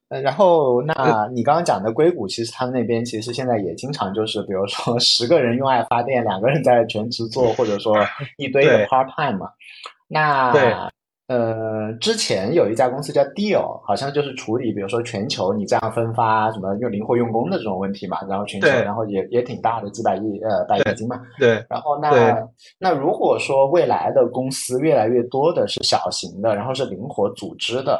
[0.08, 7.96] 然后，那你刚刚讲的硅谷，其实他们那边其实现在也经常就是，比如说十个人用爱发电，两个人在全职做，或者说
[8.36, 9.48] 一堆的 part time 嘛。
[10.08, 10.52] 那
[11.32, 18.18] 呃，之前有一家公司叫 Deal，好像就是处理，比如说全球你这样分发什么用灵活用工的这种问题嘛。
[18.28, 21.18] 然后全球，然后也也挺大的，几百亿呃百亿美金嘛。
[21.38, 21.64] 对。
[21.70, 22.36] 然后那
[22.78, 27.98] 那如果说未来的公司越来越多的是小型的，然后是灵活组织的。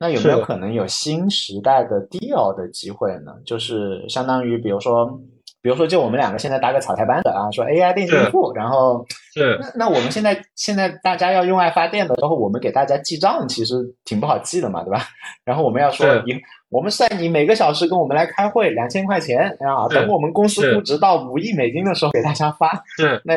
[0.00, 3.32] 那有没有可能有新时代的 deal 的机会呢？
[3.44, 5.20] 就是相当于，比如说，
[5.60, 9.04] 比如说，就我们两个现在搭个草台班子啊，说 AI 电竞库，然后
[9.34, 15.02] 是那那我们现在现在大家要用爱发电的时候，我们给大家记账，其实挺不好记的嘛，对吧？
[15.44, 16.34] 然后我们要说，你
[16.70, 23.34] 我们算你每个小时跟我们来开会两千块钱啊，等我们公司估值到五亿美金的时候给大家发，是那。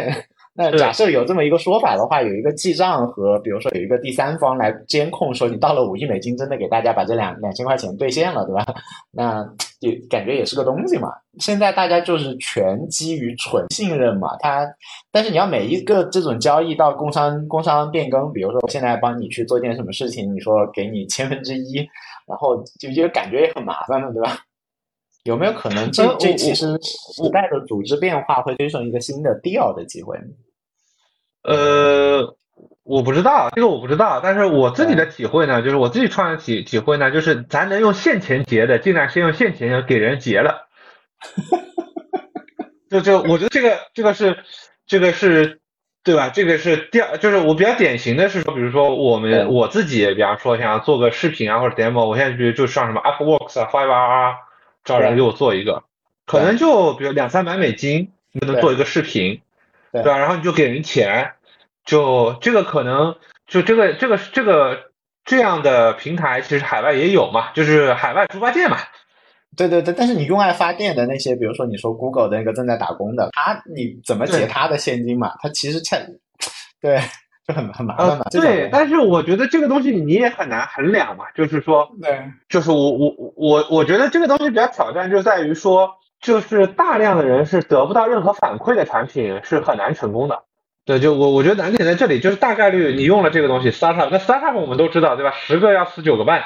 [0.53, 8.65] 那假设有这么一个说法的话，有一个记账和比如说有一个第三方来监控，说你到了五亿美金，真的给大家把这两两千块钱兑现了，对吧？
[9.11, 9.47] 那
[9.81, 11.09] 也感觉也是个东西嘛。
[11.39, 14.35] 现在大家就是全基于纯信任嘛。
[14.39, 14.65] 它，
[15.11, 21.77] 但是你要每一个这种交易到工商工商变更，比如说我现在帮你去做件什么事情，你说给你千分之一，
[22.25, 24.39] 然后就就感觉也很麻烦了，对吧？
[25.23, 30.17] 有没有可能这这其实时代的组织变化会推送一个新的 deal 的机会？
[31.43, 32.21] 呃，
[32.83, 40.67] 我不知道这个我不知道，但是我自己的体会呢，就是我自己创业体体会呢，就是咱能用现钱结的，尽量先用现钱给人结了。
[42.89, 44.43] 就就我觉得这个这个是
[44.85, 45.59] 这个是
[46.03, 46.29] 对吧？
[46.29, 54.35] 这个是第二，就是我比较典型的是说，比如说我们我自己，比方说想要做个视频啊或者 demo，我现在就就上什么 Upworks 啊、Fiverr。
[54.83, 55.83] 找人给我做一个，
[56.25, 59.41] 可能就比如两三百美金，你能做一个视频，
[59.91, 60.17] 对吧？
[60.17, 61.33] 然后你就给人钱，
[61.85, 63.15] 就这个可能
[63.47, 64.79] 就这个这个这个
[65.25, 68.77] 这样的平台，其实海外也有嘛，就是海外猪八戒嘛。
[69.57, 75.33] 对对对，但是你用爱发电的那些，比如说你说 Google 的那个正在打工的，他你怎么结他的现金嘛？
[75.41, 76.07] 他其实欠，
[76.81, 76.97] 对
[77.45, 77.53] 就。
[77.53, 85.89] 很很麻烦嘛，对，但是我觉得这个东西你也很难衡量嘛，就是说，对，就是我我我我觉得这个东西比较挑战，就在于说，
[86.21, 90.43] 就是大量的人是得不到任何反馈的产品是很难成功的。
[90.91, 95.31] 对，就我我觉得难点在这里，就是大概率你用了这个东西，startup，那 startup 我们都知道，对吧？
[95.31, 96.43] 十个要死九个半，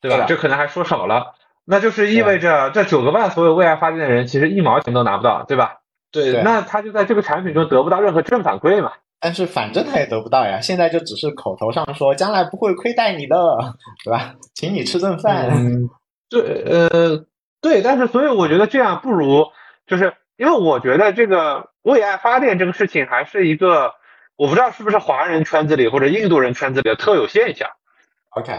[0.00, 0.24] 对吧？
[0.28, 1.34] 这可能还说少了，
[1.64, 5.78] 那就是意味着这九个半所有为爱发电的人其实一毛钱都拿不到，对吧？
[6.12, 8.92] 对，那他就在这个产品中得不到任何正反馈嘛。
[9.18, 13.36] 但是反正他也得不到呀，现在就只是口头上说将来不会亏待你的，
[14.04, 14.36] 对吧？
[14.54, 15.48] 请你吃顿饭。
[15.50, 15.90] 嗯，
[16.30, 17.24] 对，呃，
[17.60, 19.46] 对，但是所以我觉得这样不如，
[19.88, 23.94] 就是因为我觉得这个为爱发电这个事情还是一个，
[24.36, 27.70] 我不知道是不是华人圈子里或者印度人圈子里的特有现象。
[28.30, 28.52] OK，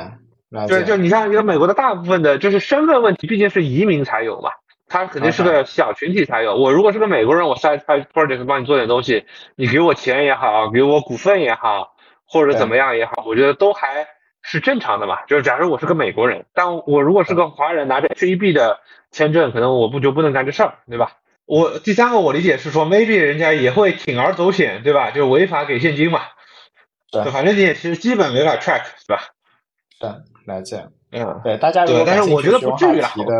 [0.68, 4.51] 对就你像一个美国的大部分的，就是身份问题毕竟是移民才有嘛。
[4.91, 6.56] 他肯定是个小群体才有。
[6.56, 9.26] 我如果是个美国人，我 side project 帮你做点东西，
[9.56, 11.93] 你给我钱也好，给我股份也好，
[12.26, 14.07] 或者怎么样也好，我觉得都还
[14.41, 15.22] 是正常的嘛。
[15.27, 18.80] 就是假如我是个美国人，但我如果是个华人，拿着 H1B 的
[19.11, 21.11] 签证，可能我不就不能干这事儿，对吧？
[21.49, 25.09] 我第三个我理解是说，maybe 人家也会铤而走险，对吧？
[25.09, 26.19] 就违法给现金嘛。
[27.11, 29.19] 对，反正你也其实基本没法 track，是吧？
[29.99, 30.09] 对，
[30.45, 30.88] 了解。
[31.11, 33.34] 嗯，对，大家如果但是我觉得不至于啦提的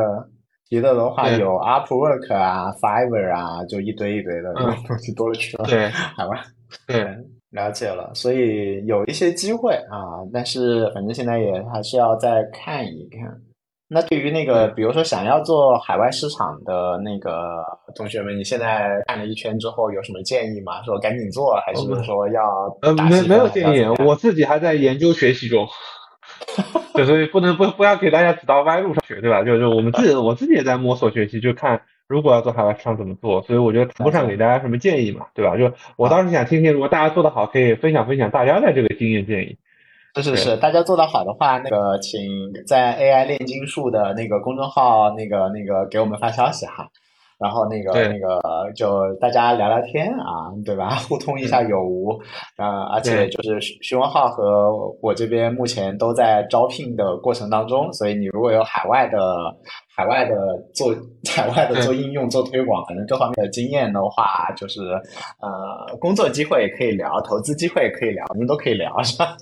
[0.68, 5.66] 提的的话，有 Upwork 啊，Fiverr 啊，就一堆一堆的东西多了去了。
[5.66, 5.88] 对，
[6.18, 6.44] 好吧。
[6.88, 7.06] 对，
[7.52, 8.12] 了解了。
[8.16, 13.40] 所以有一些机会啊，但是反正现在也还是要再看一看。
[13.92, 20.84] 那对于那个，比如说想要做海外市场的那个同学们，你现在看了一圈之后有什么建议吗？
[20.84, 22.44] 说赶紧做，还是说要？
[22.84, 25.68] 呃，没没有建议，我自己还在研究学习中。
[26.94, 29.44] 对，所以不能不不要给大家指到歪路上去，对吧？
[29.44, 33.42] 就是我们自己，我自己也在摸索学习，就看如果要做海外市场怎么做。
[33.42, 35.58] 所以我觉得谈不上给大家什么建议嘛，对吧？
[35.58, 39.58] 就我当时想听听，如果大家做的好，可以分享分享大家的这个经验建议。
[40.16, 42.20] 是是是，大家做的好的话，那个请
[42.68, 46.88] 在 AI 炼金术的那个公众号那个那个给我们发消息哈，
[47.40, 48.42] 然后那个那个
[48.76, 50.90] 就大家聊聊天啊，对吧？
[51.08, 52.12] 互通一下有无
[52.58, 59.20] 啊，而且就是徐文浩和我这边目前都在招聘的过程当中，所以你如果有海外的
[59.96, 60.36] 海外的
[60.74, 60.94] 做
[61.30, 64.82] 海外的做应用做推广，反正各方面的经验的话，就是
[65.40, 69.38] 呃工作机会也可以聊，投资机会也可以聊，你们都可以聊，是吧？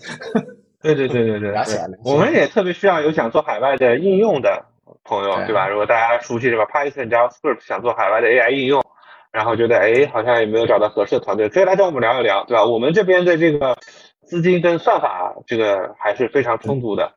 [0.96, 1.98] 对对对对对，了。
[2.04, 4.66] 我们也特别需要有想做海外的应用的
[5.04, 5.68] 朋友，对吧？
[5.68, 8.84] 如果大家熟悉这个 Python、JavaScript，想做海外的 AI 应用，
[9.32, 12.66] 然后觉得哎好像也没有找到合适的团队，可以来找我们聊一聊，对吧？
[12.66, 13.78] 我们这边的这个
[14.26, 17.14] 资金跟算法这个还是非常充足的，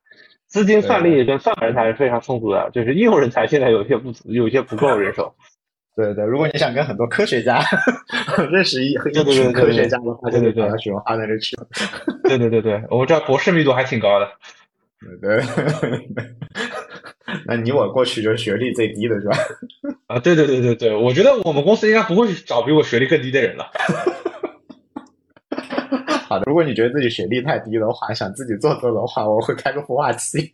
[0.47, 5.35] 资金算力跟算法人才是非常充足的，就是应用人才现在有些不足有些不够人手。
[6.05, 7.61] 对对，如果你想跟很多科学家
[8.51, 11.57] 认识一一群科学家的话，就得跑到许文浩那里去。
[12.25, 14.29] 对对对对，我们这博士密度还挺高的。
[15.21, 15.43] 对，
[17.47, 19.37] 那你我过去就是学历最低的是吧？
[20.09, 23.67] 啊，对对对对对，我觉得我们公司应该不会找比我学历更低的人了。
[26.29, 30.53] 好的，如果你觉得自己学历太低的话，想自己做做的话，我会开个孵化器，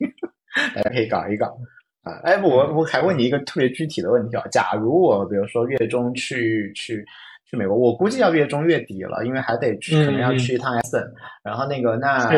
[0.74, 1.56] 大家可以搞一搞。
[2.07, 7.05] 啊，哎，我我还问你一个特别具体的问题啊，假如我比如说月中去去
[7.51, 11.05] 去美国，我估计要月中月底了，因为还得去，可能要去一趟 S，
[11.43, 12.28] 然后那个那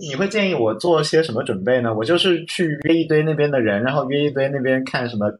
[0.00, 1.94] 你会建议我做些什么准备呢？
[1.94, 5.30] 我就是去约一堆那边的人，然后约一堆那边看什么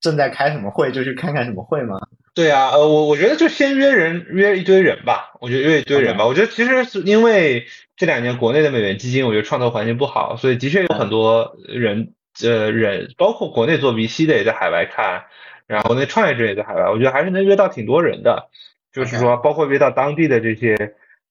[0.00, 1.98] 正在开什么会，就去看看什么会吗？
[2.36, 6.24] 对啊，呃，我我觉得就先约人约一堆人吧，我觉得约一堆人吧。
[6.24, 7.64] 我觉得其实是因为
[7.96, 12.08] 这两年国内的美元基金，我觉得创投环境不好，所以的确有很多人。
[12.42, 15.24] 呃，人包括国内做 VC 的也在海外看，
[15.66, 18.48] 然后那创业者也在海外，我觉得还是能约到挺多人的。
[18.92, 20.76] 就是说，包括约到当地的这些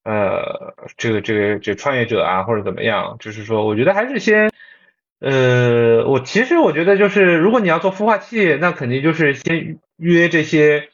[0.03, 4.51] 呃，这个这个这创业者啊，或者怎么样，就是说，我觉得还是先
[5.21, 10.89] 呃，我其实我觉得就是，如果你要做孵化器，那肯定就是先约这些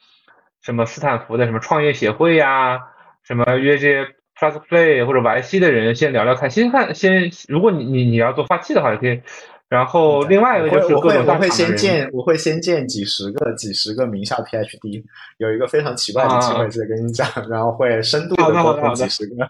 [0.62, 2.82] 什么斯坦福的什么创业协会呀，
[3.24, 4.04] 什么约这些
[4.38, 9.22] Plus Play 或者 YC 的人先聊聊看，先看先，如果你你你要做孵化器的话，也可以。
[9.70, 15.00] 然后另外一个就是我会我会先建我会先建几十个几十个名校 PhD，
[15.38, 19.48] 有一个非常奇怪的机会是跟你讲，然后会深度的沟通几十个。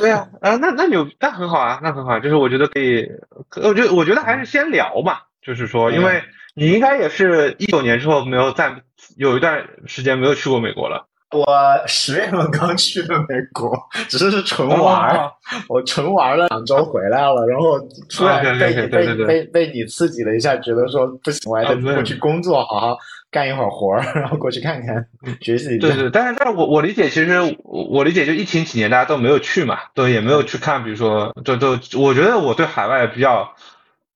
[0.00, 3.06] 对 啊，啊那那有那很好啊，那很好，就是我觉得可以，
[3.62, 6.22] 我觉得我觉得还是先聊嘛，就是说，因为
[6.54, 8.74] 你应该也是一九年之后没有再
[9.18, 11.06] 有一段时间没有去过美国了。
[11.30, 11.46] 我
[11.86, 13.76] 十月份刚去的美国，
[14.08, 15.30] 只是是纯玩儿
[15.68, 17.78] 我纯玩了两周回来了，然后
[18.08, 22.96] 出来被你被被被你刺激了一下，觉得说不行，我还得过去工作，好好
[23.32, 25.04] 干一会儿活儿，然后过去看看
[25.40, 25.88] 学习一下。
[25.88, 33.48] 对对，但是但是我我理解，其实我我理解，就疫情几年大家都没有去嘛，对也没有去看，比如说，就就，我觉得我对海外比较。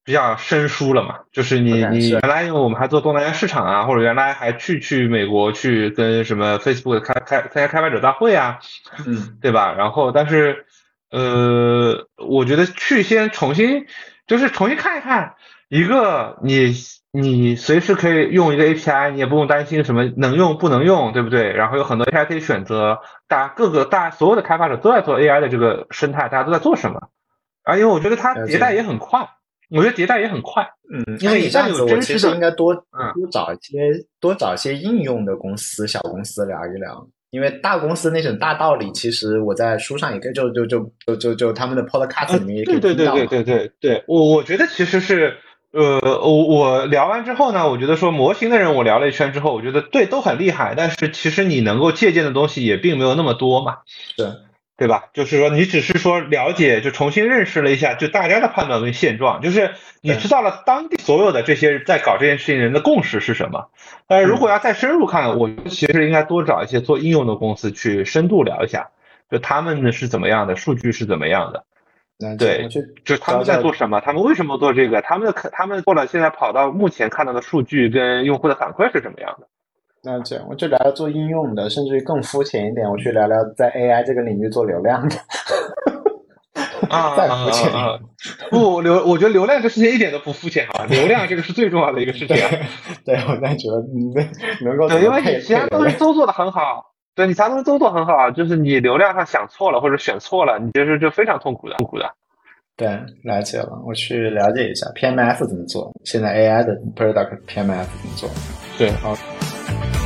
[0.09, 8.59] 比较生疏了嘛，就是你你原来因为我们还做东南亚市场啊，或者原来还去去美国去跟什么 Facebook 开开参加开发者大会啊，
[9.07, 9.75] 嗯，对吧？
[9.77, 10.65] 然后但是
[11.11, 13.85] 呃，我觉得去先重新
[14.27, 15.35] 就是重新看一看，
[15.69, 16.73] 一个你
[17.13, 21.53] 你随时可以用一个 API，你也不用担心什么能用不能用，对不对？
[21.53, 27.11] 然后有很多 API 可以选择，大家各个大所有的开发者都在做 AI 的这个生态，大家都在做什么？
[27.63, 29.29] 啊，因为我觉得它迭代也很快。
[29.71, 32.85] 我觉得迭代也很快，嗯，因为这样子，我其实应该多多
[33.31, 42.95] 找一些多找一些应用的公司、小公司聊一聊，因为大公司那种大道理，其实我在书上也可以，就就就就就就他们的 podcast 里面也可以听到。
[42.95, 45.37] 对对对对对对对，我我觉得其实是
[45.71, 53.77] 呃，我我聊完之后呢，我觉得说模型的人我聊了一圈之后，我觉得对都很厉害，但是其实你能够借鉴的东西也并没有那么多嘛，
[54.17, 54.27] 对
[54.79, 55.09] 对吧？
[55.13, 63.71] 就是说你只是说了解，就重新认识了一下，就大家的判断跟现状，就是你知道了当地所有的这些在搞这件事情人的共识是什么。
[64.07, 68.91] 但是如果要再深入看，我其实应该多找一些做应用的公司去深度聊一下，
[69.29, 71.65] 就他们呢是怎么样的，数据是怎么样的。
[72.39, 74.01] 对，就是他们在做什么？
[74.01, 75.03] 他们为什么做这个？
[75.03, 79.49] 他们的他们做了，现在跑到目前看到的数据跟用户的反馈是什么样的？
[80.03, 85.17] 那这样，我就聊聊做应用的，甚至于更肤浅一点，我去聊聊在 AI 这个领域做流量的。
[86.89, 87.71] 啊，再肤浅
[88.51, 90.87] 不流，我觉得流量这事情一点都不肤浅啊！
[90.89, 92.35] 流量这个是最重要的一个事情。
[93.05, 94.07] 对，我在觉得你
[94.65, 96.83] 能够对，因为你其他东西都做的很好。
[97.15, 102.09] 对你啥东西都做很好，就是你流量上想错了或者选错了，你就是就非常痛苦的，痛苦的。
[102.77, 102.89] 对，
[103.25, 108.31] 了解了，我去了解一下 PMF 怎么做，现在 AI 的 product PMF 怎么做？
[108.79, 109.15] 对，好。
[109.69, 109.98] Thank you.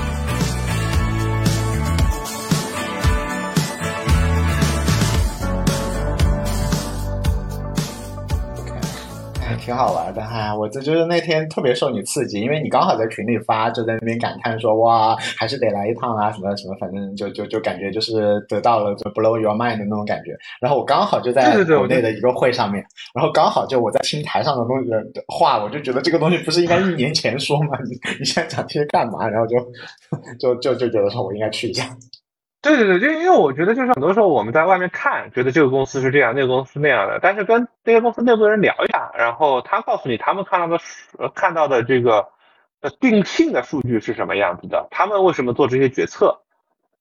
[9.65, 20.37] 挺好玩的哈，我这就是那天特别受你刺激，因为你刚好在群里发，就在那边感叹说哇，还是得来一趟啊，什么什么，反正就就就感觉就是得到了就 blow your mind 的那种感觉。
[20.61, 22.85] 然后我刚好就在国内的一个会上面，
[23.15, 24.91] 然后刚好就我在听台上的东西
[25.29, 27.79] 话，我就觉得这个东西不是应该一年前说吗？
[27.85, 29.29] 你你现在讲这些干嘛？
[29.29, 29.57] 然后就
[30.41, 31.89] 就就就觉得说我应该去一下。
[32.63, 40.79] 对对对，就因为我觉得就是很多时候我们在外面看，觉得这个公司是这样，那个公司那样的，但是跟这些公司内部人聊一下，然后他告诉你他们看到的
[41.35, 42.29] 看到的这个
[43.01, 46.39] 定性的数据是什么样子的，他们为什么做这些决策，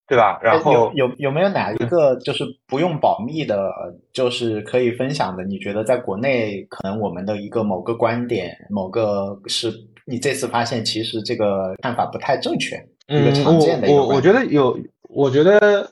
[0.07, 0.39] 对吧？
[0.41, 3.71] 然后有有没有哪一个就是不用保密的，
[4.11, 5.43] 就是可以分享的？
[5.43, 9.71] 你觉得在国内可能我们的一个某个观点，某个是
[10.07, 14.75] 你这次发现其实这个看法不太正确，一个常见的一个，我我觉得有。
[15.13, 15.91] 我觉得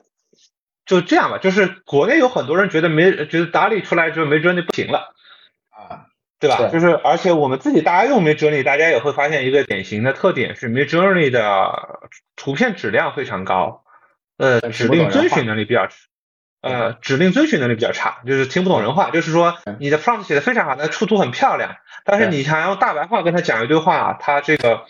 [0.85, 5.13] 就这样吧，就是国内有很多人觉得没觉得打理出来之后没哲理不行了
[5.69, 6.07] 啊，
[6.39, 6.69] 对吧？
[6.69, 11.99] 就是而且我们自己大家用没哲理，大家也会发现一个典型的特点是没哲理的
[12.35, 13.83] 图片质量非常高，
[14.37, 15.87] 呃，指令遵循能力比较，
[16.61, 19.11] 呃，指令遵循能力比较差，就是听不懂人话。
[19.11, 21.75] 就是说你的 prompt 写的非常好，那出图很漂亮，
[22.05, 24.85] 但是你想用大白话跟他讲一堆话，他这个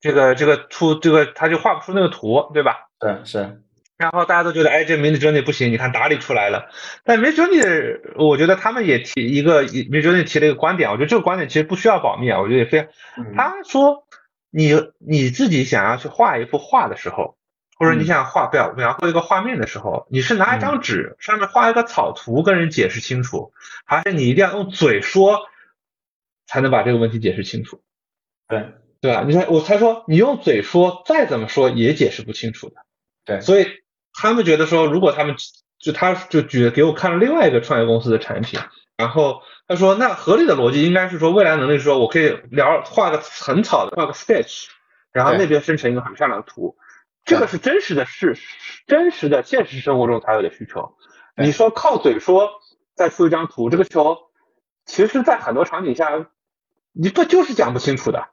[0.00, 2.88] 这个这个出这个他就画不出那个图，对吧？
[3.00, 3.62] 对，是。
[3.98, 6.70] 然后大家都觉得，哎，这 Mid Journey 不行，你看打理出来了。
[7.02, 12.88] 但 Mid Journey，我觉得他们也提一个，Mid Journey 提了一个观点，我觉得这个观点其实不需要保密啊，我觉得也非常。
[13.34, 14.06] 他说，
[14.50, 17.36] 你你自己想要去画一幅画的时候，
[17.76, 23.52] 或者你想画表描绘一个画面的时候，你是拿一张纸上面画一个草图跟人解释清楚，
[23.84, 25.40] 还是你一定要用嘴说
[26.46, 27.82] 才能把这个问题解释清楚？
[28.46, 29.24] 对对吧？
[29.26, 32.76] 你看，我才说，你用嘴说，再怎么说也解释不清楚的。
[33.24, 33.66] 对，所以。
[34.12, 35.36] 他们觉得说，如果他们
[35.78, 38.58] 就他就举给我看了另外一个创业公司的产品，
[38.96, 44.66] 然后他说，那合理的逻辑应该是说，未来能力说我可以聊画个很草的画个 sketch，
[45.12, 46.76] 然后那边生成一个很漂亮的图，
[47.24, 48.36] 这个是真实的事
[48.88, 50.96] 真实的现实生活中才有的需求。
[51.36, 52.50] 你说靠嘴说
[52.96, 54.16] 再出一张图，这个球
[54.84, 56.26] 其实，在很多场景下，
[56.92, 58.30] 你不就是讲不清楚的，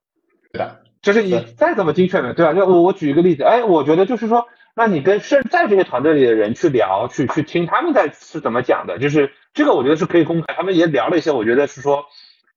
[0.52, 2.54] 对的，就是你再怎么精确的，对吧？
[2.54, 4.48] 就我我举一个例子，哎，我觉得就是说。
[4.76, 10.54] 那你跟现在这些团队里的人去聊，去去听他们在是怎么讲的，就是这个我觉得是可以公开。
[10.54, 12.06] 他们也聊了一些，我觉得是说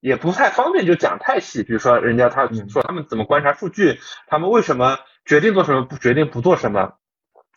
[0.00, 1.62] 也不太方便就讲太细。
[1.62, 6.94] 比如说人家他说他们怎么观察数据，他们为什么决定做什么，不决定不做什么。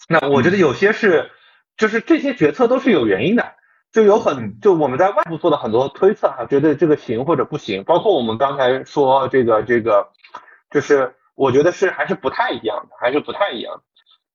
[0.07, 1.31] 那我觉得有些是
[1.75, 3.55] 就是这些决策都是有原因的，
[3.91, 7.83] 就有很就我们在外部做的很多推测哈，觉得这个行或者不行。
[7.83, 10.09] 包括我们刚才说这个这个，
[10.69, 13.81] 就是我觉得是还是不太一样的，还是不太一样。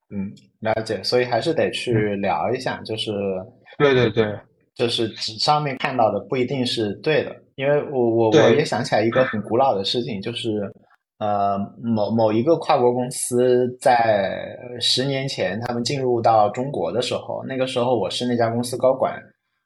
[0.09, 0.31] 嗯，
[0.61, 3.11] 了解，所以还是得去聊一下，就是，
[3.77, 4.25] 对对对，
[4.77, 10.73] 就是纸上面看到的不一定是对的，因为我我我也想起来一个很古老的事情，就是
[11.19, 14.47] 呃某某一个跨国公司在
[14.81, 19.21] 十年前他们进入到中国的时候，那个时候我是那家公司高管，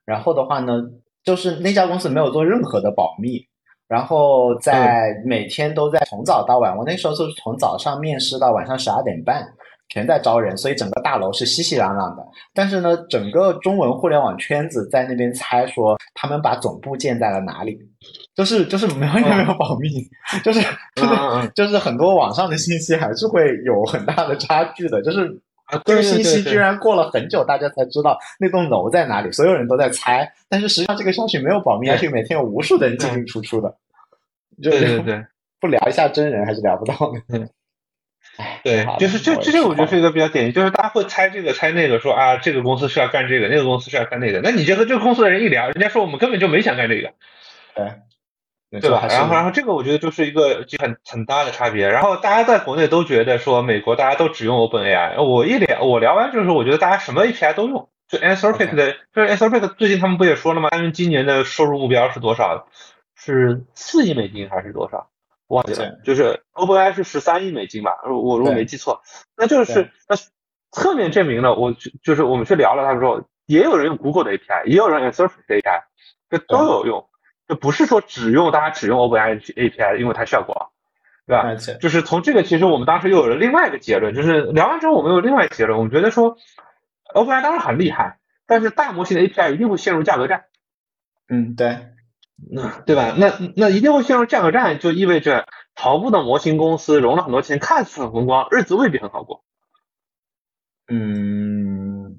[0.07, 0.81] 然后的话呢，
[1.23, 3.39] 就是那家公司没有做任何的保密，
[3.87, 9.47] 然后在每天都在从早到晚，我那时候就是从早上面试到晚上十二点半。
[9.91, 12.27] 全在招人，所以整个大楼是熙熙攘攘的。
[12.55, 17.77] 但是呢，整个中文互联网圈子在那边猜说，他们把总部建在了哪里，
[18.35, 19.89] 就是就是没有没有保密，
[20.43, 20.61] 就是
[20.95, 25.03] 就是就是很多网上的信息还是会有很大的差距的。
[25.03, 25.29] 就是
[25.85, 30.33] 这个信息居然过了很久，大家才知道那栋楼在哪里，所有人都在猜。
[30.49, 33.75] 但是实际上这个消息没有保密，而且每天有无数的人进进出出的。
[34.63, 35.25] 就对对对，
[35.61, 37.49] 不聊一下真人还是聊不到的。
[38.39, 44.41] 嗯，对，就是这这个我觉得是一个比较典型，就是大家会猜这个猜那个，说啊这个公司是要干这个，那个公司是要干那个。
[44.41, 47.13] 那你就和这个公司的人一聊，人家说我们根本就没想干这个，
[48.71, 49.07] 对，对吧？
[49.09, 51.89] 然后然后这个我觉得就是一个很很大的差别。
[51.89, 57.89] 然后大家在国内都觉得说美国大家都只用 OpenAI，我一聊我聊完就是，我觉得大家什么 API 都用。
[58.09, 60.71] 就 Anthropic 的，就是 Anthropic 最近他们不也说了吗？
[60.71, 62.67] 他们今年的收入目标是多少？
[63.15, 65.11] 是四亿美金还是多少？
[65.57, 66.01] 忘记了。
[66.05, 67.93] 就是 OpenAI 是十三亿美金吧？
[68.05, 69.03] 我如果没记错，
[69.37, 70.17] 那就是那
[70.71, 75.83] 侧面证明了，我就是我们去聊了，他们说也有人用 Google 的 API，也有人 Anthropic 的 API，
[76.29, 77.09] 这都有用，
[77.49, 80.73] 就不是说只用大家只用 OpenAI API，因为它效果，
[81.27, 81.55] 对吧？
[81.81, 86.37] 就是从这个，其实我们当时又有了另外一个结论，就是聊完之后我们有另外一个结论，我们觉得说。
[87.13, 90.45] OpenAI 当然很厉害，但是大模型的 API 一定会陷入价格战。
[91.29, 91.89] 嗯，对，
[92.51, 93.15] 那对吧？
[93.19, 99.45] 那那一定会陷入价格战，就意味着头部的模型公司融了很多钱，看似很风光，日子未必很好过。
[100.89, 102.17] 嗯，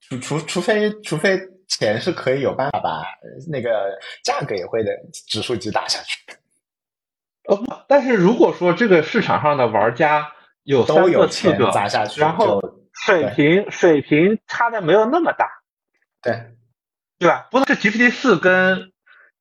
[0.00, 3.02] 除除除非除非钱是可以有办法把
[3.50, 4.90] 那个价格也会的
[5.28, 6.18] 指数级打下去。
[7.44, 10.32] 哦，但是如果说这个市场上的玩家
[10.64, 12.60] 有三个四个砸下去，然后。
[12.92, 15.48] 水平水平差的没有那么大，
[16.20, 16.52] 对
[17.18, 17.48] 对吧？
[17.50, 18.92] 不能是 GPT 四跟，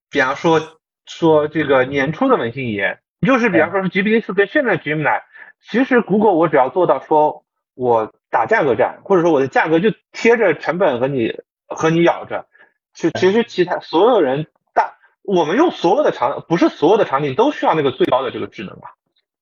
[0.09, 0.61] 比方说
[1.05, 5.21] 说这个年初的文心一言，就是比方说是 GPT 四跟现在 Gemini，
[5.61, 7.43] 其实 Google 我只要做到说
[7.75, 11.33] 我打价格战，或者说我的价格就贴着成本和你
[11.67, 12.47] 和你咬着，
[12.93, 18.95] 其其实其他所有人大我们用所有的场不是所有的场景都需要那个最高的这个智能吧？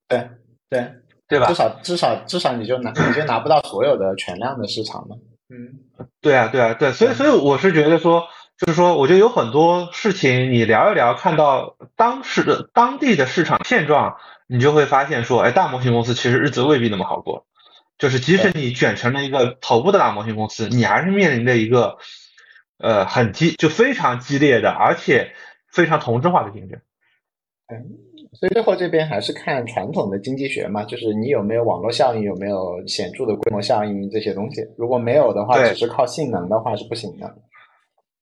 [0.08, 0.28] 对
[0.70, 0.92] 对。
[1.30, 1.46] 对吧？
[1.48, 5.16] 至少至少至少你就拿你就拿不到所有的全量的市场嘛。
[5.50, 5.78] 嗯，
[6.22, 8.26] 对啊对啊对，所以所以我是觉得说，
[8.58, 14.16] 就是说，我觉得有很多事情你聊一聊，看到当时的当地的市场现状，
[14.48, 17.46] 你就会发现说，哎，大模型公司其实日子未必那么好过。
[17.98, 21.98] 就是即使你卷成了一个头部的大模型公司，你还是面临着一个
[22.78, 25.32] 呃很激就非常激烈的，而且
[25.72, 26.80] 非常同质化的竞争。
[27.72, 27.86] 嗯。
[28.34, 34.60] 所以最后这边还是看传统的经济学嘛，就是你有没有网络效应，有没有显著的规模效应这些东西。
[34.76, 37.34] 如果没有的话，只是靠性能的话是不行的。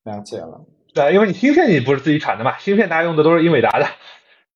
[0.06, 0.60] 了解了。
[0.94, 3.86] 对，因为你芯片你不是自己产的嘛，芯片大家用的都是英伟达的，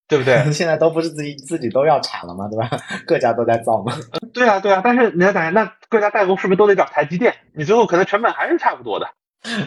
[0.08, 0.42] 对不对？
[0.52, 2.70] 现在都不是自己自己都要产了嘛，对吧？
[3.06, 3.92] 各家都在造嘛。
[4.32, 7.34] 对啊，对啊，但是你要想，那各家代工是不是都得找台积电？
[7.54, 9.08] 你最后可能成本还是差不多的。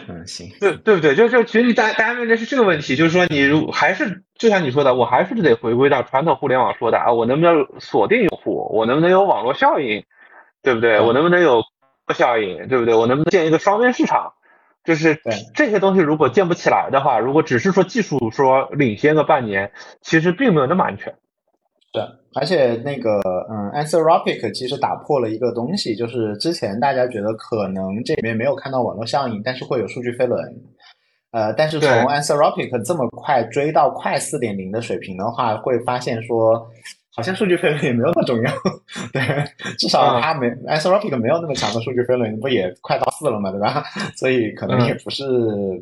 [0.08, 1.14] 嗯，行，对对不对？
[1.14, 8.68] 就就其实大大家问的是这个问题，就是说你如还是就像你说的，我还是得回归到传统互联网说的啊，我能不能锁定用户？
[8.72, 10.04] 我能不能有网络效应？
[10.62, 11.00] 对不对？
[11.00, 11.62] 我能不能有
[12.14, 12.68] 效应？
[12.68, 12.94] 对不对？
[12.94, 14.32] 我能不能建一个双边市场？
[14.84, 15.18] 就是
[15.54, 21.14] 这些东西如果建不起来的话，如果只是说技术说领先个半年，其实并没有那么安全。
[21.92, 22.02] 对，
[22.34, 30.38] 而且那个，嗯，Anthropic 其实打破了一个东西，就是之前大家觉得可能这里面没有看到网络效应，但是会有数据飞轮。
[31.30, 36.68] 呃，但是从 Anthropic 这么快追到快四点零的水平的话，会发现说，
[37.16, 38.50] 好像数据飞轮也没有那么重要。
[39.12, 39.22] 对，
[39.78, 43.82] 至少它没 Anthropic 没有那么强的数据飞轮，不也快到四了嘛，对吧？
[44.16, 45.24] 所以可能也不是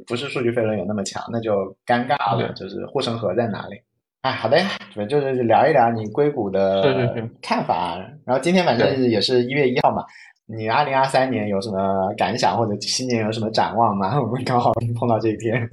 [0.07, 3.81] 不是数据飞轮有那么强，那就尴尬了，就是护城河在哪里？
[4.23, 4.69] 哎，好的呀，
[5.09, 7.97] 就是聊一聊你硅谷的看法。
[8.25, 10.05] 然后今天反正也是一月一号嘛，
[10.47, 14.17] 你二零二三年有什么感想或者新年有什么展望吗？
[14.21, 15.69] 我们刚好碰到这一天。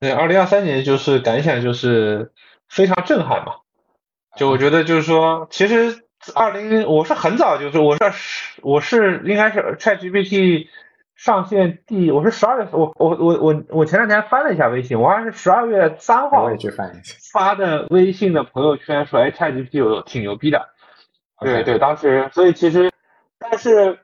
[0.00, 2.30] 对，二零二三年就是感想就是
[2.68, 3.52] 非常震撼嘛。
[4.38, 6.04] 就我觉得就是说，其实
[6.34, 10.68] 二零我是很早就是我是我是应该是 ChatGPT。
[11.16, 20.68] 上线第我是十二月，我我我我我前两天翻了一下微信，我好像是十二月三号我也去翻一下发的微信的朋友圈说，哎，ChatGPT 有挺牛逼的，
[21.40, 22.92] 对对，当时所以其实，
[23.40, 23.98] 但是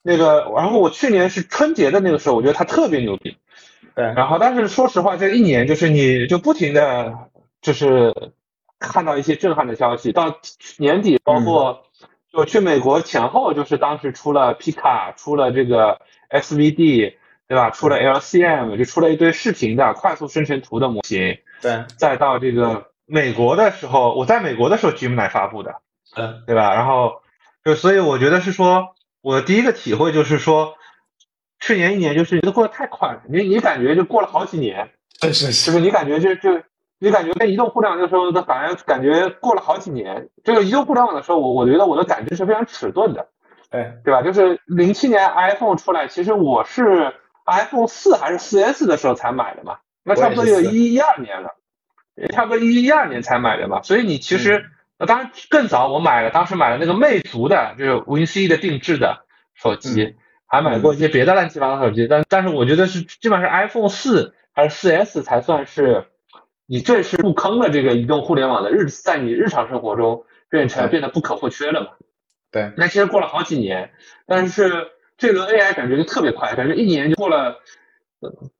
[0.00, 3.36] 那个，然后我去年是春节的那个时候，我觉得它特别牛逼，
[3.96, 7.30] 对，然后但是说实话，这一年就是你就不停的
[7.62, 8.14] 就是
[8.88, 10.38] 看到一些震撼的消息，到
[10.78, 11.84] 年底包括
[12.32, 16.00] 就去美国前后，就是当时出了皮卡，出了这个。
[16.30, 17.14] SVD
[17.46, 17.70] 对吧？
[17.70, 21.38] 出了 LCM，就出了一堆视频的快速生成图的模型。
[21.60, 21.84] 对。
[21.96, 25.76] 再到这个美国的时候，我在美国的时候，Gemini 发布的。
[26.16, 26.42] 嗯。
[26.44, 26.74] 对吧？
[26.74, 27.20] 然后
[27.64, 30.74] 就所以我觉得是说，我第一个体会就是说，
[31.60, 34.90] 去年一年就是觉得过得太快了，你你感觉就过了好几年。
[35.20, 35.70] 是是是。
[35.70, 36.60] 不是你感觉就就
[37.04, 40.30] 你感觉跟移动互联网的时候，反而感觉过了好几年。
[40.42, 43.28] 这个移动互联网的时候，我我觉得我的感知是非常迟钝的。
[43.70, 44.22] 对对吧？
[44.22, 47.12] 就是零七年 iPhone 出来，其实我是
[47.44, 51.50] iPhone 四还是四 S 的时候才买的嘛，那差不多有一一二年了。
[52.32, 54.64] 差不多一一二年才买的嘛，所以你其实，
[55.04, 60.14] 当然更早我买了，当时买了那个魅族的，就是 Win C 的定制的手机，
[60.46, 66.06] 还买过一些别的乱七八糟手机，但但是我觉得是基本上是 iPhone 四还是四 S 才算是
[66.66, 71.88] 你正式入坑了这个移动互联网的日，在你日常生活中变成变得不可或缺了嘛。
[72.50, 73.92] 对，那其实过了好几年，
[74.26, 77.60] 但是这轮 AI 感觉就特别快，感觉一年就过了。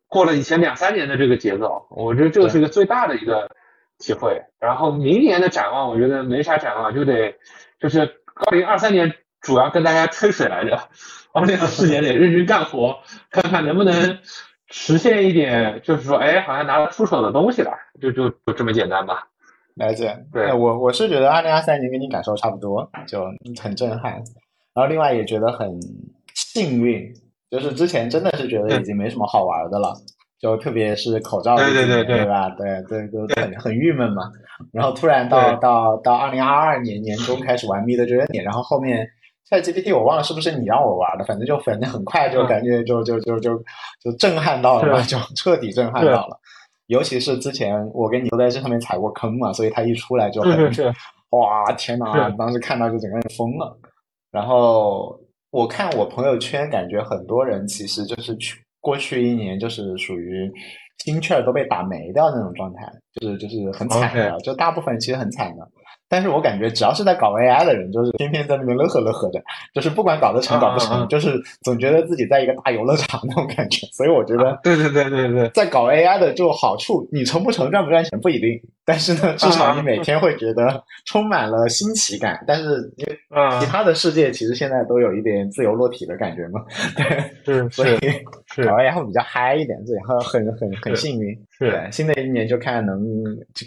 [0.06, 3.50] 过了以前两三年的这个节奏，我觉得这个是一个最大的一个
[3.98, 4.42] 体会。
[4.60, 7.34] 然后明年的展望，我觉得没啥展望，就得
[7.80, 8.00] 就是
[8.34, 10.88] 二零二三年主要跟大家吹水来着，
[11.34, 13.00] 二零二四年得认真干活，
[13.30, 14.18] 看看能不能
[14.68, 19.28] 实现一点，就是说，哎，好像拿得出手的东西了，就就就这么简单吧。
[19.74, 23.24] 了解，对我我是觉得二零二三年跟你感受差不多，就
[23.60, 24.12] 很震撼。
[24.74, 25.68] 然后另外也觉得很
[26.34, 27.12] 幸运。
[27.50, 29.94] 就是之前真的是觉得已经没什么好玩的了，
[30.40, 32.50] 就特别是口罩对对对对吧？
[32.58, 34.24] 对对就很很郁闷嘛。
[34.72, 39.08] 然后突然到到到二零二二年年中开始玩 Mid Journey，然后后面
[39.50, 43.56] ChatGPT 我忘了是不是你让我玩的，反正就反正很快就感觉就就就就
[44.02, 46.38] 就震撼到了，就彻底震撼到了。
[46.86, 50.70] 尤其是之前我跟你都在这上面踩过坑嘛，所以它一出来就很
[51.30, 52.30] 哇天哪！
[52.38, 53.78] 当时看到就整个人疯了，
[54.30, 55.18] 然后。
[55.54, 60.50] 我看我朋友圈，感觉很多人其实就是去过去一年就是属于
[61.04, 65.62] 心气儿都被打没掉那种状态，就是就是很惨的，就大部分其实很惨的。
[66.14, 69.42] 但是我感觉只要是在搞 AI 的人，就是天天在那边乐呵乐呵的，
[69.74, 73.84] 就是不管搞得成搞不成，就是总觉得自己在一个大游乐场那种感觉。
[73.92, 82.38] 所以我觉得，对对对对对，在搞 AI 的就好处，你成不成赚不赚钱不一定， 但是呢，至少你每天会觉得充满了新奇感。
[82.46, 82.88] 但是，
[83.58, 86.60] 其他的世界其实现在都有一点自由落体的感觉嘛。
[87.44, 87.98] 对，是，所以
[88.64, 91.36] 搞 AI 会比较嗨一点，然后很很很幸运。
[91.56, 93.00] 是，新的一年就看能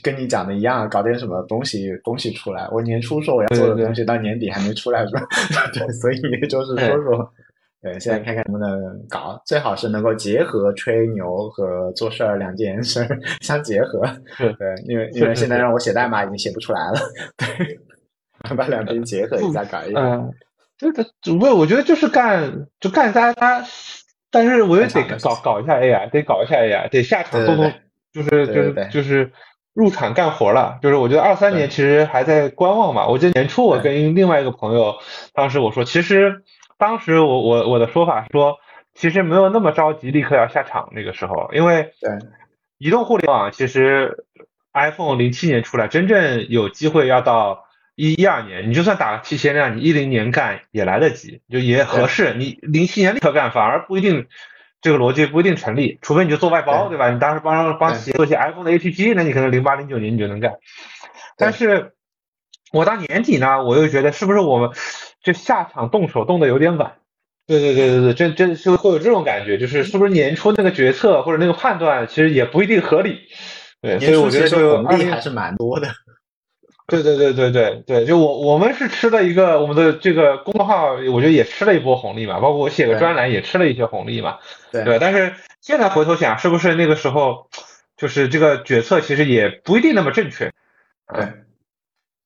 [0.03, 2.67] 跟你讲的一样，搞点什么东西东西出来。
[2.69, 5.21] 我年初说我要做的东西，到年底还没出来，是吧？
[5.73, 7.33] 对，所以就是说说，
[7.81, 13.07] 对，现在看看能不能搞，最好是能够结合吹牛和做事儿两件事
[13.39, 14.01] 相结合。
[14.37, 16.99] 对，因为因为现在让我写代码已经写不出来了，
[17.37, 17.79] 对，
[18.53, 19.99] 把两边结合一下搞一下。
[19.99, 20.29] 嗯，
[20.77, 23.63] 这个主播我觉得就是干就干大家。
[24.29, 27.71] 但是我又得搞搞一下 AI，得搞一下 AI，得下场动动，
[28.11, 29.31] 就是就是就是
[29.73, 30.79] 入场干活了。
[30.81, 33.07] 就是我觉得二三年其实还在观望嘛。
[33.07, 34.95] 我记得年初我跟另外一个朋友，
[35.33, 36.43] 当时我说，其实
[36.77, 38.57] 当时我我我的说法说，
[38.93, 41.91] 其实没有那么着急立刻要下场那个时候，因为
[42.77, 44.25] 移动互联网其实
[44.73, 47.66] iPhone 零七年出来，真正有机会要到。
[47.97, 52.35] 一一二年，你就算打个提前量，你一零年干也来得及，就也合适。
[52.35, 54.27] 你零七年立刻干，反而不一定，
[54.83, 55.97] 这个逻辑不一定成立。
[56.03, 57.09] 除非你就做外包，对吧？
[57.09, 60.53] 你当时帮帮企业做一些 iPhone 的 APP，那你可能零八零九年你就能干。
[61.37, 61.93] 但是，
[62.71, 64.69] 我到年底呢，我又觉得是不是我们
[65.23, 66.97] 就下场动手动的有点晚？
[67.47, 73.21] 对对对对对，这这是会有这种感觉，就是是不是年初那个决策或者那个判断其实也不一定合理。
[73.81, 75.87] 对，所以我觉得就红利还是蛮多的。
[76.87, 84.37] 对对对对对对，就我我们是吃了一个我们的这个公众号，我觉得也吃了一波红利嘛，包括我写个专栏也吃了一些红利嘛，
[84.71, 84.97] 对。
[84.97, 87.49] 但是现在回头想，是不是那个时候
[87.97, 90.49] 就是这个决策其实也不一定那么正确？
[91.13, 91.25] 对，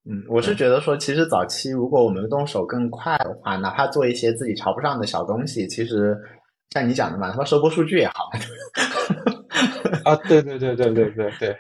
[0.05, 6.15] 嗯，我是觉得说，其实早期如果我们动手更快的话，哪怕做一些自己瞧不上的小东西，其实
[6.69, 8.29] 像你讲的嘛，他妈收播数据也好。
[10.05, 11.57] 啊，对对对对对对 对，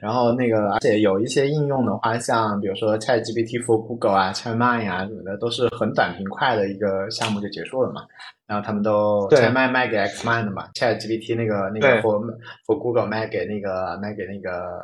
[0.00, 8.02] 然后那个，而且有一些应用的话，像比如说 ChatGPT for Google 啊、ChatMind 啊什么的，都是很短平快的一个项目就结束了嘛。
[8.46, 12.20] 然后他们都 ChatMind 卖给 Xmind 嘛，ChatGPT 那个那个 for
[12.66, 14.80] for Google 卖给那个卖给那个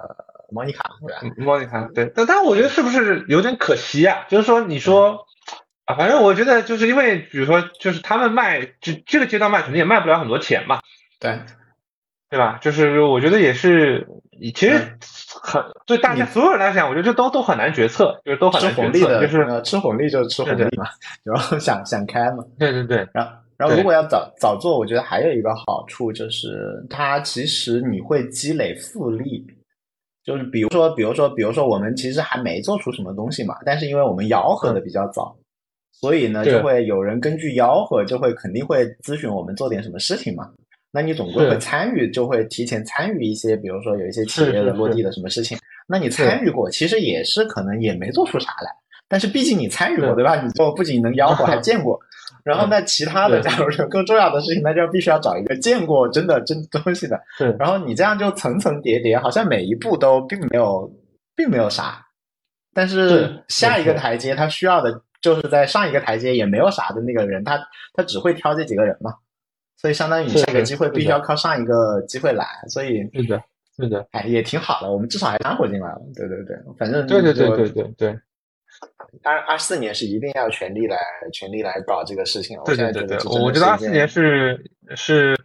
[0.50, 1.34] 莫妮卡，对吧？
[1.36, 2.10] 莫妮卡，对。
[2.14, 4.24] 但但我觉得是不是有点可惜啊？
[4.28, 5.18] 就是说，你说
[5.84, 10.80] 啊，反正我觉得就是因为，比如说，就是他们卖，就这个阶段卖，肯定也卖不了很多钱嘛。
[11.20, 11.38] 对。
[12.30, 12.58] 对吧？
[12.62, 14.06] 就是我觉得也是，
[14.54, 14.78] 其实
[15.42, 20.86] 很对大家所有人来讲，我觉得这都都很难决策，就是都很难决策，就是吃红利就吃红利嘛，
[21.24, 22.44] 然后想想开嘛。
[22.56, 22.98] 对对对。
[23.12, 29.44] 然后然后如果要早早做，我觉得还有一个好处就是，它其实你会积累复利，
[30.24, 35.36] 就是比如说比如说比如说我们其实还没做出什么东西嘛，但是因为我们吆喝的比较早，
[35.90, 40.48] 所以呢就会有人根据吆喝就会肯定会咨询我们做点什么事情嘛。
[40.92, 45.56] 那你总归会参与，就会提前参与一些，比如说有一些企业的落地的什么事情。
[45.86, 48.70] 那你参与过，其实也是可能也没做出啥来，
[49.08, 50.24] 但是毕竟你参与过，对。
[50.24, 50.40] 吧？
[50.40, 51.98] 你就不仅能吆喝，还见过，
[52.44, 57.20] 然后那其他的，假如说更重要的事情，那就必须要找一个见过真的真东西的。
[57.36, 60.90] 是，然后你这样就层层叠叠，好像每一步都并没有
[61.34, 62.04] 并没有啥，
[62.72, 67.58] 但是下一个台阶他需要的就是在上一个台阶也没有啥的那个人，他
[67.94, 69.12] 他只会挑这几个人嘛，
[69.80, 73.42] 所以相当于下一个机会必须要靠上一个机会来，所以是的，
[73.76, 78.18] 是的，哎，也挺好的，我们至少还掺和进来了，对对对，反正对对对对对对。
[79.24, 80.98] 二二四年是一定要全力来
[81.32, 82.58] 全力来搞这个事情。
[82.64, 84.62] 对对对对，我觉得二四年是
[84.94, 85.36] 是，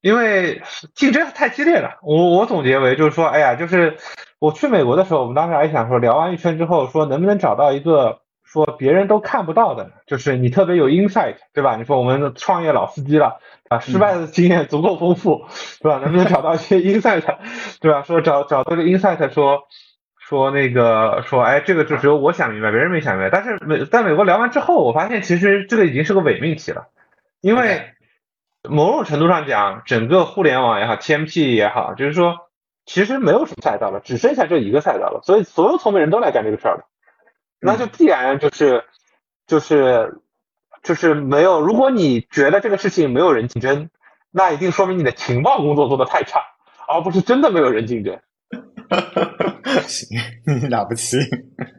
[0.00, 0.60] 因为
[0.94, 1.90] 竞争太激烈了。
[2.02, 3.96] 我我总结为就是说，哎呀，就是
[4.38, 8.18] 我去美国的时候，我们当时还想说，聊完一圈之后，说能不能找到一个
[8.50, 11.76] 说别人都看不到的，就是你特别有 insight，对吧？
[11.76, 15.44] 你说我们创业老司机了啊，失败的经验足够丰富，
[15.80, 15.98] 对吧？
[15.98, 17.22] 能不能找到一些 insight，
[17.80, 18.02] 对吧？
[18.02, 19.64] 说找找到个 insight，说。
[20.20, 23.30] 说那个说，哎，这个就只有我想明白，别人没想明白。
[23.30, 26.88] 但是美在美国聊完之后，我发现其实这个已经是个伪命题了，
[27.40, 27.94] 因为
[28.68, 32.34] 某种程度上讲，整个互联网也好，TMT 也好，就是说
[32.84, 35.22] 其实没有什么赛道了，只剩下这一个赛道了。
[35.22, 36.84] 所以所有聪明人都来干这个事儿了，
[37.60, 38.84] 那就必然就是
[39.46, 40.20] 就是
[40.82, 41.60] 就是没有。
[41.60, 43.90] 如果你觉得这个事情没有人竞争，
[44.30, 46.40] 那一定说明你的情报工作做的太差，
[46.86, 48.18] 而不是真的没有人竞争。
[49.86, 50.06] 行，
[50.46, 51.18] 你了不起，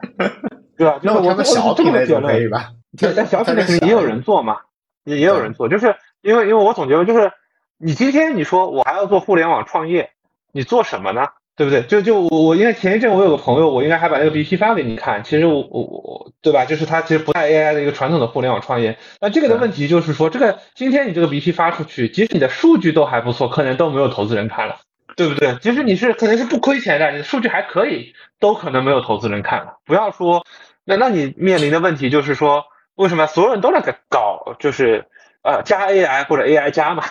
[0.78, 1.00] 对吧？
[1.02, 2.72] 那我们小品类就可以吧？
[2.98, 4.58] 对，但小品类肯定也有人做嘛，
[5.06, 7.32] 也也有人做，就是因为因为我总结为就是，
[7.78, 10.12] 你今天你说我还要做互联网创业，
[10.52, 11.28] 你做什么呢？
[11.60, 11.82] 对不对？
[11.84, 15.26] 就就我我应该前一阵我有个朋友，我应该还把那个 BP 发给你看。
[15.26, 16.64] 其实我我我，对吧？
[16.64, 18.98] 就是他其实不太 AI 的一个传统的互联网创业。
[19.20, 24.78] 那这个的问题就是说，这个今天你这个 BP 发出去，即使你的数据都还不错，可能都没有投资人看了。
[25.18, 25.56] 对不对？
[25.56, 29.80] 即使你是可能是不亏钱的，你的数据还可以，都可能没有投资人看了。
[29.86, 30.46] 不要说，
[30.86, 32.64] 那那你面临的问题就是说，
[32.96, 35.08] 为什么所有人都在搞，就是
[35.44, 37.04] 呃加 AI 或者 AI 加嘛，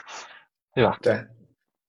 [0.75, 0.97] 对吧？
[1.03, 1.19] 对，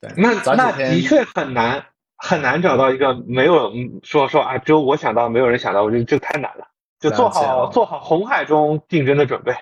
[0.01, 0.11] 对。
[0.17, 1.85] 那那的确很难
[2.19, 3.71] 很难找到一个没有
[4.03, 6.67] 说说啊，只有我想到，没有人想到，我觉得这太难了。
[6.99, 9.53] 就做好做好红海中竞争的准备。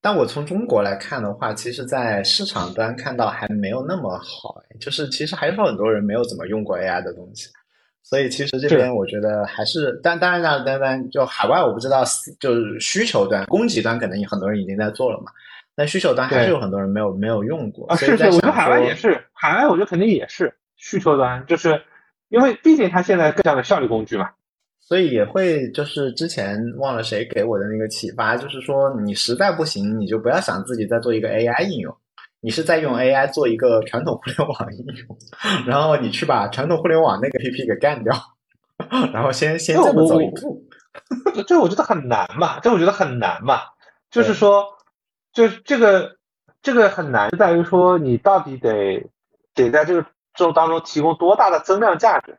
[0.00, 7.50] 但我从中国来看的话，其实，在市场端看到还没有那么好，就是其实还是很多人没有怎么用过 AI 的东西，
[8.02, 12.04] 所以其实这边我觉得还是，但当然呢，单单就海外我不知道，
[12.40, 15.30] 就是需求端、供给端可能很多人已经在做了嘛，
[15.74, 17.86] 但需求端还是有很多人没有没有用过。
[17.88, 21.82] 啊，是是，我觉得海外也是，海外我觉得肯定也是需求端，就是
[22.28, 24.30] 因为毕竟它现在更像个效率工具嘛。
[24.80, 31.94] 所以也会就是之前忘了谁给我的那个启发，就是说你实在不行，你就不要想自己再做一个 AI 应用，
[32.40, 35.18] 你是在用 AI 做一个传统互联网应用，
[35.66, 38.14] 然后你去把传统互联网那个 APP 给干掉，
[39.12, 40.64] 然后先先这么走一步。
[41.46, 43.60] 这我觉得很难嘛，这我觉得很难嘛，
[44.10, 44.64] 就是说，
[45.34, 46.16] 就是这个
[46.62, 49.06] 这个很难在于说你到底得
[49.54, 52.38] 得在这个这种当中提供多大的增量价值，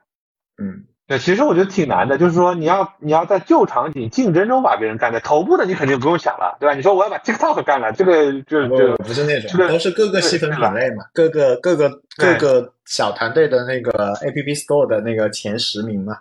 [0.62, 0.86] 嗯。
[1.10, 6.76] 对，其实我觉得挺难的，就是说你要你要在旧场景竞争中把别人干掉，头部的你肯定不用想了，对吧？
[6.76, 16.16] 你说我要把 TikTok 干了，这个就就不是那种，都是各个细分品类嘛，各个各个各个小团队的那个 App Store 的那个前十名嘛。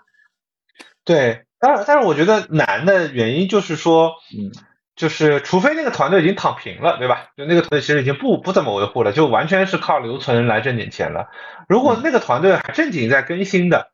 [1.05, 4.49] 对，但是但是我觉得难的原因就是说，嗯，
[4.99, 7.31] 就是除非那个团队已经躺平了，对吧？
[7.39, 11.31] 就那个团队其实已经不不怎么维护了，就完全是靠留存来挣点钱了。
[11.67, 13.91] 如果那个团队还正经在更新的。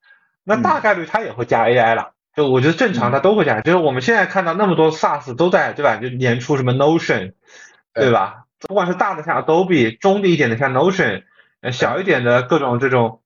[0.47, 5.97] 那大概率他也会加 AI 了，就我觉得正常它都会加，就是我们现在看到那么多 SaaS 都在，对吧？
[5.97, 7.33] 就年初什么 Notion，
[7.95, 8.45] 对吧？
[8.61, 11.23] 不管是大的像 Adobe，中的一点的像 Notion，
[11.63, 13.23] 呃，小一点的各种这种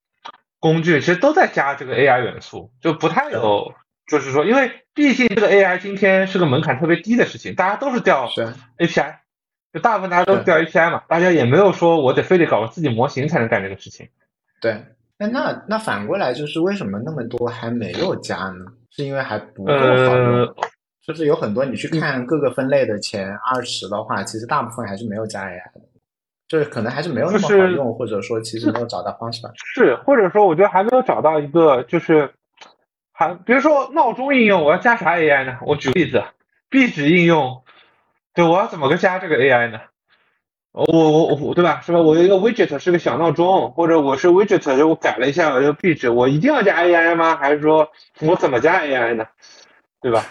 [0.60, 3.74] 工具，其实都在加这个 AI 元素，就不太有，
[4.08, 8.28] 就是说，因为毕竟这个 AI 今天是个门槛特别低的事情，大家都是调
[8.78, 9.14] API，
[9.72, 14.08] 就大部分大家都调 API 嘛，大家也没有说我得非得搞个自己模型才能干这个事情，
[14.60, 14.82] 对。
[15.20, 18.64] 那那那反过来就是为什么那么多还没有加呢？
[18.90, 20.54] 是因为还不够好用？
[21.04, 25.80] 就是有很多你去看各个分类的前二十的话，其实大部分还是没有加 AI 的，
[26.46, 29.50] 就是可能还是没有那么好用，或者说其实没有找到方式吧。
[29.56, 32.30] 是，或者说我觉得还没有找到一个就是
[33.18, 35.58] 还比如说闹钟应用，我要加啥 AI 呢？
[35.62, 36.22] 我举个例子，
[36.70, 37.64] 壁纸应用，
[38.32, 39.80] 对我要怎么个加这个 AI 呢？
[40.70, 41.80] 我我我对吧？
[41.84, 41.98] 是吧？
[41.98, 47.34] 我一个 widget 是个小闹钟，或者我是 widget，就我改了一下我这个壁纸，我一定要加 AI 吗？
[47.34, 47.90] 还是说
[48.20, 49.26] 我怎么加 AI 呢？
[50.00, 50.24] 对吧？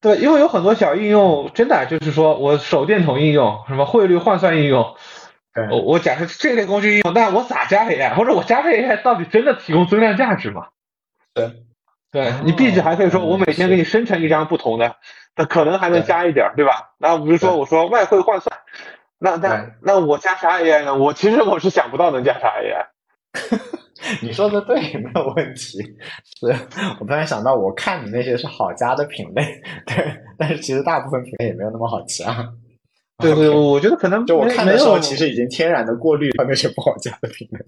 [0.00, 4.96] 对，因为有很多小应用，真的就是说我手电筒应用，什么汇率换算应用，
[5.70, 8.16] 我我假设这类工具应用，那我咋加 AI？
[8.16, 10.66] 或者我加这 AI 到底真的提供增量价值吗？
[11.34, 11.52] 对，
[12.12, 14.96] 对你壁纸还可以说，我每天给你生成一张不同的，
[15.34, 16.92] 那可能还能加一点，对吧？
[16.98, 18.54] 那比如说我说外汇换算，
[19.18, 20.94] 那那那我加啥 AI 呢？
[20.94, 22.86] 我其实我是想不到能加啥 AI。
[24.20, 25.78] 你说的对， 没有问题。
[25.78, 26.46] 是
[27.00, 32.52] 我突然想到，我看你那些是好加的品类，对，但是其实大部分品类也没有那么好加。
[33.18, 37.64] 对对，我觉得可能就我看的时候，其实已经天然的过滤了那些不好加的品类。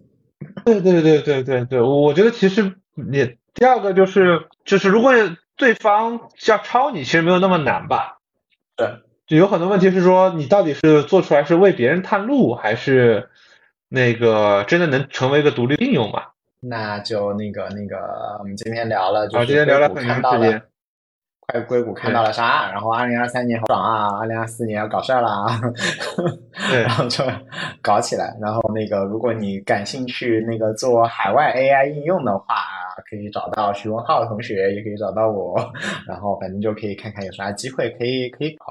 [0.65, 5.15] 对对对对对对，我觉得其实你第二个就是就是，如果
[5.57, 8.19] 对方要抄你，其实没有那么难吧？
[8.77, 8.87] 对，
[9.27, 13.31] 就有很多问题是说，你到底是做出来是为别人探路，还是？
[13.89, 16.25] 那个真的能成为一个独立应用嘛？
[16.61, 20.63] 那就那个那个，我们今天聊了，就是今天聊了很长时间。
[21.47, 22.71] 快硅谷看到了啥？
[22.71, 24.19] 然后二零二三年好爽啊！
[24.19, 25.47] 二零二四年要搞事儿了，
[26.73, 27.25] 然后就
[27.81, 28.37] 搞起来。
[28.43, 32.57] 然后那个，如果你感兴趣那个做海外 AI 应用的话，
[33.17, 35.57] 可以找到徐文浩同学，也可以找到我。
[36.07, 38.67] 然后反正就可以看看有啥机会可以可以搞。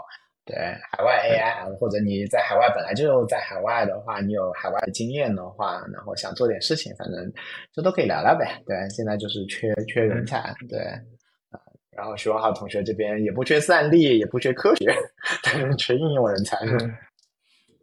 [0.45, 0.57] 对
[0.91, 7.31] 海外 AI，或者你在海外本来就在海外的话，你有海外的经验的话，然后想做点事情，反正
[7.71, 8.61] 这都可以聊聊呗。
[8.65, 10.79] 对，现在就是缺缺人才，对
[11.91, 14.93] 然后徐文浩同学这边也不缺算力，也不缺科学，
[15.43, 16.57] 但是缺应用人才。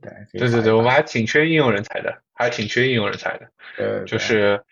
[0.02, 3.50] 对对对对，我们还挺缺应用人才的，还挺缺应用人才的。
[3.78, 4.62] 呃，就是。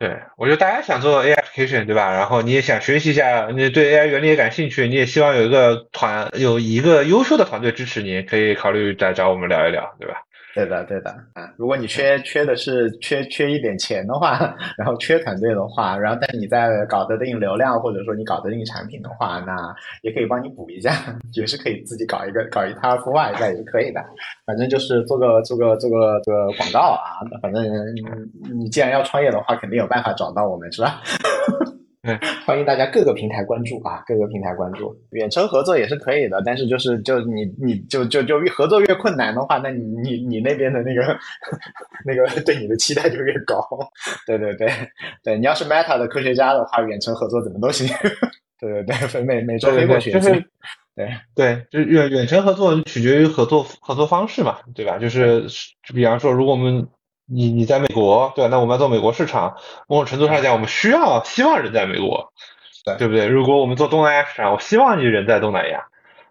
[0.00, 2.10] 对，我觉得大家想做 AI application，对吧？
[2.10, 10.14] 然后你也想学习一下，你对 AI 原理也感兴趣，你也希望有一个团，有一个优秀的团队支持你，可以考虑再找我们聊一聊，对吧？
[10.52, 11.48] 对的，对的啊！
[11.56, 19.54] 如果你缺缺的是缺缺一点钱的话， 然后缺团队的话，然后但你在搞得定流量，或者说你搞得定产品的话，那
[20.02, 20.90] 也可以帮你补一下，
[21.34, 24.04] 也是可以自己搞一个搞一套孵化一下也是可以的。
[24.44, 27.62] 反正就是做个做个做个做个广告啊，反正
[28.60, 31.02] 你既然要创业的话，肯定有办法找到我们，是吧？
[32.02, 41.18] 对，欢迎大家各个平台关注啊，各个平台关注，远程合作也是可以的，但是就是就你你就就就越合作越困难的话，那你你你那边的那个
[42.06, 43.62] 那个对你的期待就越高。
[44.26, 44.66] 对对对
[45.22, 47.86] 对，你要是 Meta 的科学家的话，远程合作怎么都行。
[48.58, 50.10] 对对对，每每周飞过去。
[50.10, 50.30] 就是
[50.96, 54.96] 对对，就远远程合作取决于合作合作方式嘛，对吧？
[54.98, 55.44] 就是
[55.94, 56.88] 比方说，如果我们
[57.30, 58.48] 你你在美国，对吧？
[58.50, 62.32] 那我们要做美国市场，某种程度上讲，我们需要希望人在美国，
[62.84, 63.26] 对对不对？
[63.28, 65.84] 如果我们做东南亚市场，我希望你人在东南亚，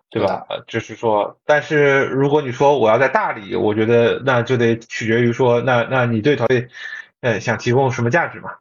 [0.09, 0.45] 对吧？
[0.49, 6.67] 呃，就是说，但是如果你说我要在大理，我觉得那就得取决于说，那那你对团队，
[7.21, 8.51] 呃，想提供什么价值嘛，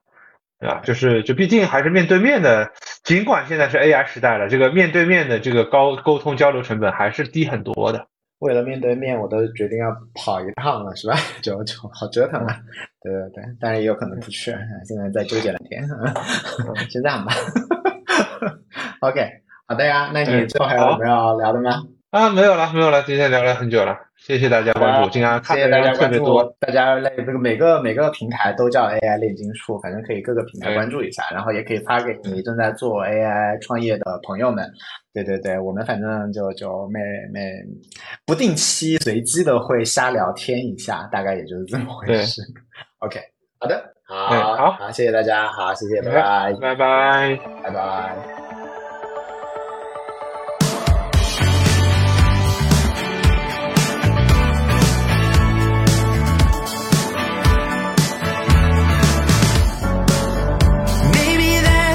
[0.61, 0.81] 对吧？
[0.85, 8.07] 就是就毕竟还是面对面的，尽管现在是 AI 时代了，这个面对面的这个高沟通交流成本还是低很多的。
[8.41, 11.17] 为了面对面，我都决定要跑一趟了，是吧？
[11.43, 12.61] 就就好折腾啊！
[13.03, 14.53] 对对对，当然也有可能不去，
[14.87, 15.83] 现在在纠结两天，
[16.89, 17.33] 先这样吧。
[19.01, 19.29] OK，
[19.67, 21.83] 好的呀，那你最后还有什么要聊的吗？
[22.11, 23.95] 啊，没有了，没有了，今天聊了很久了。
[24.17, 34.69] 谢谢大家关注，经常看大家关注，大家类这个每个每个平台都叫 AI 炼金术，反正可以各个平台关注一下，然后也可以发给你正在做 AI 创业的朋友们。
[35.13, 37.01] 对对对，我们反正就就每
[37.33, 37.63] 每
[38.27, 42.43] 不定期随机的会瞎聊天一下，大概也就是这么回事。
[43.01, 43.21] OK，
[43.61, 48.48] 好的，好，好，好，谢谢大家，好，谢谢，拜拜，拜拜，拜拜。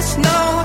[0.03, 0.62] just know.